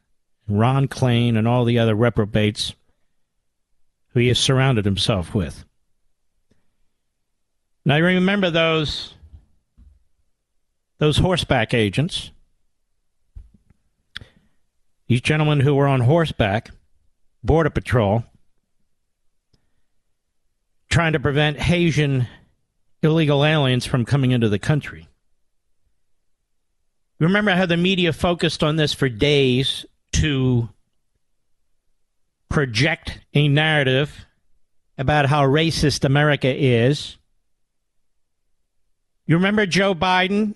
Ron 0.49 0.89
Klain, 0.89 1.37
and 1.37 1.47
all 1.47 1.65
the 1.65 1.79
other 1.79 1.95
reprobates 1.95 2.75
who 4.09 4.21
he 4.21 4.29
has 4.29 4.39
surrounded 4.39 4.85
himself 4.85 5.35
with. 5.35 5.65
Now, 7.85 7.97
you 7.97 8.05
remember 8.05 8.51
those 8.51 9.15
those 10.99 11.19
horseback 11.19 11.73
agents 11.75 12.33
these 15.09 15.21
gentlemen 15.23 15.61
who 15.61 15.75
were 15.75 15.89
on 15.89 16.01
horseback, 16.01 16.71
Border 17.43 17.71
Patrol, 17.71 18.25
trying 20.91 21.15
to 21.15 21.21
prevent 21.21 21.59
Haitian 21.59 22.29
illegal 23.03 23.45
aliens 23.45 23.87
from 23.87 24.05
coming 24.05 24.33
into 24.33 24.51
the 24.51 24.59
country. 24.59 25.09
Remember 27.19 27.53
how 27.53 27.65
the 27.65 27.77
media 27.77 28.13
focused 28.13 28.63
on 28.63 28.77
this 28.77 28.93
for 28.93 29.09
days 29.09 29.87
to 30.19 30.69
project 32.49 33.21
a 33.35 33.47
narrative 33.47 34.27
about 34.97 35.27
how 35.27 35.45
racist 35.47 36.05
America 36.05 36.53
is. 36.53 37.17
You 39.27 39.37
remember 39.37 39.65
Joe 39.65 39.95
Biden 39.95 40.55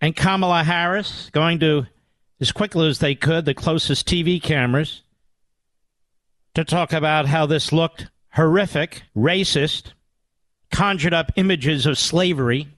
and 0.00 0.14
Kamala 0.14 0.62
Harris 0.62 1.28
going 1.32 1.58
to 1.60 1.86
as 2.40 2.52
quickly 2.52 2.88
as 2.88 2.98
they 3.00 3.14
could, 3.16 3.46
the 3.46 3.54
closest 3.54 4.06
TV 4.06 4.40
cameras, 4.40 5.02
to 6.54 6.64
talk 6.64 6.92
about 6.92 7.26
how 7.26 7.46
this 7.46 7.72
looked 7.72 8.08
horrific, 8.34 9.02
racist, 9.16 9.92
conjured 10.70 11.14
up 11.14 11.32
images 11.36 11.86
of 11.86 11.98
slavery, 11.98 12.68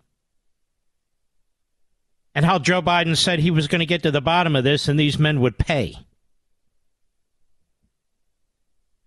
and 2.34 2.44
how 2.44 2.58
Joe 2.58 2.80
Biden 2.80 3.16
said 3.16 3.38
he 3.38 3.50
was 3.50 3.66
going 3.66 3.80
to 3.80 3.86
get 3.86 4.02
to 4.04 4.10
the 4.10 4.20
bottom 4.20 4.56
of 4.56 4.64
this 4.64 4.88
and 4.88 4.98
these 4.98 5.18
men 5.18 5.40
would 5.40 5.58
pay. 5.58 6.05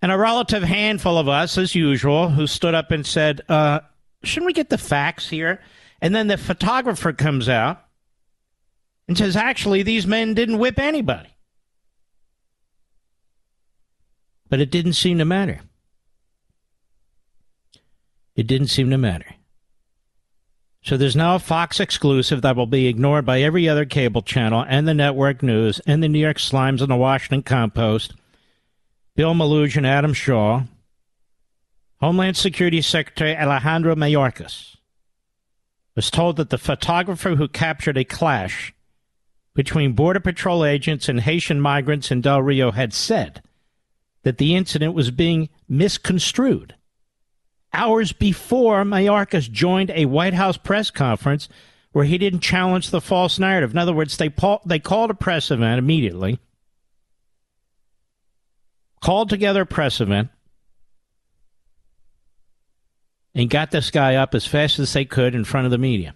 And 0.02 0.12
a 0.12 0.18
relative 0.18 0.64
handful 0.64 1.18
of 1.18 1.28
us, 1.28 1.58
as 1.58 1.76
usual, 1.76 2.30
who 2.30 2.48
stood 2.48 2.74
up 2.74 2.92
and 2.92 3.06
said, 3.06 3.42
uh, 3.50 3.82
Shouldn't 4.24 4.48
we 4.48 4.54
get 4.54 4.70
the 4.70 4.78
facts 4.78 5.30
here? 5.30 5.62
And 6.02 6.16
then 6.16 6.28
the 6.28 6.38
photographer 6.38 7.14
comes 7.14 7.50
out 7.50 7.82
and 9.08 9.18
says, 9.18 9.36
actually, 9.36 9.84
these 9.84 10.06
men 10.06 10.34
didn't 10.34 10.60
whip 10.60 10.80
anybody. 10.80 11.30
But 14.50 14.62
it 14.62 14.72
didn't 14.72 14.94
seem 14.94 15.18
to 15.18 15.26
matter. 15.26 15.62
It 18.36 18.48
didn't 18.48 18.68
seem 18.68 18.90
to 18.90 18.98
matter. 18.98 19.36
So 20.82 20.96
there's 20.96 21.16
now 21.16 21.36
a 21.36 21.40
Fox 21.40 21.80
exclusive 21.80 22.42
that 22.42 22.56
will 22.56 22.66
be 22.66 22.88
ignored 22.88 23.26
by 23.26 23.42
every 23.42 23.68
other 23.68 23.86
cable 23.86 24.22
channel 24.22 24.66
and 24.68 24.88
the 24.88 24.94
network 24.94 25.44
news 25.44 25.82
and 25.86 26.02
the 26.02 26.08
New 26.08 26.20
York 26.20 26.38
Slimes 26.38 26.82
and 26.82 26.90
the 26.90 26.96
Washington 26.96 27.44
Compost. 27.44 28.14
Bill 29.20 29.34
Melugin, 29.34 29.86
Adam 29.86 30.14
Shaw, 30.14 30.64
Homeland 32.00 32.38
Security 32.38 32.82
Secretary 32.82 33.36
Alejandro 33.36 33.94
Mayorkas 33.94 34.78
was 35.94 36.10
told 36.10 36.38
that 36.38 36.52
the 36.52 36.58
photographer 36.58 37.36
who 37.36 37.50
captured 37.50 37.98
a 37.98 38.06
clash 38.06 38.74
between 39.54 39.92
Border 39.92 40.22
Patrol 40.22 40.64
agents 40.64 41.10
and 41.10 41.20
Haitian 41.20 41.60
migrants 41.60 42.12
in 42.12 42.22
Del 42.22 42.42
Rio 42.42 42.72
had 42.72 42.94
said 42.94 43.44
that 44.24 44.38
the 44.38 44.56
incident 44.56 44.94
was 44.94 45.12
being 45.12 45.50
misconstrued. 45.68 46.76
Hours 47.74 48.14
before 48.14 48.86
Mayorkas 48.86 49.52
joined 49.52 49.92
a 49.92 50.06
White 50.06 50.34
House 50.34 50.56
press 50.56 50.92
conference 50.92 51.50
where 51.92 52.06
he 52.06 52.18
didn't 52.18 52.40
challenge 52.40 52.90
the 52.90 53.02
false 53.02 53.38
narrative. 53.38 53.72
In 53.72 53.80
other 53.80 53.92
words, 53.92 54.16
they, 54.16 54.34
they 54.66 54.80
called 54.80 55.12
a 55.12 55.14
press 55.14 55.52
event 55.52 55.78
immediately, 55.78 56.40
called 59.02 59.30
together 59.30 59.62
a 59.62 59.66
press 59.66 60.02
event, 60.02 60.30
and 63.34 63.50
got 63.50 63.72
this 63.72 63.92
guy 63.92 64.16
up 64.16 64.34
as 64.36 64.46
fast 64.46 64.80
as 64.80 64.92
they 64.92 65.06
could 65.06 65.36
in 65.36 65.46
front 65.46 65.66
of 65.66 65.72
the 65.72 65.78
media 65.78 66.16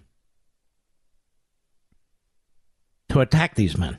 to 3.08 3.20
attack 3.20 3.54
these 3.54 3.78
men. 3.78 3.98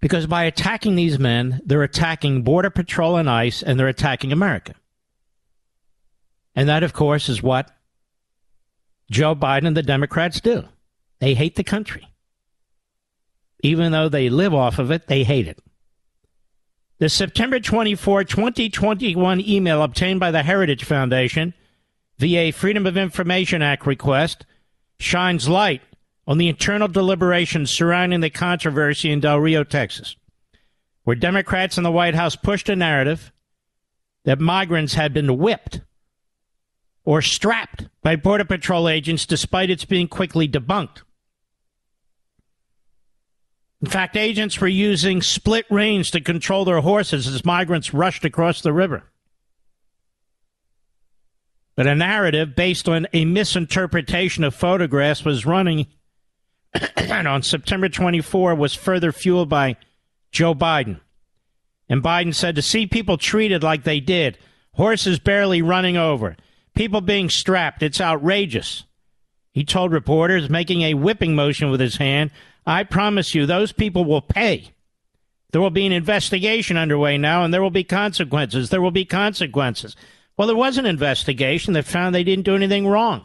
Because 0.00 0.26
by 0.26 0.44
attacking 0.44 0.94
these 0.94 1.18
men, 1.18 1.60
they're 1.64 1.82
attacking 1.82 2.42
Border 2.42 2.70
Patrol 2.70 3.16
and 3.16 3.28
ICE, 3.28 3.62
and 3.62 3.78
they're 3.78 3.88
attacking 3.88 4.32
America. 4.32 4.74
And 6.54 6.68
that, 6.68 6.84
of 6.84 6.92
course, 6.92 7.28
is 7.28 7.42
what 7.42 7.70
Joe 9.10 9.34
Biden 9.34 9.66
and 9.66 9.76
the 9.76 9.82
Democrats 9.82 10.40
do. 10.40 10.64
They 11.18 11.34
hate 11.34 11.56
the 11.56 11.64
country. 11.64 12.08
Even 13.60 13.90
though 13.90 14.08
they 14.08 14.28
live 14.28 14.54
off 14.54 14.78
of 14.78 14.92
it, 14.92 15.08
they 15.08 15.24
hate 15.24 15.48
it. 15.48 15.58
The 17.00 17.08
September 17.08 17.60
24, 17.60 18.24
2021 18.24 19.40
email 19.40 19.84
obtained 19.84 20.18
by 20.18 20.32
the 20.32 20.42
Heritage 20.42 20.82
Foundation 20.82 21.54
via 22.18 22.52
Freedom 22.52 22.86
of 22.86 22.96
Information 22.96 23.62
Act 23.62 23.86
request 23.86 24.44
shines 24.98 25.48
light 25.48 25.80
on 26.26 26.38
the 26.38 26.48
internal 26.48 26.88
deliberations 26.88 27.70
surrounding 27.70 28.18
the 28.18 28.30
controversy 28.30 29.12
in 29.12 29.20
Del 29.20 29.38
Rio, 29.38 29.62
Texas, 29.62 30.16
where 31.04 31.14
Democrats 31.14 31.78
in 31.78 31.84
the 31.84 31.92
White 31.92 32.16
House 32.16 32.34
pushed 32.34 32.68
a 32.68 32.74
narrative 32.74 33.30
that 34.24 34.40
migrants 34.40 34.94
had 34.94 35.14
been 35.14 35.38
whipped 35.38 35.82
or 37.04 37.22
strapped 37.22 37.86
by 38.02 38.16
Border 38.16 38.44
Patrol 38.44 38.88
agents 38.88 39.24
despite 39.24 39.70
its 39.70 39.84
being 39.84 40.08
quickly 40.08 40.48
debunked. 40.48 41.02
In 43.80 43.88
fact, 43.88 44.16
agents 44.16 44.60
were 44.60 44.68
using 44.68 45.22
split 45.22 45.66
reins 45.70 46.10
to 46.10 46.20
control 46.20 46.64
their 46.64 46.80
horses 46.80 47.26
as 47.28 47.44
migrants 47.44 47.94
rushed 47.94 48.24
across 48.24 48.60
the 48.60 48.72
river. 48.72 49.04
But 51.76 51.86
a 51.86 51.94
narrative 51.94 52.56
based 52.56 52.88
on 52.88 53.06
a 53.12 53.24
misinterpretation 53.24 54.42
of 54.42 54.54
photographs 54.54 55.24
was 55.24 55.46
running 55.46 55.86
on 57.08 57.42
September 57.42 57.88
24 57.88 58.56
was 58.56 58.74
further 58.74 59.12
fueled 59.12 59.48
by 59.48 59.76
Joe 60.32 60.56
Biden. 60.56 61.00
And 61.88 62.02
Biden 62.02 62.34
said 62.34 62.56
to 62.56 62.62
see 62.62 62.86
people 62.88 63.16
treated 63.16 63.62
like 63.62 63.84
they 63.84 64.00
did, 64.00 64.38
horses 64.72 65.20
barely 65.20 65.62
running 65.62 65.96
over, 65.96 66.36
people 66.74 67.00
being 67.00 67.30
strapped, 67.30 67.82
it's 67.82 68.00
outrageous. 68.00 68.84
He 69.52 69.64
told 69.64 69.92
reporters, 69.92 70.50
making 70.50 70.82
a 70.82 70.94
whipping 70.94 71.34
motion 71.34 71.70
with 71.70 71.80
his 71.80 71.96
hand, 71.96 72.30
I 72.68 72.84
promise 72.84 73.34
you, 73.34 73.46
those 73.46 73.72
people 73.72 74.04
will 74.04 74.20
pay. 74.20 74.72
There 75.52 75.60
will 75.60 75.70
be 75.70 75.86
an 75.86 75.92
investigation 75.92 76.76
underway 76.76 77.16
now, 77.16 77.42
and 77.42 77.52
there 77.52 77.62
will 77.62 77.70
be 77.70 77.82
consequences. 77.82 78.68
There 78.68 78.82
will 78.82 78.90
be 78.90 79.06
consequences. 79.06 79.96
Well, 80.36 80.46
there 80.46 80.54
was 80.54 80.76
an 80.76 80.84
investigation 80.84 81.72
that 81.72 81.86
found 81.86 82.14
they 82.14 82.24
didn't 82.24 82.44
do 82.44 82.54
anything 82.54 82.86
wrong. 82.86 83.24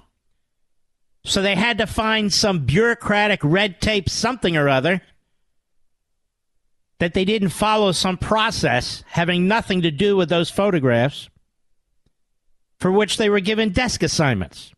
So 1.26 1.42
they 1.42 1.56
had 1.56 1.78
to 1.80 1.88
find 1.88 2.32
some 2.32 2.66
bureaucratic 2.66 3.42
red 3.44 3.82
tape, 3.82 4.08
something 4.08 4.56
or 4.56 4.70
other, 4.70 5.02
that 7.00 7.14
they 7.14 7.26
didn't 7.26 7.50
follow 7.50 7.92
some 7.92 8.18
process 8.18 9.04
having 9.08 9.46
nothing 9.46 9.82
to 9.82 9.92
do 9.92 10.16
with 10.16 10.30
those 10.30 10.50
photographs 10.50 11.30
for 12.80 12.94
which 12.94 13.18
they 13.18 13.30
were 13.30 13.42
given 13.42 13.74
desk 13.74 14.04
assignments. 14.04 14.72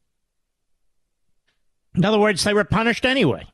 In 1.94 2.04
other 2.04 2.20
words, 2.20 2.44
they 2.44 2.54
were 2.56 2.64
punished 2.64 3.06
anyway. 3.06 3.46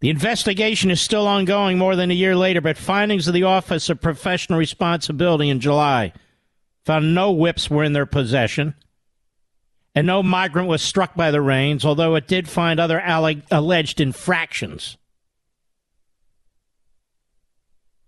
The 0.00 0.10
investigation 0.10 0.90
is 0.90 1.00
still 1.00 1.26
ongoing 1.26 1.76
more 1.76 1.94
than 1.94 2.10
a 2.10 2.14
year 2.14 2.34
later, 2.34 2.60
but 2.60 2.78
findings 2.78 3.28
of 3.28 3.34
the 3.34 3.42
Office 3.42 3.90
of 3.90 4.00
Professional 4.00 4.58
Responsibility 4.58 5.50
in 5.50 5.60
July 5.60 6.12
found 6.84 7.14
no 7.14 7.30
whips 7.30 7.68
were 7.68 7.84
in 7.84 7.92
their 7.92 8.06
possession 8.06 8.74
and 9.94 10.06
no 10.06 10.22
migrant 10.22 10.68
was 10.68 10.82
struck 10.82 11.14
by 11.14 11.30
the 11.30 11.40
reins, 11.40 11.84
although 11.84 12.14
it 12.14 12.28
did 12.28 12.48
find 12.48 12.78
other 12.78 13.00
alleg- 13.00 13.42
alleged 13.50 14.00
infractions. 14.00 14.96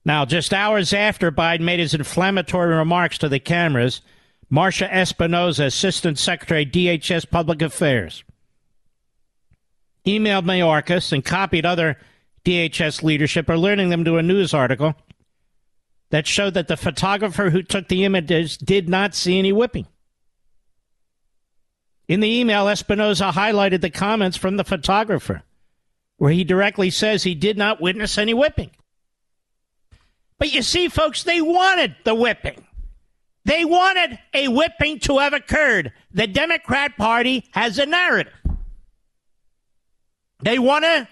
Now, 0.04 0.24
just 0.24 0.52
hours 0.52 0.92
after 0.92 1.30
Biden 1.30 1.60
made 1.60 1.80
his 1.80 1.94
inflammatory 1.94 2.74
remarks 2.74 3.18
to 3.18 3.28
the 3.28 3.38
cameras, 3.38 4.00
Marsha 4.50 4.88
Espinosa, 4.90 5.64
Assistant 5.64 6.18
Secretary, 6.18 6.66
DHS 6.66 7.30
Public 7.30 7.62
Affairs, 7.62 8.24
emailed 10.06 10.44
Mayorkas 10.44 11.12
and 11.12 11.24
copied 11.24 11.66
other 11.66 11.98
DHS 12.44 13.02
leadership, 13.02 13.48
alerting 13.48 13.90
them 13.90 14.04
to 14.04 14.16
a 14.16 14.22
news 14.22 14.52
article 14.52 14.94
that 16.10 16.26
showed 16.26 16.54
that 16.54 16.68
the 16.68 16.76
photographer 16.76 17.50
who 17.50 17.62
took 17.62 17.88
the 17.88 18.04
images 18.04 18.56
did 18.56 18.88
not 18.88 19.14
see 19.14 19.38
any 19.38 19.52
whipping. 19.52 19.86
In 22.08 22.20
the 22.20 22.40
email, 22.40 22.68
Espinosa 22.68 23.32
highlighted 23.34 23.80
the 23.80 23.90
comments 23.90 24.36
from 24.36 24.56
the 24.56 24.64
photographer, 24.64 25.42
where 26.18 26.32
he 26.32 26.44
directly 26.44 26.90
says 26.90 27.22
he 27.22 27.34
did 27.34 27.56
not 27.56 27.80
witness 27.80 28.18
any 28.18 28.34
whipping. 28.34 28.70
But 30.38 30.52
you 30.52 30.62
see, 30.62 30.88
folks, 30.88 31.22
they 31.22 31.40
wanted 31.40 31.94
the 32.04 32.14
whipping. 32.14 32.66
They 33.44 33.64
wanted 33.64 34.18
a 34.34 34.48
whipping 34.48 34.98
to 35.00 35.18
have 35.18 35.32
occurred. 35.32 35.92
The 36.12 36.26
Democrat 36.26 36.96
Party 36.96 37.48
has 37.52 37.78
a 37.78 37.86
narrative. 37.86 38.32
They 40.42 40.58
want 40.58 40.84
to 40.84 41.08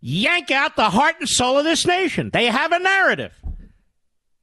yank 0.00 0.50
out 0.50 0.74
the 0.76 0.90
heart 0.90 1.16
and 1.20 1.28
soul 1.28 1.58
of 1.58 1.64
this 1.64 1.86
nation. 1.86 2.30
They 2.32 2.46
have 2.46 2.72
a 2.72 2.78
narrative. 2.78 3.32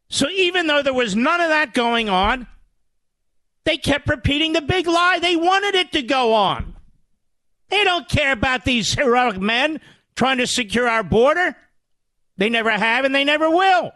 So 0.10 0.30
even 0.30 0.68
though 0.68 0.82
there 0.82 0.94
was 0.94 1.16
none 1.16 1.42
of 1.42 1.50
that 1.50 1.74
going 1.74 2.10
on, 2.10 2.48
they 3.66 3.78
kept 3.78 4.08
repeating 4.08 4.54
the 4.54 4.62
big 4.62 4.88
lie. 4.88 5.20
They 5.20 5.36
wanted 5.36 5.76
it 5.76 5.92
to 5.92 6.02
go 6.02 6.34
on. 6.34 6.76
They 7.70 7.84
don't 7.84 8.10
care 8.10 8.32
about 8.32 8.66
these 8.66 8.94
heroic 8.94 9.40
men 9.40 9.80
trying 10.16 10.38
to 10.38 10.48
secure 10.48 10.88
our 10.88 11.04
border. 11.04 11.56
They 12.38 12.50
never 12.50 12.72
have 12.72 13.06
and 13.06 13.14
they 13.14 13.24
never 13.24 13.50
will. 13.50 13.92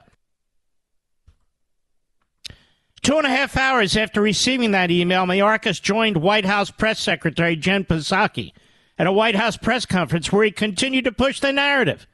Two 3.01 3.17
and 3.17 3.25
a 3.25 3.29
half 3.29 3.57
hours 3.57 3.97
after 3.97 4.21
receiving 4.21 4.71
that 4.71 4.91
email, 4.91 5.25
Mayorkas 5.25 5.81
joined 5.81 6.17
White 6.17 6.45
House 6.45 6.71
Press 6.71 6.99
Secretary 6.99 7.55
Jen 7.55 7.83
Psaki 7.83 8.53
at 8.97 9.07
a 9.07 9.11
White 9.11 9.35
House 9.35 9.57
press 9.57 9.85
conference 9.85 10.31
where 10.31 10.45
he 10.45 10.51
continued 10.51 11.05
to 11.05 11.11
push 11.11 11.39
the 11.39 11.51
narrative. 11.51 12.07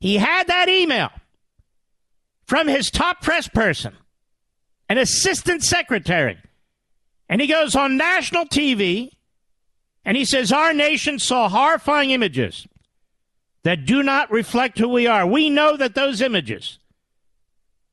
He 0.00 0.16
had 0.18 0.46
that 0.48 0.68
email 0.68 1.10
from 2.46 2.68
his 2.68 2.90
top 2.90 3.22
press 3.22 3.48
person, 3.48 3.94
an 4.88 4.98
assistant 4.98 5.64
secretary, 5.64 6.38
and 7.28 7.40
he 7.40 7.46
goes 7.46 7.74
on 7.74 7.96
national 7.96 8.44
TV 8.44 9.10
and 10.04 10.16
he 10.16 10.24
says, 10.24 10.52
Our 10.52 10.74
nation 10.74 11.18
saw 11.18 11.48
horrifying 11.48 12.10
images 12.10 12.66
that 13.62 13.86
do 13.86 14.02
not 14.02 14.30
reflect 14.30 14.78
who 14.78 14.88
we 14.88 15.06
are. 15.06 15.26
We 15.26 15.48
know 15.48 15.76
that 15.76 15.94
those 15.94 16.20
images 16.20 16.78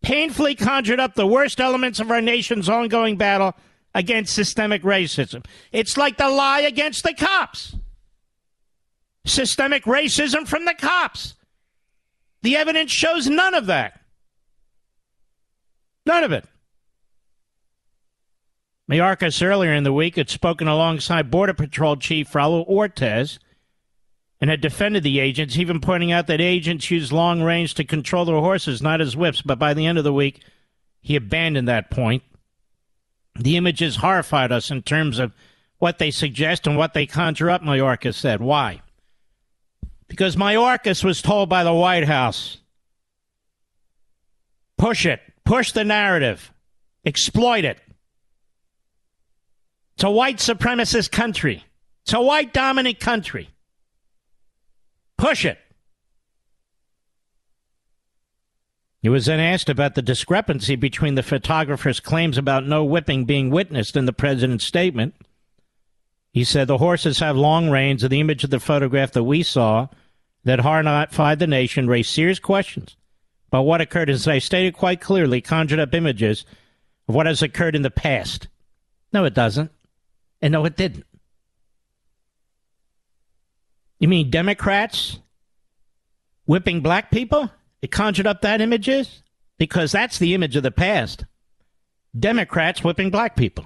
painfully 0.01 0.55
conjured 0.55 0.99
up 0.99 1.15
the 1.15 1.27
worst 1.27 1.61
elements 1.61 1.99
of 1.99 2.11
our 2.11 2.21
nation's 2.21 2.67
ongoing 2.67 3.15
battle 3.15 3.55
against 3.95 4.33
systemic 4.33 4.83
racism. 4.83 5.45
It's 5.71 5.95
like 5.95 6.17
the 6.17 6.29
lie 6.29 6.61
against 6.61 7.03
the 7.03 7.13
cops. 7.13 7.75
Systemic 9.25 9.83
racism 9.83 10.47
from 10.47 10.65
the 10.65 10.73
cops. 10.73 11.35
The 12.41 12.55
evidence 12.55 12.91
shows 12.91 13.27
none 13.27 13.53
of 13.53 13.67
that. 13.67 13.99
None 16.05 16.23
of 16.23 16.31
it. 16.31 16.45
Mayorkas 18.89 19.45
earlier 19.45 19.73
in 19.73 19.83
the 19.83 19.93
week 19.93 20.15
had 20.15 20.29
spoken 20.29 20.67
alongside 20.67 21.31
Border 21.31 21.53
Patrol 21.53 21.95
Chief 21.95 22.29
Raul 22.31 22.67
Ortiz 22.67 23.39
and 24.41 24.49
had 24.49 24.59
defended 24.59 25.03
the 25.03 25.19
agents, 25.19 25.55
even 25.57 25.79
pointing 25.79 26.11
out 26.11 26.27
that 26.27 26.41
agents 26.41 26.89
use 26.89 27.13
long 27.13 27.43
range 27.43 27.75
to 27.75 27.83
control 27.83 28.25
their 28.25 28.39
horses, 28.39 28.81
not 28.81 28.99
as 28.99 29.15
whips. 29.15 29.41
But 29.43 29.59
by 29.59 29.73
the 29.75 29.85
end 29.85 29.99
of 29.99 30.03
the 30.03 30.11
week, 30.11 30.41
he 30.99 31.15
abandoned 31.15 31.67
that 31.67 31.91
point. 31.91 32.23
The 33.39 33.55
images 33.55 33.97
horrified 33.97 34.51
us 34.51 34.71
in 34.71 34.81
terms 34.81 35.19
of 35.19 35.31
what 35.77 35.99
they 35.99 36.11
suggest 36.11 36.67
and 36.67 36.75
what 36.75 36.93
they 36.93 37.05
conjure 37.05 37.49
up, 37.49 37.61
Mayorkas 37.61 38.15
said. 38.15 38.41
Why? 38.41 38.81
Because 40.11 40.35
Mayorkas 40.35 41.05
was 41.05 41.21
told 41.21 41.47
by 41.47 41.63
the 41.63 41.73
White 41.73 42.03
House 42.03 42.57
push 44.77 45.05
it, 45.05 45.21
push 45.45 45.71
the 45.71 45.85
narrative, 45.85 46.51
exploit 47.05 47.63
it. 47.63 47.79
It's 49.95 50.03
a 50.03 50.11
white 50.11 50.39
supremacist 50.39 51.11
country. 51.11 51.63
It's 52.03 52.11
a 52.11 52.19
white 52.19 52.51
dominant 52.51 52.99
country. 52.99 53.51
Push 55.17 55.45
it. 55.45 55.59
He 59.01 59.07
was 59.07 59.27
then 59.27 59.39
asked 59.39 59.69
about 59.69 59.95
the 59.95 60.01
discrepancy 60.01 60.75
between 60.75 61.15
the 61.15 61.23
photographer's 61.23 62.01
claims 62.01 62.37
about 62.37 62.67
no 62.67 62.83
whipping 62.83 63.23
being 63.23 63.49
witnessed 63.49 63.95
in 63.95 64.07
the 64.07 64.13
president's 64.13 64.65
statement 64.65 65.15
He 66.31 66.43
said 66.45 66.67
the 66.67 66.77
horses 66.77 67.19
have 67.19 67.35
long 67.35 67.69
reins, 67.69 68.03
and 68.03 68.11
the 68.11 68.21
image 68.21 68.43
of 68.43 68.49
the 68.49 68.59
photograph 68.59 69.11
that 69.11 69.23
we 69.23 69.43
saw 69.43 69.87
that 70.43 70.61
horrified 70.61 71.39
the 71.39 71.47
nation 71.47 71.87
raised 71.87 72.09
serious 72.09 72.39
questions 72.39 72.95
about 73.49 73.63
what 73.63 73.81
occurred. 73.81 74.09
As 74.09 74.27
I 74.27 74.39
stated 74.39 74.73
quite 74.73 75.01
clearly, 75.01 75.41
conjured 75.41 75.79
up 75.79 75.93
images 75.93 76.45
of 77.07 77.15
what 77.15 77.25
has 77.25 77.41
occurred 77.41 77.75
in 77.75 77.81
the 77.81 77.91
past. 77.91 78.47
No, 79.11 79.25
it 79.25 79.33
doesn't. 79.33 79.71
And 80.41 80.53
no, 80.53 80.65
it 80.65 80.77
didn't. 80.77 81.05
You 83.99 84.07
mean 84.07 84.31
Democrats 84.31 85.19
whipping 86.45 86.81
black 86.81 87.11
people? 87.11 87.51
It 87.81 87.91
conjured 87.91 88.25
up 88.25 88.41
that 88.41 88.61
images? 88.61 89.21
Because 89.57 89.91
that's 89.91 90.17
the 90.17 90.33
image 90.33 90.55
of 90.55 90.63
the 90.63 90.71
past. 90.71 91.25
Democrats 92.17 92.83
whipping 92.83 93.11
black 93.11 93.35
people. 93.35 93.65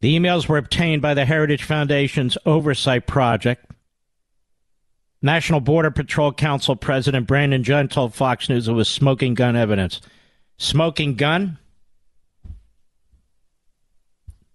The 0.00 0.18
emails 0.18 0.48
were 0.48 0.56
obtained 0.56 1.02
by 1.02 1.14
the 1.14 1.26
Heritage 1.26 1.62
Foundation's 1.62 2.38
Oversight 2.46 3.06
Project. 3.06 3.70
National 5.20 5.60
Border 5.60 5.90
Patrol 5.90 6.32
Council 6.32 6.74
President 6.74 7.26
Brandon 7.26 7.62
Judd 7.62 7.90
told 7.90 8.14
Fox 8.14 8.48
News 8.48 8.66
it 8.66 8.72
was 8.72 8.88
smoking 8.88 9.34
gun 9.34 9.56
evidence. 9.56 10.00
Smoking 10.56 11.14
gun? 11.16 11.58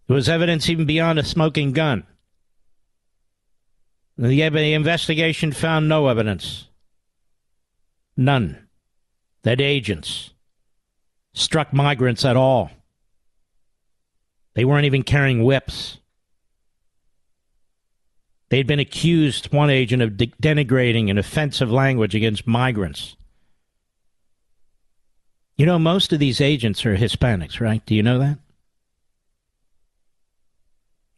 There 0.08 0.16
was 0.16 0.30
evidence 0.30 0.70
even 0.70 0.86
beyond 0.86 1.20
a 1.20 1.24
smoking 1.24 1.72
gun. 1.72 2.06
The 4.18 4.42
investigation 4.74 5.52
found 5.52 5.88
no 5.88 6.08
evidence. 6.08 6.68
None. 8.18 8.68
That 9.44 9.62
agents 9.62 10.32
struck 11.34 11.74
migrants 11.74 12.26
at 12.26 12.38
all. 12.38 12.72
They 14.56 14.66
weren't 14.66 14.86
even 14.86 15.04
carrying 15.04 15.44
whips. 15.44 16.00
They'd 18.50 18.68
been 18.68 18.80
accused, 18.80 19.52
one 19.52 19.70
agent, 19.70 20.02
of 20.02 20.18
de- 20.18 20.34
denigrating 20.42 21.10
and 21.10 21.20
offensive 21.20 21.72
language 21.72 22.16
against 22.16 22.48
migrants. 22.48 23.16
You 25.58 25.66
know, 25.66 25.78
most 25.78 26.14
of 26.14 26.20
these 26.20 26.42
agents 26.42 26.86
are 26.86 26.96
Hispanics, 26.96 27.60
right? 27.60 27.86
Do 27.86 27.96
you 27.96 28.04
know 28.04 28.20
that? 28.20 28.40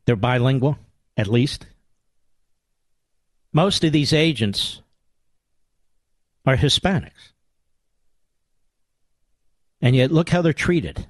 They're 0.05 0.15
bilingual, 0.15 0.77
at 1.15 1.27
least. 1.27 1.65
Most 3.53 3.83
of 3.83 3.91
these 3.91 4.13
agents 4.13 4.81
are 6.45 6.55
Hispanics. 6.55 7.33
And 9.81 9.95
yet, 9.95 10.11
look 10.11 10.29
how 10.29 10.41
they're 10.41 10.53
treated 10.53 11.05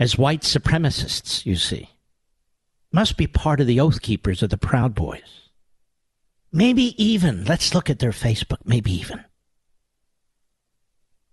as 0.00 0.16
white 0.16 0.40
supremacists, 0.40 1.44
you 1.44 1.54
see. 1.54 1.90
Must 2.90 3.18
be 3.18 3.26
part 3.26 3.60
of 3.60 3.66
the 3.66 3.78
Oath 3.78 4.00
Keepers 4.00 4.42
of 4.42 4.48
the 4.48 4.56
Proud 4.56 4.94
Boys. 4.94 5.50
Maybe 6.50 7.00
even, 7.00 7.44
let's 7.44 7.74
look 7.74 7.90
at 7.90 7.98
their 7.98 8.10
Facebook, 8.10 8.58
maybe 8.64 8.90
even. 8.92 9.22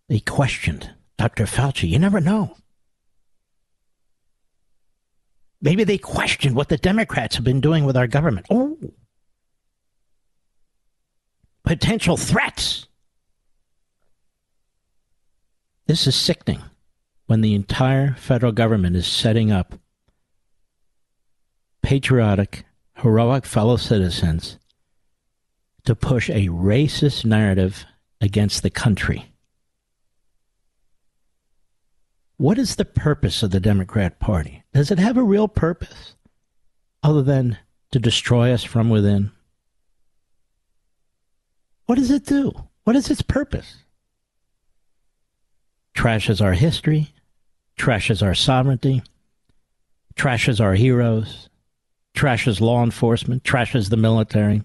They 0.09 0.20
questioned 0.20 0.91
Dr. 1.18 1.45
Fauci. 1.45 1.89
You 1.89 1.97
never 1.97 2.20
know. 2.20 2.57
Maybe 5.61 5.84
they 5.84 5.97
questioned 5.97 6.55
what 6.55 6.70
the 6.70 6.78
Democrats 6.78 7.36
have 7.36 7.45
been 7.45 7.61
doing 7.61 7.86
with 7.86 7.97
our 7.97 8.05
government. 8.05 8.45
Oh. 8.49 8.78
Potential 11.63 12.18
threats. 12.18 12.86
This 15.88 16.05
is 16.05 16.15
sickening 16.15 16.61
when 17.28 17.41
the 17.41 17.53
entire 17.53 18.13
federal 18.15 18.51
government 18.51 18.95
is 18.95 19.05
setting 19.05 19.51
up 19.51 19.75
patriotic, 21.84 22.65
heroic 22.95 23.45
fellow 23.45 23.78
citizens 23.78 24.57
to 25.86 25.95
push 25.95 26.30
a 26.30 26.47
racist 26.47 27.23
narrative 27.23 27.86
against 28.19 28.63
the 28.63 28.69
country. 28.69 29.32
What 32.38 32.57
is 32.57 32.75
the 32.75 32.86
purpose 32.86 33.41
of 33.43 33.51
the 33.51 33.59
Democrat 33.59 34.19
Party? 34.19 34.63
Does 34.73 34.91
it 34.91 34.99
have 34.99 35.17
a 35.17 35.23
real 35.23 35.47
purpose 35.47 36.15
other 37.03 37.23
than 37.23 37.57
to 37.91 37.99
destroy 37.99 38.51
us 38.51 38.63
from 38.63 38.89
within? 38.89 39.32
What 41.86 41.95
does 41.95 42.11
it 42.11 42.25
do? 42.25 42.51
What 42.84 42.95
is 42.95 43.09
its 43.09 43.21
purpose? 43.21 43.78
Trashes 45.95 46.41
our 46.41 46.53
history, 46.53 47.13
trashes 47.78 48.25
our 48.25 48.34
sovereignty, 48.34 49.03
trashes 50.15 50.59
our 50.59 50.73
heroes, 50.73 51.49
trashes 52.15 52.59
law 52.59 52.84
enforcement, 52.84 53.43
trashes 53.43 53.89
the 53.89 53.97
military, 53.97 54.63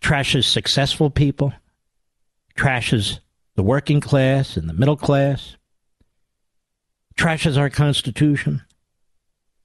trashes 0.00 0.44
successful 0.44 1.10
people, 1.10 1.52
trashes 2.56 3.20
the 3.54 3.62
working 3.62 4.00
class 4.00 4.56
and 4.56 4.68
the 4.68 4.72
middle 4.72 4.96
class, 4.96 5.56
trashes 7.16 7.58
our 7.58 7.68
Constitution, 7.68 8.62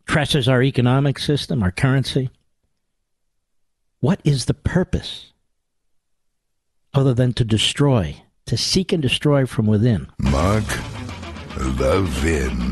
trashes 0.06 0.52
our 0.52 0.62
economic 0.62 1.18
system, 1.18 1.64
our 1.64 1.72
currency. 1.72 2.30
What 4.02 4.20
is 4.26 4.46
the 4.46 4.54
purpose 4.54 5.32
other 6.94 7.14
than 7.14 7.34
to 7.34 7.46
destroy, 7.46 8.22
to 8.46 8.58
seek 8.58 8.92
and 8.92 9.02
destroy 9.02 9.46
from 9.46 9.68
within? 9.68 10.08
Mark 10.20 10.66
Levin. 11.58 12.72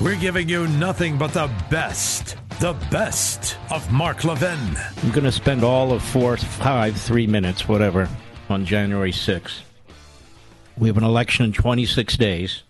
We're 0.00 0.16
giving 0.16 0.48
you 0.48 0.66
nothing 0.68 1.18
but 1.18 1.32
the 1.32 1.50
best. 1.70 2.36
The 2.60 2.72
best 2.90 3.56
of 3.70 3.90
Mark 3.92 4.24
Levin. 4.24 4.58
I'm 5.02 5.10
going 5.10 5.24
to 5.24 5.32
spend 5.32 5.62
all 5.62 5.92
of 5.92 6.02
four, 6.02 6.36
five, 6.36 6.96
three 6.96 7.26
minutes, 7.26 7.68
whatever, 7.68 8.08
on 8.48 8.64
January 8.64 9.12
6th. 9.12 9.60
We 10.76 10.88
have 10.88 10.96
an 10.96 11.04
election 11.04 11.44
in 11.44 11.52
26 11.52 12.16
days, 12.16 12.62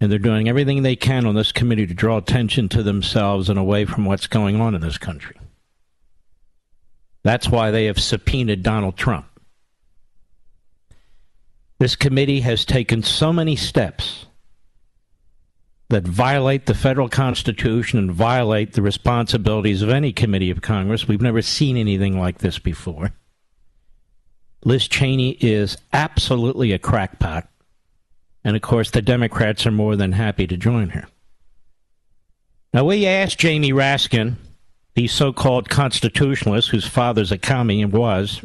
and 0.00 0.10
they're 0.10 0.18
doing 0.18 0.48
everything 0.48 0.82
they 0.82 0.96
can 0.96 1.26
on 1.26 1.34
this 1.34 1.52
committee 1.52 1.86
to 1.86 1.94
draw 1.94 2.16
attention 2.16 2.68
to 2.70 2.82
themselves 2.82 3.48
and 3.48 3.58
away 3.58 3.84
from 3.84 4.04
what's 4.04 4.26
going 4.26 4.60
on 4.60 4.74
in 4.74 4.80
this 4.80 4.98
country. 4.98 5.36
That's 7.24 7.48
why 7.48 7.70
they 7.70 7.86
have 7.86 8.00
subpoenaed 8.00 8.62
Donald 8.62 8.96
Trump. 8.96 9.26
This 11.78 11.96
committee 11.96 12.40
has 12.40 12.64
taken 12.64 13.02
so 13.02 13.32
many 13.32 13.56
steps 13.56 14.26
that 15.88 16.04
violate 16.04 16.66
the 16.66 16.74
federal 16.74 17.08
constitution 17.08 17.98
and 17.98 18.12
violate 18.12 18.72
the 18.72 18.82
responsibilities 18.82 19.82
of 19.82 19.90
any 19.90 20.12
committee 20.12 20.50
of 20.50 20.62
Congress. 20.62 21.06
We've 21.06 21.20
never 21.20 21.42
seen 21.42 21.76
anything 21.76 22.18
like 22.18 22.38
this 22.38 22.58
before. 22.58 23.12
Liz 24.64 24.88
Cheney 24.88 25.36
is 25.40 25.76
absolutely 25.92 26.72
a 26.72 26.78
crackpot. 26.78 27.48
And 28.44 28.56
of 28.56 28.62
course, 28.62 28.90
the 28.90 29.02
Democrats 29.02 29.66
are 29.66 29.72
more 29.72 29.96
than 29.96 30.12
happy 30.12 30.46
to 30.46 30.56
join 30.56 30.90
her. 30.90 31.06
Now, 32.72 32.84
we 32.84 33.06
asked 33.06 33.38
Jamie 33.38 33.72
Raskin, 33.72 34.36
the 34.94 35.06
so 35.08 35.32
called 35.32 35.68
constitutionalist 35.68 36.70
whose 36.70 36.86
father's 36.86 37.32
a 37.32 37.38
commie 37.38 37.82
and 37.82 37.92
was, 37.92 38.44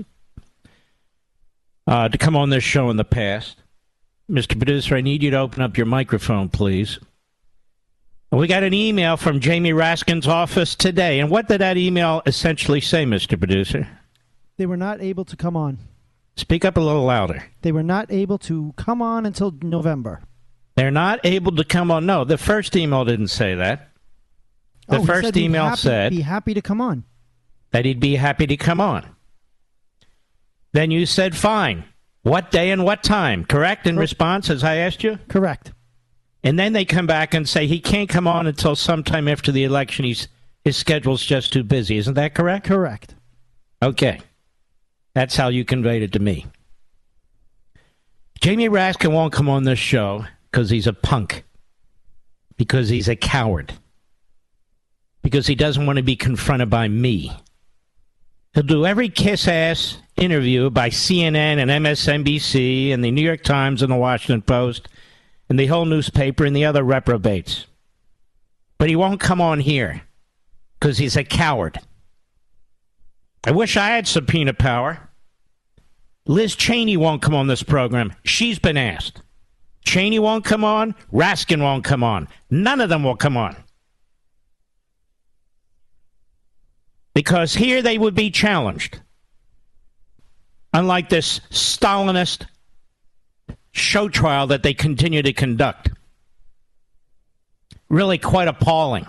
uh, 1.88 2.10
to 2.10 2.18
come 2.18 2.36
on 2.36 2.50
this 2.50 2.64
show 2.64 2.90
in 2.90 2.98
the 2.98 3.06
past. 3.06 3.58
Mr. 4.30 4.58
Producer, 4.58 4.96
I 4.96 5.02
need 5.02 5.24
you 5.24 5.32
to 5.32 5.38
open 5.38 5.62
up 5.62 5.78
your 5.78 5.86
microphone, 5.86 6.50
please. 6.50 7.00
We 8.32 8.48
got 8.48 8.64
an 8.64 8.74
email 8.74 9.16
from 9.16 9.40
Jamie 9.40 9.72
Raskin's 9.72 10.28
office 10.28 10.76
today. 10.76 11.22
And 11.22 11.30
what 11.30 11.48
did 11.48 11.62
that 11.62 11.78
email 11.78 12.22
essentially 12.26 12.82
say, 12.82 13.06
Mr. 13.06 13.40
Producer? 13.40 13.88
They 14.58 14.66
were 14.66 14.76
not 14.76 15.02
able 15.02 15.24
to 15.26 15.38
come 15.38 15.56
on. 15.56 15.78
Speak 16.36 16.66
up 16.66 16.76
a 16.76 16.82
little 16.82 17.06
louder. 17.06 17.46
They 17.62 17.72
were 17.72 17.84
not 17.84 18.12
able 18.12 18.38
to 18.40 18.74
come 18.76 19.02
on 19.02 19.26
until 19.26 19.54
November. 19.62 20.22
They're 20.76 20.92
not 20.92 21.22
able 21.24 21.56
to 21.56 21.64
come 21.64 21.90
on. 21.90 22.06
No, 22.06 22.26
the 22.26 22.38
first 22.38 22.76
email 22.76 23.06
didn't 23.06 23.30
say 23.30 23.56
that. 23.56 23.90
The 24.88 24.98
oh, 24.98 25.06
first 25.06 25.26
said 25.26 25.38
email 25.38 25.66
happy, 25.66 25.82
said 25.82 26.12
be 26.12 26.22
happy 26.22 26.54
to 26.54 26.62
come 26.62 26.80
on. 26.80 27.04
that 27.72 27.86
he'd 27.86 28.00
be 28.00 28.16
happy 28.16 28.48
to 28.48 28.58
come 28.58 28.80
on. 28.80 29.06
Then 30.72 30.92
you 30.92 31.06
said 31.06 31.36
fine. 31.36 31.84
What 32.24 32.52
day 32.52 32.72
and 32.72 32.84
what 32.84 33.04
time? 33.04 33.46
Correct 33.46 33.88
in 33.88 33.96
Cor- 33.96 34.02
response 34.02 34.50
as 34.50 34.64
I 34.64 34.76
asked 34.76 35.04
you? 35.04 35.20
Correct. 35.28 35.72
And 36.44 36.58
then 36.58 36.74
they 36.74 36.86
come 36.86 37.08
back 37.08 37.34
and 37.34 37.48
say 37.48 37.68
he 37.68 37.80
can't 37.80 38.10
come 38.10 38.28
on 38.28 38.48
until 38.48 38.76
sometime 38.76 39.28
after 39.28 39.52
the 39.52 39.64
election. 39.64 40.06
He's 40.06 40.28
his 40.64 40.78
schedule's 40.78 41.24
just 41.24 41.54
too 41.54 41.64
busy. 41.64 41.98
Isn't 41.98 42.16
that 42.16 42.36
correct? 42.36 42.68
Correct. 42.68 43.16
Okay. 43.82 44.20
That's 45.14 45.36
how 45.36 45.48
you 45.48 45.66
conveyed 45.66 46.04
it 46.04 46.14
to 46.14 46.20
me. 46.20 46.46
Jamie 48.42 48.70
Raskin 48.70 49.14
won't 49.14 49.34
come 49.34 49.50
on 49.50 49.64
this 49.64 49.80
show 49.80 50.26
because 50.52 50.70
he's 50.70 50.88
a 50.88 50.94
punk. 50.94 51.44
Because 52.56 52.90
he's 52.90 53.08
a 53.08 53.16
coward. 53.16 53.74
Because 55.28 55.48
he 55.48 55.56
doesn't 55.56 55.86
want 55.86 55.98
to 55.98 56.04
be 56.04 56.16
confronted 56.16 56.70
by 56.70 56.88
me 56.88 57.32
He'll 58.58 58.64
do 58.64 58.88
every 58.88 59.10
kiss 59.10 59.48
ass 59.48 60.00
interview 60.16 60.72
by 60.72 60.90
CNN 60.90 61.62
and 61.62 61.70
MSNBC 61.70 62.92
and 62.92 63.04
the 63.04 63.12
New 63.12 63.22
York 63.22 63.44
Times 63.44 63.84
and 63.84 63.92
the 63.92 63.96
Washington 63.96 64.42
Post 64.42 64.88
and 65.48 65.60
the 65.60 65.68
whole 65.68 65.86
newspaper 65.86 66.44
and 66.44 66.56
the 66.56 66.66
other 66.66 66.82
reprobates. 66.82 67.68
But 68.80 68.90
he 68.90 68.96
won't 68.96 69.20
come 69.20 69.42
on 69.42 69.60
here 69.60 70.02
because 70.80 70.98
he's 70.98 71.16
a 71.16 71.24
coward. 71.24 71.78
I 73.44 73.52
wish 73.52 73.78
I 73.78 73.90
had 73.90 74.08
subpoena 74.08 74.56
power. 74.56 75.08
Liz 76.26 76.56
Cheney 76.56 76.98
won't 76.98 77.22
come 77.22 77.36
on 77.36 77.46
this 77.46 77.62
program. 77.62 78.12
She's 78.24 78.58
been 78.58 78.76
asked. 78.76 79.22
Cheney 79.86 80.18
won't 80.18 80.46
come 80.46 80.64
on. 80.64 80.96
Raskin 81.14 81.62
won't 81.62 81.84
come 81.84 82.04
on. 82.04 82.28
None 82.50 82.82
of 82.82 82.90
them 82.90 83.04
will 83.04 83.16
come 83.16 83.38
on. 83.38 83.56
Because 87.18 87.56
here 87.56 87.82
they 87.82 87.98
would 87.98 88.14
be 88.14 88.30
challenged. 88.30 89.00
Unlike 90.72 91.10
this 91.10 91.40
Stalinist 91.50 92.46
show 93.72 94.08
trial 94.08 94.46
that 94.46 94.62
they 94.62 94.76
continue 94.76 95.24
to 95.24 95.34
conduct. 95.34 95.90
Really 97.90 98.20
quite 98.20 98.48
appalling. 98.48 99.08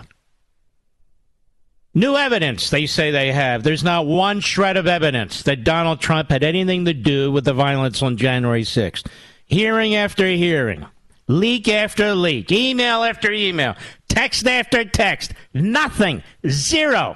New 1.93 2.15
evidence, 2.15 2.71
they 2.71 2.87
say 2.87 3.11
they 3.11 3.31
have. 3.31 3.61
There's 3.61 3.83
not 3.83 4.07
one 4.07 4.39
shred 4.39 4.75
of 4.75 4.87
evidence 4.87 5.43
that 5.43 5.63
Donald 5.63 5.99
Trump 5.99 6.31
had 6.31 6.43
anything 6.43 6.85
to 6.85 6.95
do 6.95 7.31
with 7.31 7.45
the 7.45 7.53
violence 7.53 8.01
on 8.01 8.17
January 8.17 8.63
6th. 8.63 9.05
Hearing 9.45 9.93
after 9.93 10.25
hearing, 10.25 10.83
leak 11.27 11.67
after 11.67 12.15
leak, 12.15 12.51
email 12.51 13.03
after 13.03 13.31
email, 13.31 13.75
text 14.07 14.47
after 14.47 14.83
text. 14.83 15.35
Nothing. 15.53 16.23
Zero. 16.47 17.15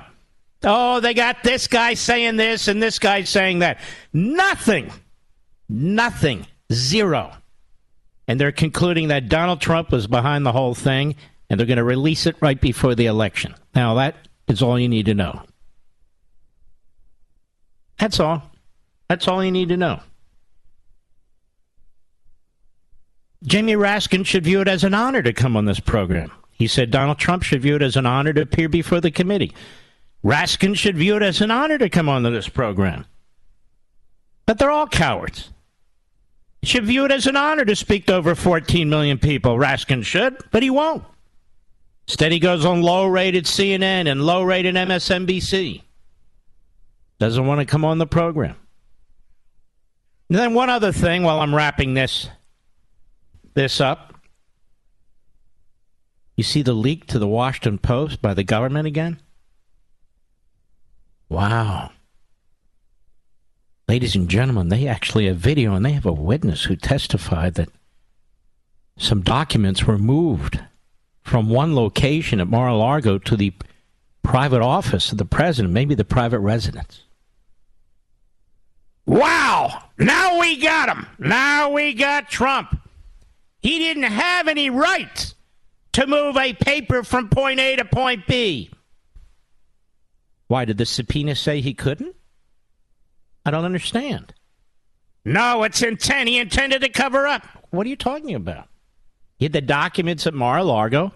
Oh, 0.64 1.00
they 1.00 1.14
got 1.14 1.44
this 1.44 1.68
guy 1.68 1.94
saying 1.94 2.38
this 2.38 2.68
and 2.68 2.82
this 2.82 3.00
guy 3.00 3.24
saying 3.24 3.60
that. 3.60 3.80
Nothing. 4.14 4.92
Nothing. 5.68 6.48
Zero. 6.72 7.34
And 8.28 8.40
they're 8.40 8.52
concluding 8.52 9.10
that 9.10 9.28
Donald 9.28 9.60
Trump 9.60 9.92
was 9.92 10.08
behind 10.08 10.46
the 10.46 10.54
whole 10.54 10.74
thing, 10.74 11.16
and 11.50 11.60
they're 11.60 11.68
going 11.68 11.78
to 11.78 11.84
release 11.84 12.26
it 12.26 12.38
right 12.40 12.60
before 12.60 12.96
the 12.96 13.08
election. 13.08 13.54
Now, 13.76 13.96
that 13.96 14.16
is 14.48 14.62
all 14.62 14.80
you 14.80 14.88
need 14.88 15.08
to 15.08 15.14
know. 15.14 15.42
That's 18.00 18.20
all. 18.20 18.44
That's 19.10 19.28
all 19.28 19.44
you 19.44 19.52
need 19.52 19.70
to 19.70 19.78
know. 19.78 20.00
Jamie 23.44 23.74
Raskin 23.74 24.26
should 24.26 24.46
view 24.46 24.62
it 24.62 24.70
as 24.70 24.86
an 24.86 24.94
honor 24.94 25.22
to 25.22 25.34
come 25.34 25.58
on 25.58 25.66
this 25.66 25.82
program. 25.82 26.32
He 26.52 26.68
said 26.68 26.92
Donald 26.92 27.18
Trump 27.20 27.44
should 27.44 27.62
view 27.62 27.76
it 27.76 27.82
as 27.82 27.98
an 27.98 28.06
honor 28.06 28.32
to 28.32 28.42
appear 28.42 28.70
before 28.70 29.02
the 29.02 29.12
committee. 29.12 29.54
Raskin 30.24 30.76
should 30.76 30.98
view 30.98 31.18
it 31.18 31.24
as 31.24 31.42
an 31.42 31.52
honor 31.52 31.78
to 31.78 31.90
come 31.90 32.08
onto 32.08 32.32
this 32.32 32.48
program. 32.48 33.06
But 34.46 34.58
they're 34.58 34.72
all 34.72 34.88
cowards. 34.88 35.50
Should 36.64 36.86
view 36.86 37.04
it 37.04 37.12
as 37.12 37.28
an 37.28 37.36
honor 37.36 37.66
to 37.66 37.76
speak 37.76 38.06
to 38.08 38.16
over 38.16 38.36
14 38.36 38.90
million 38.90 39.18
people. 39.18 39.58
Raskin 39.58 40.04
should, 40.06 40.38
but 40.52 40.64
he 40.64 40.70
won't. 40.70 41.04
Instead, 42.08 42.32
he 42.32 42.40
goes 42.40 42.66
on 42.66 42.82
low 42.82 43.06
rated 43.06 43.46
CNN 43.46 44.10
and 44.10 44.22
low 44.22 44.44
rated 44.44 44.76
MSNBC. 44.76 45.82
Doesn't 47.20 47.46
want 47.46 47.60
to 47.60 47.66
come 47.66 47.86
on 47.86 47.98
the 47.98 48.08
program. 48.08 48.56
And 50.30 50.38
then 50.38 50.54
one 50.54 50.70
other 50.70 50.92
thing 50.92 51.24
while 51.24 51.40
I'm 51.42 51.54
wrapping 51.54 51.94
this 51.94 52.30
this 53.54 53.80
up. 53.80 54.16
You 56.36 56.44
see 56.44 56.64
the 56.64 56.74
leak 56.74 57.06
to 57.08 57.20
the 57.20 57.28
Washington 57.28 57.78
Post 57.78 58.22
by 58.22 58.34
the 58.34 58.44
government 58.44 58.88
again? 58.88 59.22
Wow. 61.34 61.90
Ladies 63.88 64.16
and 64.16 64.30
gentlemen, 64.30 64.70
they 64.70 64.88
actually 64.88 65.26
have 65.26 65.38
video 65.38 65.74
and 65.74 65.84
they 65.84 65.94
have 65.94 66.06
a 66.06 66.14
witness 66.14 66.66
who 66.66 66.76
testified 66.76 67.56
that 67.56 67.70
some 69.00 69.22
documents 69.22 69.86
were 69.86 69.98
moved 69.98 70.60
from 71.24 71.50
one 71.50 71.74
location 71.74 72.40
at 72.40 72.48
Mar 72.48 72.68
a 72.68 72.76
Lago 72.76 73.18
to 73.18 73.36
the 73.36 73.52
private 74.22 74.62
office 74.62 75.12
of 75.12 75.18
the 75.18 75.26
president, 75.26 75.74
maybe 75.74 75.96
the 75.96 76.06
private 76.06 76.38
residence. 76.38 77.02
Wow! 79.08 79.86
Now 79.98 80.40
we 80.40 80.62
got 80.62 80.96
him! 80.96 81.08
Now 81.18 81.72
we 81.72 81.96
got 81.96 82.30
Trump! 82.30 82.80
He 83.60 83.80
didn't 83.80 84.04
have 84.04 84.48
any 84.48 84.70
right 84.70 85.34
to 85.94 86.06
move 86.06 86.38
a 86.38 86.54
paper 86.54 87.02
from 87.02 87.30
point 87.30 87.60
A 87.60 87.76
to 87.78 87.86
point 87.86 88.28
B. 88.28 88.70
Why 90.48 90.66
did 90.66 90.78
the 90.78 90.86
subpoena 90.86 91.36
say 91.36 91.62
he 91.62 91.74
couldn't? 91.74 92.16
I 93.46 93.52
don't 93.52 93.66
understand. 93.66 94.34
No, 95.26 95.64
it's 95.64 95.82
intent. 95.82 96.30
He 96.30 96.38
intended 96.38 96.82
to 96.82 96.90
cover 96.90 97.26
up. 97.28 97.48
What 97.72 97.86
are 97.86 97.90
you 97.90 97.96
talking 97.96 98.36
about? 98.36 98.68
He 99.38 99.46
had 99.46 99.54
the 99.54 99.62
documents 99.62 100.28
at 100.28 100.34
Mar-a-Lago, 100.34 101.12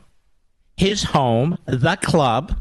his 0.76 1.04
home, 1.04 1.58
the 1.66 1.98
club. 2.02 2.58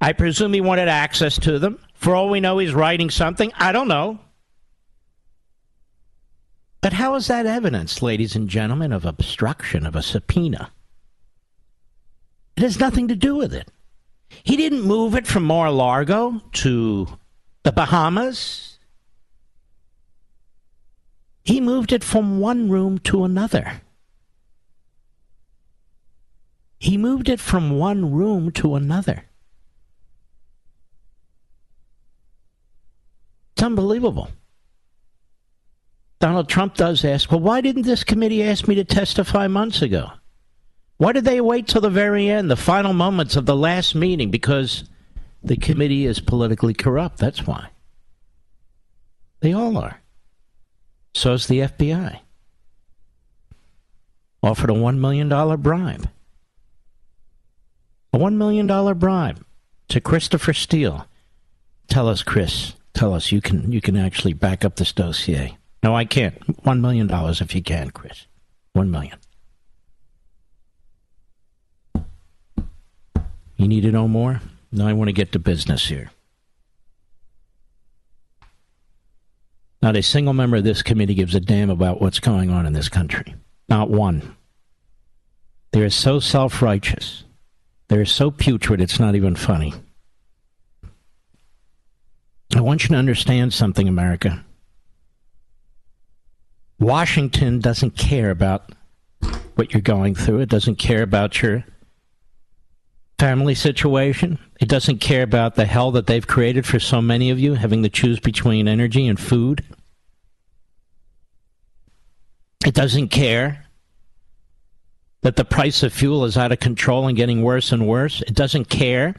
I 0.00 0.12
presume 0.12 0.52
he 0.52 0.60
wanted 0.60 0.88
access 0.88 1.38
to 1.40 1.58
them. 1.58 1.78
For 1.94 2.14
all 2.14 2.28
we 2.28 2.40
know, 2.40 2.58
he's 2.58 2.74
writing 2.74 3.10
something. 3.10 3.52
I 3.56 3.72
don't 3.72 3.88
know. 3.88 4.20
But 6.80 6.92
how 6.92 7.16
is 7.16 7.26
that 7.26 7.46
evidence, 7.46 8.02
ladies 8.02 8.36
and 8.36 8.48
gentlemen, 8.48 8.92
of 8.92 9.04
obstruction 9.04 9.84
of 9.84 9.96
a 9.96 10.02
subpoena? 10.02 10.70
It 12.56 12.62
has 12.62 12.78
nothing 12.78 13.08
to 13.08 13.16
do 13.16 13.34
with 13.34 13.52
it. 13.52 13.68
He 14.44 14.56
didn't 14.56 14.82
move 14.82 15.14
it 15.14 15.26
from 15.26 15.44
Mar-a-Lago 15.44 16.40
to 16.52 17.18
the 17.62 17.72
Bahamas. 17.72 18.78
He 21.44 21.60
moved 21.60 21.92
it 21.92 22.04
from 22.04 22.40
one 22.40 22.68
room 22.68 22.98
to 23.00 23.24
another. 23.24 23.82
He 26.78 26.96
moved 26.96 27.28
it 27.28 27.40
from 27.40 27.78
one 27.78 28.12
room 28.12 28.50
to 28.52 28.74
another. 28.74 29.24
It's 33.52 33.62
unbelievable. 33.62 34.30
Donald 36.20 36.48
Trump 36.48 36.74
does 36.74 37.04
ask, 37.04 37.30
well, 37.30 37.40
why 37.40 37.60
didn't 37.60 37.82
this 37.82 38.04
committee 38.04 38.42
ask 38.42 38.68
me 38.68 38.74
to 38.74 38.84
testify 38.84 39.48
months 39.48 39.82
ago? 39.82 40.10
Why 40.98 41.12
did 41.12 41.24
they 41.24 41.40
wait 41.40 41.68
till 41.68 41.80
the 41.80 41.90
very 41.90 42.28
end, 42.28 42.50
the 42.50 42.56
final 42.56 42.92
moments 42.92 43.36
of 43.36 43.46
the 43.46 43.56
last 43.56 43.94
meeting? 43.94 44.30
Because 44.30 44.84
the 45.42 45.56
committee 45.56 46.06
is 46.06 46.20
politically 46.20 46.74
corrupt. 46.74 47.18
That's 47.18 47.46
why. 47.46 47.68
They 49.40 49.52
all 49.52 49.78
are. 49.78 50.00
So 51.14 51.32
is 51.34 51.46
the 51.46 51.60
FBI. 51.60 52.18
Offered 54.42 54.70
a 54.70 54.74
$1 54.74 54.98
million 54.98 55.28
bribe. 55.28 56.08
A 58.12 58.18
$1 58.18 58.34
million 58.34 58.98
bribe 58.98 59.44
to 59.88 60.00
Christopher 60.00 60.52
Steele. 60.52 61.06
Tell 61.88 62.08
us, 62.08 62.22
Chris. 62.22 62.74
Tell 62.92 63.14
us 63.14 63.30
you 63.30 63.40
can 63.40 63.70
you 63.70 63.80
can 63.80 63.96
actually 63.96 64.32
back 64.32 64.64
up 64.64 64.76
this 64.76 64.92
dossier. 64.92 65.56
No, 65.84 65.94
I 65.94 66.04
can't. 66.04 66.40
$1 66.64 66.80
million 66.80 67.08
if 67.12 67.54
you 67.54 67.62
can, 67.62 67.90
Chris. 67.90 68.26
$1 68.76 68.88
million. 68.88 69.18
You 73.58 73.68
need 73.68 73.82
to 73.82 73.92
know 73.92 74.08
more? 74.08 74.40
Now 74.72 74.86
I 74.86 74.92
want 74.92 75.08
to 75.08 75.12
get 75.12 75.32
to 75.32 75.38
business 75.38 75.88
here. 75.88 76.10
Not 79.82 79.96
a 79.96 80.02
single 80.02 80.32
member 80.32 80.56
of 80.56 80.64
this 80.64 80.82
committee 80.82 81.14
gives 81.14 81.34
a 81.34 81.40
damn 81.40 81.70
about 81.70 82.00
what's 82.00 82.20
going 82.20 82.50
on 82.50 82.66
in 82.66 82.72
this 82.72 82.88
country. 82.88 83.34
Not 83.68 83.90
one. 83.90 84.36
They 85.72 85.82
are 85.82 85.90
so 85.90 86.20
self 86.20 86.62
righteous. 86.62 87.24
They're 87.88 88.04
so 88.04 88.30
putrid, 88.30 88.80
it's 88.80 89.00
not 89.00 89.14
even 89.14 89.34
funny. 89.34 89.74
I 92.54 92.60
want 92.60 92.82
you 92.82 92.88
to 92.90 92.96
understand 92.96 93.52
something, 93.52 93.88
America. 93.88 94.44
Washington 96.78 97.60
doesn't 97.60 97.96
care 97.96 98.30
about 98.30 98.72
what 99.54 99.72
you're 99.72 99.80
going 99.80 100.14
through, 100.14 100.40
it 100.40 100.48
doesn't 100.48 100.76
care 100.76 101.02
about 101.02 101.42
your 101.42 101.64
family 103.18 103.54
situation. 103.54 104.38
It 104.60 104.68
doesn't 104.68 104.98
care 104.98 105.22
about 105.22 105.56
the 105.56 105.64
hell 105.64 105.90
that 105.92 106.06
they've 106.06 106.26
created 106.26 106.66
for 106.66 106.78
so 106.78 107.02
many 107.02 107.30
of 107.30 107.38
you, 107.38 107.54
having 107.54 107.82
to 107.82 107.88
choose 107.88 108.20
between 108.20 108.68
energy 108.68 109.06
and 109.06 109.18
food. 109.18 109.64
It 112.64 112.74
doesn't 112.74 113.08
care 113.08 113.66
that 115.22 115.36
the 115.36 115.44
price 115.44 115.82
of 115.82 115.92
fuel 115.92 116.24
is 116.24 116.36
out 116.36 116.52
of 116.52 116.60
control 116.60 117.08
and 117.08 117.16
getting 117.16 117.42
worse 117.42 117.72
and 117.72 117.86
worse. 117.86 118.22
It 118.22 118.34
doesn't 118.34 118.68
care 118.68 119.14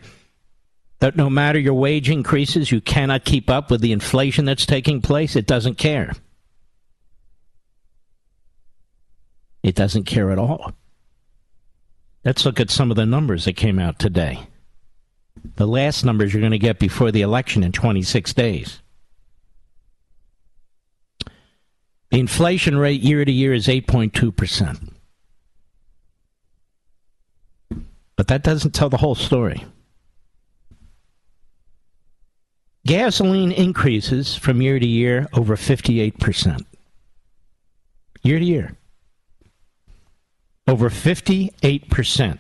that 1.00 1.16
no 1.16 1.30
matter 1.30 1.60
your 1.60 1.74
wage 1.74 2.10
increases, 2.10 2.72
you 2.72 2.82
cannot 2.82 3.26
keep 3.26 3.50
up 3.50 3.72
with 3.72 3.82
the 3.82 3.92
inflation 3.92 4.46
that's 4.46 4.66
taking 4.66 5.02
place. 5.02 5.36
It 5.36 5.48
doesn't 5.48 5.76
care. 5.76 6.14
It 9.64 9.76
doesn't 9.76 10.06
care 10.06 10.32
at 10.32 10.40
all. 10.40 10.74
Let's 12.30 12.46
look 12.46 12.60
at 12.60 12.70
some 12.70 12.92
of 12.92 12.96
the 12.96 13.08
numbers 13.08 13.46
that 13.46 13.56
came 13.56 13.80
out 13.80 13.98
today. 13.98 14.46
The 15.56 15.66
last 15.66 16.06
numbers 16.06 16.32
you're 16.32 16.42
going 16.42 16.52
to 16.52 16.60
get 16.60 16.78
before 16.78 17.12
the 17.12 17.24
election 17.24 17.64
in 17.64 17.72
26 17.72 18.36
days. 18.36 18.84
The 22.12 22.20
inflation 22.20 22.78
rate 22.78 23.02
year 23.02 23.26
to 23.26 23.32
year 23.32 23.52
is 23.52 23.66
8.2%. 23.66 24.92
But 28.16 28.28
that 28.28 28.44
doesn't 28.44 28.76
tell 28.76 28.92
the 28.92 28.98
whole 28.98 29.16
story. 29.16 29.66
Gasoline 32.86 33.52
increases 33.52 34.36
from 34.36 34.62
year 34.62 34.78
to 34.78 34.88
year 34.88 35.28
over 35.34 35.56
58%. 35.56 36.64
Year 38.22 38.38
to 38.38 38.46
year. 38.46 38.79
Over 40.70 40.92
58%. 40.92 42.38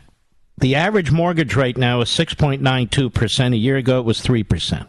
The 0.59 0.75
average 0.75 1.09
mortgage 1.09 1.55
rate 1.55 1.77
now 1.77 2.01
is 2.01 2.09
6.92%. 2.09 3.53
A 3.53 3.57
year 3.57 3.75
ago 3.77 3.97
it 3.97 4.05
was 4.05 4.21
3%. 4.21 4.88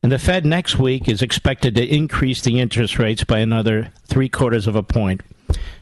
And 0.00 0.12
the 0.12 0.20
Fed 0.20 0.46
next 0.46 0.78
week 0.78 1.08
is 1.08 1.20
expected 1.20 1.74
to 1.74 1.84
increase 1.84 2.42
the 2.42 2.60
interest 2.60 3.00
rates 3.00 3.24
by 3.24 3.40
another 3.40 3.90
three 4.06 4.28
quarters 4.28 4.68
of 4.68 4.76
a 4.76 4.84
point. 4.84 5.22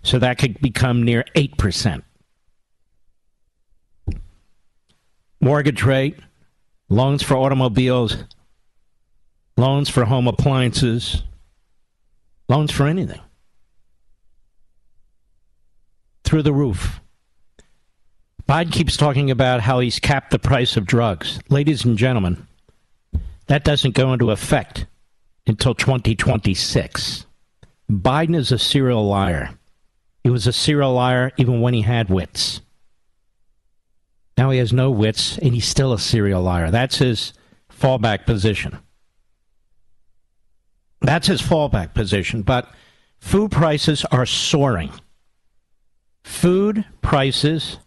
So 0.02 0.18
that 0.18 0.38
could 0.38 0.62
become 0.62 1.02
near 1.02 1.24
8%. 1.36 2.02
Mortgage 5.42 5.82
rate, 5.82 6.18
loans 6.88 7.22
for 7.22 7.36
automobiles, 7.36 8.16
loans 9.58 9.90
for 9.90 10.06
home 10.06 10.26
appliances, 10.26 11.22
loans 12.48 12.70
for 12.70 12.86
anything. 12.86 13.20
Through 16.32 16.44
the 16.44 16.54
roof. 16.54 17.02
Biden 18.48 18.72
keeps 18.72 18.96
talking 18.96 19.30
about 19.30 19.60
how 19.60 19.80
he's 19.80 19.98
capped 19.98 20.30
the 20.30 20.38
price 20.38 20.78
of 20.78 20.86
drugs. 20.86 21.38
Ladies 21.50 21.84
and 21.84 21.98
gentlemen, 21.98 22.46
that 23.48 23.64
doesn't 23.64 23.94
go 23.94 24.14
into 24.14 24.30
effect 24.30 24.86
until 25.46 25.74
2026. 25.74 27.26
Biden 27.90 28.34
is 28.34 28.50
a 28.50 28.58
serial 28.58 29.06
liar. 29.06 29.50
He 30.24 30.30
was 30.30 30.46
a 30.46 30.54
serial 30.54 30.94
liar 30.94 31.32
even 31.36 31.60
when 31.60 31.74
he 31.74 31.82
had 31.82 32.08
wits. 32.08 32.62
Now 34.38 34.48
he 34.48 34.58
has 34.58 34.72
no 34.72 34.90
wits, 34.90 35.36
and 35.36 35.52
he's 35.52 35.68
still 35.68 35.92
a 35.92 35.98
serial 35.98 36.40
liar. 36.40 36.70
That's 36.70 36.96
his 36.96 37.34
fallback 37.70 38.24
position. 38.24 38.78
That's 41.02 41.26
his 41.26 41.42
fallback 41.42 41.92
position. 41.92 42.40
But 42.40 42.72
food 43.20 43.50
prices 43.50 44.06
are 44.06 44.24
soaring. 44.24 44.92
Food 46.24 46.84
prices 47.00 47.78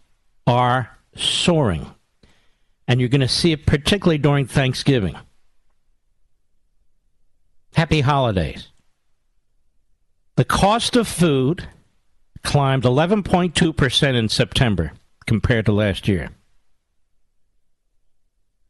are 0.46 0.96
soaring. 1.16 1.94
And 2.88 3.00
you're 3.00 3.08
going 3.08 3.20
to 3.20 3.28
see 3.28 3.52
it 3.52 3.66
particularly 3.66 4.18
during 4.18 4.46
Thanksgiving. 4.46 5.16
Happy 7.74 8.00
holidays. 8.00 8.68
The 10.36 10.44
cost 10.44 10.96
of 10.96 11.08
food 11.08 11.66
climbed 12.42 12.84
11.2% 12.84 14.14
in 14.14 14.28
September 14.28 14.92
compared 15.26 15.66
to 15.66 15.72
last 15.72 16.06
year. 16.06 16.30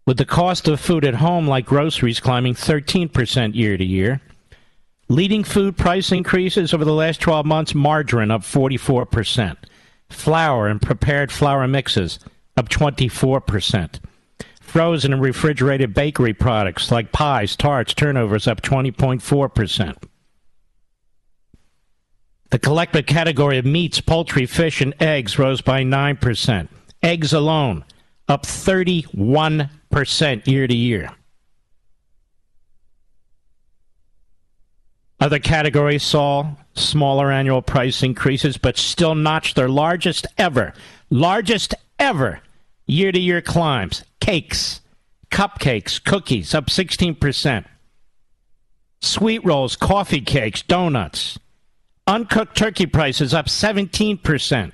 With 0.07 0.19
the 0.19 0.25
cost 0.25 0.69
of 0.69 0.81
food 0.81 1.05
at 1.05 1.17
home, 1.17 1.49
like 1.49 1.67
groceries, 1.67 2.21
climbing 2.21 2.55
13% 2.55 3.55
year 3.55 3.77
to 3.77 3.85
year. 3.85 4.21
Leading 5.09 5.45
food 5.45 5.77
price 5.77 6.11
increases 6.11 6.75
over 6.75 6.85
the 6.85 6.93
last 6.93 7.21
12 7.21 7.47
months 7.47 7.75
margarine 7.75 8.31
up 8.31 8.43
44%, 8.43 9.57
flour 10.11 10.67
and 10.67 10.83
prepared 10.83 11.31
flour 11.31 11.67
mixes 11.69 12.19
up 12.57 12.69
24%. 12.69 14.01
Frozen 14.61 15.13
and 15.13 15.23
refrigerated 15.23 15.95
bakery 15.95 16.35
products 16.35 16.91
like 16.91 17.13
pies, 17.13 17.55
tarts, 17.55 17.95
turnovers 17.95 18.49
up 18.49 18.63
20.4%. 18.63 19.97
The 22.51 22.59
collective 22.59 23.07
category 23.07 23.59
of 23.59 23.65
meats, 23.65 24.01
poultry, 24.01 24.47
fish, 24.47 24.81
and 24.81 24.95
eggs 25.01 25.39
rose 25.39 25.61
by 25.61 25.83
9%. 25.83 26.69
Eggs 27.03 27.33
alone 27.33 27.85
up 28.29 28.45
31% 28.45 30.47
year 30.47 30.67
to 30.67 30.75
year. 30.75 31.11
Other 35.19 35.39
categories 35.39 36.03
saw 36.03 36.55
smaller 36.75 37.33
annual 37.33 37.63
price 37.63 38.03
increases, 38.03 38.59
but 38.59 38.77
still 38.77 39.15
notched 39.15 39.57
their 39.57 39.69
largest 39.69 40.27
ever, 40.37 40.75
largest 41.09 41.75
ever 41.99 42.41
year 42.87 43.13
to 43.13 43.19
year 43.19 43.41
climbs. 43.41 44.05
Cakes, 44.21 44.81
cupcakes, 45.31 46.03
cookies 46.03 46.55
up 46.55 46.67
16%. 46.67 47.65
Sweet 49.01 49.45
rolls, 49.45 49.77
coffee 49.77 50.21
cakes, 50.21 50.63
donuts. 50.63 51.39
Uncooked 52.07 52.57
turkey 52.57 52.87
prices 52.87 53.35
up 53.35 53.47
17%. 53.47 54.73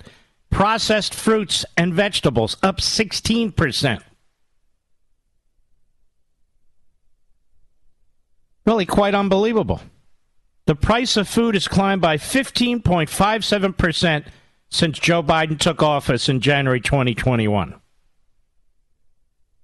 Processed 0.51 1.15
fruits 1.15 1.65
and 1.77 1.95
vegetables 1.95 2.57
up 2.63 2.79
16%. 2.79 4.03
Really 8.67 8.87
quite 8.87 9.15
unbelievable. 9.15 9.81
The 10.73 10.77
price 10.77 11.19
of 11.19 11.29
food 11.29 11.55
has 11.55 11.69
climbed 11.69 12.01
by 12.01 12.17
15.57% 12.17 14.25
since 14.71 14.99
Joe 14.99 15.23
Biden 15.23 15.59
took 15.59 15.83
office 15.83 16.31
in 16.31 16.41
January 16.41 16.81
2021. 16.81 17.75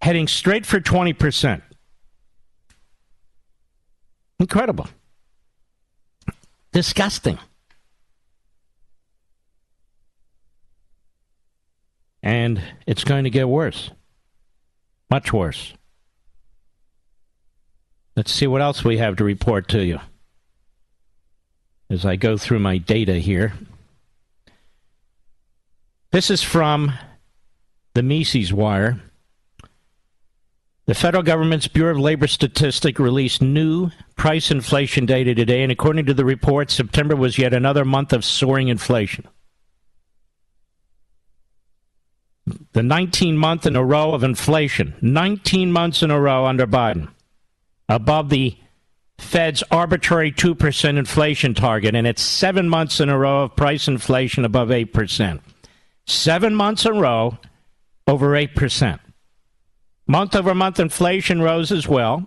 Heading 0.03 0.29
straight 0.29 0.67
for 0.67 0.81
20%. 0.81 1.63
Incredible. 4.39 4.87
Disgusting. 6.73 7.39
And 12.23 12.61
it's 12.87 13.05
going 13.05 13.25
to 13.25 13.31
get 13.31 13.49
worse. 13.49 13.93
Much 15.11 15.33
worse. 15.33 15.73
Let's 18.15 18.31
see 18.31 18.47
what 18.47 18.61
else 18.61 18.85
we 18.85 18.99
have 18.99 19.17
to 19.17 19.25
report 19.25 19.69
to 19.69 19.83
you 19.83 20.01
as 21.91 22.05
I 22.05 22.17
go 22.17 22.37
through 22.37 22.59
my 22.59 22.79
data 22.79 23.15
here. 23.15 23.55
This 26.11 26.31
is 26.31 26.43
from 26.43 26.93
the 27.95 28.03
Mises 28.03 28.53
Wire. 28.53 29.01
The 30.87 30.95
federal 30.95 31.23
government's 31.23 31.69
Bureau 31.69 31.93
of 31.93 31.99
Labor 31.99 32.27
Statistics 32.27 32.99
released 32.99 33.43
new 33.43 33.91
price 34.17 34.51
inflation 34.51 35.05
data 35.05 35.35
today, 35.35 35.63
and 35.63 35.71
according 35.71 36.07
to 36.07 36.15
the 36.15 36.25
report, 36.25 36.71
September 36.71 37.15
was 37.15 37.39
yet 37.39 37.53
another 37.53 37.85
month 37.85 38.13
of 38.13 38.25
soaring 38.25 38.69
inflation. 38.69 39.29
The 42.73 42.83
19 42.83 43.37
month 43.37 43.67
in 43.67 43.77
a 43.77 43.85
row 43.85 44.13
of 44.13 44.25
inflation, 44.25 44.95
19 45.03 45.71
months 45.71 46.03
in 46.03 46.11
a 46.11 46.19
row 46.19 46.47
under 46.47 46.67
Biden, 46.67 47.09
above 47.89 48.31
the 48.31 48.57
Fed's 49.19 49.63
arbitrary 49.71 50.33
2% 50.33 50.97
inflation 50.97 51.55
target, 51.55 51.95
and 51.95 52.07
it's 52.07 52.23
seven 52.23 52.69
months 52.69 53.01
in 53.01 53.09
a 53.09 53.19
row 53.19 53.43
of 53.43 53.57
price 53.57 53.89
inflation 53.89 54.45
above 54.45 54.69
8%. 54.69 55.41
Seven 56.07 56.55
months 56.55 56.87
in 56.87 56.97
a 56.97 57.01
row 57.01 57.39
over 58.07 58.29
8%. 58.31 59.01
Month 60.07 60.35
over 60.35 60.55
month 60.55 60.81
inflation 60.81 61.43
rose 61.43 61.71
as 61.71 61.87
well. 61.87 62.27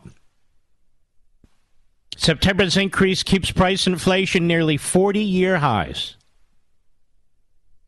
September's 2.16 2.78
increase 2.78 3.24
keeps 3.24 3.50
price 3.50 3.88
inflation 3.88 4.46
nearly 4.46 4.78
40 4.78 5.20
year 5.20 5.58
highs. 5.58 6.18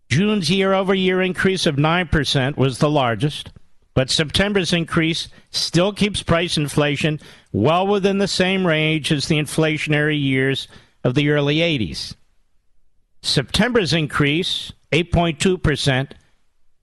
June's 0.10 0.50
year 0.50 0.74
over 0.74 0.96
year 0.96 1.22
increase 1.22 1.68
of 1.68 1.76
9% 1.76 2.58
was 2.58 2.80
the 2.80 2.90
largest, 2.90 3.52
but 3.94 4.10
September's 4.10 4.74
increase 4.74 5.28
still 5.52 5.94
keeps 5.94 6.24
price 6.24 6.58
inflation 6.58 7.20
well 7.52 7.86
within 7.86 8.18
the 8.18 8.28
same 8.28 8.66
range 8.66 9.12
as 9.12 9.28
the 9.28 9.40
inflationary 9.40 10.20
years 10.20 10.68
of 11.04 11.16
the 11.16 11.30
early 11.30 11.58
80s. 11.58 12.16
September's 13.22 13.94
increase, 13.94 14.74
8.2%, 14.92 16.12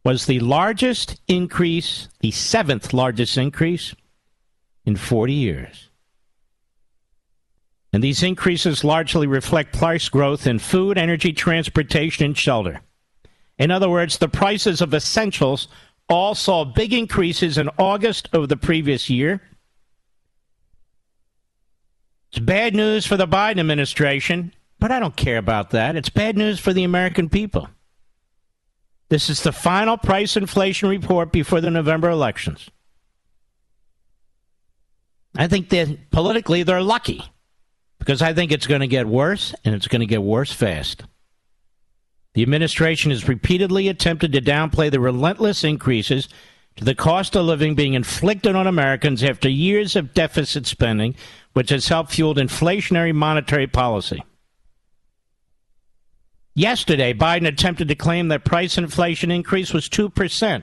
was 0.04 0.26
the 0.26 0.40
largest 0.40 1.20
increase, 1.28 2.08
the 2.20 2.30
seventh 2.30 2.92
largest 2.94 3.36
increase 3.36 3.94
in 4.84 4.96
40 4.96 5.32
years. 5.32 5.90
And 7.92 8.02
these 8.02 8.22
increases 8.22 8.84
largely 8.84 9.26
reflect 9.26 9.76
price 9.76 10.08
growth 10.08 10.46
in 10.46 10.58
food, 10.58 10.96
energy, 10.96 11.32
transportation, 11.32 12.24
and 12.24 12.38
shelter. 12.38 12.80
In 13.58 13.70
other 13.70 13.90
words, 13.90 14.18
the 14.18 14.28
prices 14.28 14.80
of 14.80 14.94
essentials 14.94 15.68
all 16.10 16.34
saw 16.34 16.64
big 16.64 16.92
increases 16.92 17.56
in 17.56 17.70
August 17.78 18.28
of 18.32 18.48
the 18.48 18.56
previous 18.56 19.08
year. 19.08 19.40
It's 22.30 22.40
bad 22.40 22.74
news 22.74 23.06
for 23.06 23.16
the 23.16 23.26
Biden 23.26 23.60
administration, 23.60 24.52
but 24.78 24.92
I 24.92 25.00
don't 25.00 25.16
care 25.16 25.38
about 25.38 25.70
that. 25.70 25.96
It's 25.96 26.10
bad 26.10 26.36
news 26.36 26.60
for 26.60 26.72
the 26.72 26.84
American 26.84 27.28
people. 27.28 27.68
This 29.08 29.30
is 29.30 29.42
the 29.42 29.52
final 29.52 29.96
price 29.96 30.36
inflation 30.36 30.88
report 30.88 31.32
before 31.32 31.60
the 31.60 31.70
November 31.70 32.10
elections. 32.10 32.70
I 35.36 35.48
think 35.48 35.68
that 35.70 36.10
politically 36.10 36.62
they're 36.62 36.82
lucky 36.82 37.22
because 37.98 38.22
I 38.22 38.34
think 38.34 38.52
it's 38.52 38.66
going 38.66 38.80
to 38.80 38.86
get 38.86 39.06
worse 39.06 39.54
and 39.64 39.74
it's 39.74 39.88
going 39.88 40.00
to 40.00 40.06
get 40.06 40.22
worse 40.22 40.52
fast. 40.52 41.04
The 42.34 42.42
administration 42.42 43.10
has 43.10 43.28
repeatedly 43.28 43.88
attempted 43.88 44.32
to 44.32 44.40
downplay 44.40 44.90
the 44.90 45.00
relentless 45.00 45.64
increases 45.64 46.28
to 46.76 46.84
the 46.84 46.94
cost 46.94 47.36
of 47.36 47.44
living 47.44 47.74
being 47.74 47.94
inflicted 47.94 48.54
on 48.54 48.66
Americans 48.66 49.24
after 49.24 49.48
years 49.48 49.96
of 49.96 50.14
deficit 50.14 50.66
spending, 50.66 51.16
which 51.52 51.70
has 51.70 51.88
helped 51.88 52.12
fuel 52.12 52.34
inflationary 52.34 53.14
monetary 53.14 53.66
policy. 53.66 54.22
Yesterday, 56.54 57.12
Biden 57.12 57.46
attempted 57.46 57.88
to 57.88 57.94
claim 57.94 58.28
that 58.28 58.44
price 58.44 58.78
inflation 58.78 59.30
increase 59.30 59.72
was 59.72 59.88
2% 59.88 60.62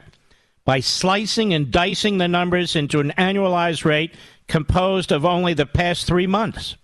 by 0.64 0.80
slicing 0.80 1.53
and 1.53 1.72
dicing 1.72 2.18
the 2.18 2.27
numbers 2.27 2.76
into 2.76 2.99
an 2.99 3.14
annualized 3.18 3.85
rate 3.85 4.14
composed 4.48 5.11
of 5.11 5.26
only 5.26 5.53
the 5.53 5.65
past 5.65 6.06
three 6.06 6.27
months. 6.27 6.76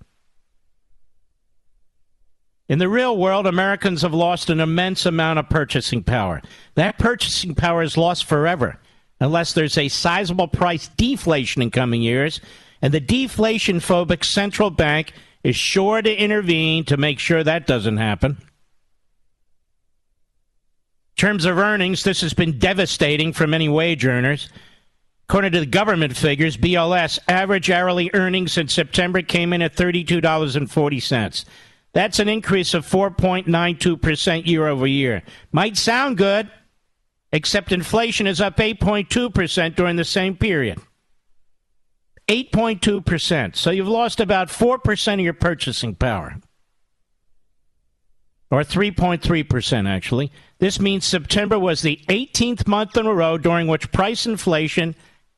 In 2.70 2.80
the 2.80 2.88
real 2.88 3.18
world, 3.18 3.46
Americans 3.46 4.04
have 4.04 4.14
lost 4.14 4.50
an 4.50 4.60
immense 4.60 5.06
amount 5.06 5.40
of 5.40 5.50
purchasing 5.50 6.02
power. 6.02 6.42
That 6.76 6.98
purchasing 6.98 7.56
power 7.56 7.84
is 7.84 7.98
lost 7.98 8.26
forever 8.26 8.80
unless 9.20 9.54
there's 9.54 9.78
a 9.78 9.90
sizable 9.90 10.48
price 10.48 10.90
deflation 10.90 11.62
in 11.62 11.72
coming 11.72 12.02
years, 12.02 12.42
and 12.82 12.94
the 12.94 13.00
deflation 13.00 13.80
phobic 13.80 14.24
central 14.24 14.70
bank 14.70 15.14
is 15.44 15.56
sure 15.56 16.02
to 16.02 16.14
intervene 16.14 16.84
to 16.86 16.98
make 16.98 17.20
sure 17.20 17.44
that 17.44 17.68
doesn't 17.68 17.98
happen. 17.98 18.38
In 21.12 21.18
terms 21.18 21.46
of 21.46 21.58
earnings, 21.58 22.04
this 22.04 22.22
has 22.22 22.34
been 22.34 22.60
devastating 22.60 23.34
for 23.34 23.46
many 23.46 23.70
wage 23.70 24.06
earners. 24.06 24.50
According 25.30 25.54
to 25.54 25.60
the 25.62 25.66
government 25.66 26.18
figures, 26.18 26.58
BLS 26.58 27.20
average 27.28 27.70
hourly 27.70 28.10
earnings 28.14 28.58
in 28.58 28.68
September 28.68 29.22
came 29.22 29.54
in 29.54 29.62
at 29.62 29.76
$32.40. 29.76 31.46
That's 31.94 32.20
an 32.20 32.28
increase 32.28 32.74
of 32.74 32.88
4.92% 32.88 34.48
year 34.48 34.68
over 34.68 34.88
year. 34.88 35.24
Might 35.52 35.78
sound 35.78 36.18
good, 36.18 36.50
except 37.32 37.72
inflation 37.72 38.26
is 38.26 38.42
up 38.42 38.58
8.2% 38.58 39.76
during 39.76 39.96
the 39.96 40.04
same 40.04 40.36
period. 40.36 40.80
8.2%. 42.28 43.56
So 43.56 43.70
you've 43.70 43.88
lost 43.88 44.20
about 44.20 44.48
4% 44.48 45.14
of 45.14 45.20
your 45.20 45.34
purchasing 45.34 45.94
power. 45.94 46.38
Or 48.50 48.62
3.3%, 48.62 49.88
actually. 49.88 50.32
This 50.60 50.80
means 50.80 51.06
September 51.06 51.60
was 51.60 51.82
the 51.82 52.00
18th 52.08 52.68
month 52.68 52.96
in 52.98 53.06
a 53.06 53.14
row 53.14 53.38
during 53.38 53.68
which 53.68 53.92
price 53.92 54.26
inflation 54.26 54.96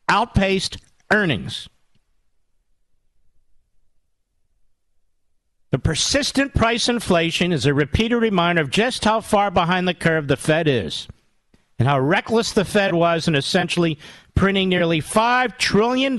outpaced 0.07 0.77
earnings. 1.11 1.68
The 5.76 5.80
persistent 5.80 6.54
price 6.54 6.88
inflation 6.88 7.52
is 7.52 7.66
a 7.66 7.74
repeated 7.74 8.16
reminder 8.16 8.62
of 8.62 8.70
just 8.70 9.04
how 9.04 9.20
far 9.20 9.52
behind 9.52 9.86
the 9.86 9.94
curve 9.94 10.30
the 10.30 10.38
Fed 10.38 10.70
is 10.70 11.06
and 11.78 11.86
how 11.86 12.00
reckless 12.00 12.54
the 12.54 12.64
Fed 12.64 12.94
was 12.94 13.28
in 13.28 13.36
essentially 13.36 14.00
printing 14.36 14.70
nearly 14.70 15.02
$5 15.02 15.58
trillion 15.58 16.16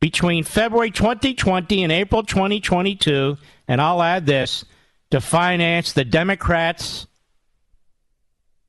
between 0.00 0.42
February 0.42 0.90
2020 0.90 1.82
and 1.82 1.92
April 1.92 2.22
2022. 2.22 3.36
And 3.68 3.78
I'll 3.78 4.02
add 4.02 4.24
this 4.24 4.64
to 5.10 5.20
finance 5.20 5.92
the 5.92 6.06
Democrats' 6.06 7.06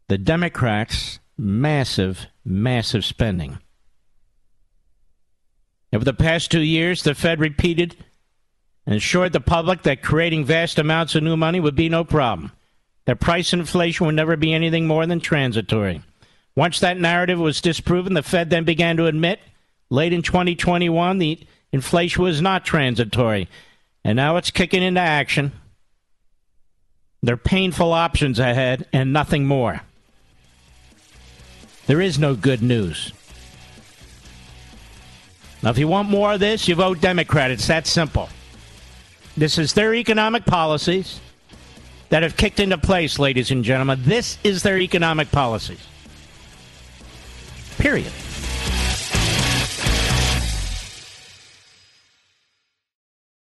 the 0.09 0.17
Democrats' 0.17 1.21
massive, 1.37 2.25
massive 2.43 3.05
spending. 3.05 3.59
Over 5.93 6.03
the 6.03 6.13
past 6.13 6.51
two 6.51 6.59
years, 6.59 7.03
the 7.03 7.15
Fed 7.15 7.39
repeated 7.39 7.95
and 8.89 8.97
assured 8.97 9.33
the 9.33 9.39
public 9.39 9.83
that 9.83 10.01
creating 10.01 10.43
vast 10.43 10.79
amounts 10.79 11.13
of 11.13 11.21
new 11.21 11.37
money 11.37 11.59
would 11.59 11.75
be 11.75 11.89
no 11.89 12.03
problem, 12.03 12.51
that 13.05 13.19
price 13.19 13.53
inflation 13.53 14.07
would 14.07 14.15
never 14.15 14.35
be 14.35 14.51
anything 14.51 14.87
more 14.87 15.05
than 15.05 15.19
transitory. 15.19 16.01
Once 16.55 16.79
that 16.79 16.99
narrative 16.99 17.37
was 17.37 17.61
disproven, 17.61 18.15
the 18.15 18.23
Fed 18.23 18.49
then 18.49 18.63
began 18.63 18.97
to 18.97 19.05
admit 19.05 19.39
late 19.91 20.11
in 20.11 20.23
2021 20.23 21.19
the 21.19 21.39
inflation 21.71 22.23
was 22.23 22.41
not 22.41 22.65
transitory. 22.65 23.47
And 24.03 24.15
now 24.15 24.37
it's 24.37 24.49
kicking 24.49 24.81
into 24.81 25.01
action. 25.01 25.51
There 27.21 27.35
are 27.35 27.37
painful 27.37 27.93
options 27.93 28.39
ahead 28.39 28.87
and 28.91 29.13
nothing 29.13 29.45
more. 29.45 29.81
There 31.85 32.01
is 32.01 32.17
no 32.17 32.33
good 32.33 32.63
news. 32.63 33.13
Now, 35.61 35.69
if 35.69 35.77
you 35.77 35.87
want 35.87 36.09
more 36.09 36.33
of 36.33 36.39
this, 36.39 36.67
you 36.67 36.73
vote 36.73 37.01
Democrat. 37.01 37.51
It's 37.51 37.67
that 37.67 37.85
simple. 37.85 38.29
This 39.39 39.57
is 39.57 39.73
their 39.73 39.95
economic 39.95 40.45
policies 40.45 41.21
that 42.09 42.23
have 42.23 42.35
kicked 42.35 42.59
into 42.59 42.77
place, 42.77 43.17
ladies 43.17 43.51
and 43.51 43.63
gentlemen. 43.63 44.01
This 44.03 44.37
is 44.43 44.63
their 44.63 44.77
economic 44.77 45.31
policies. 45.31 45.79
Period. 47.77 48.11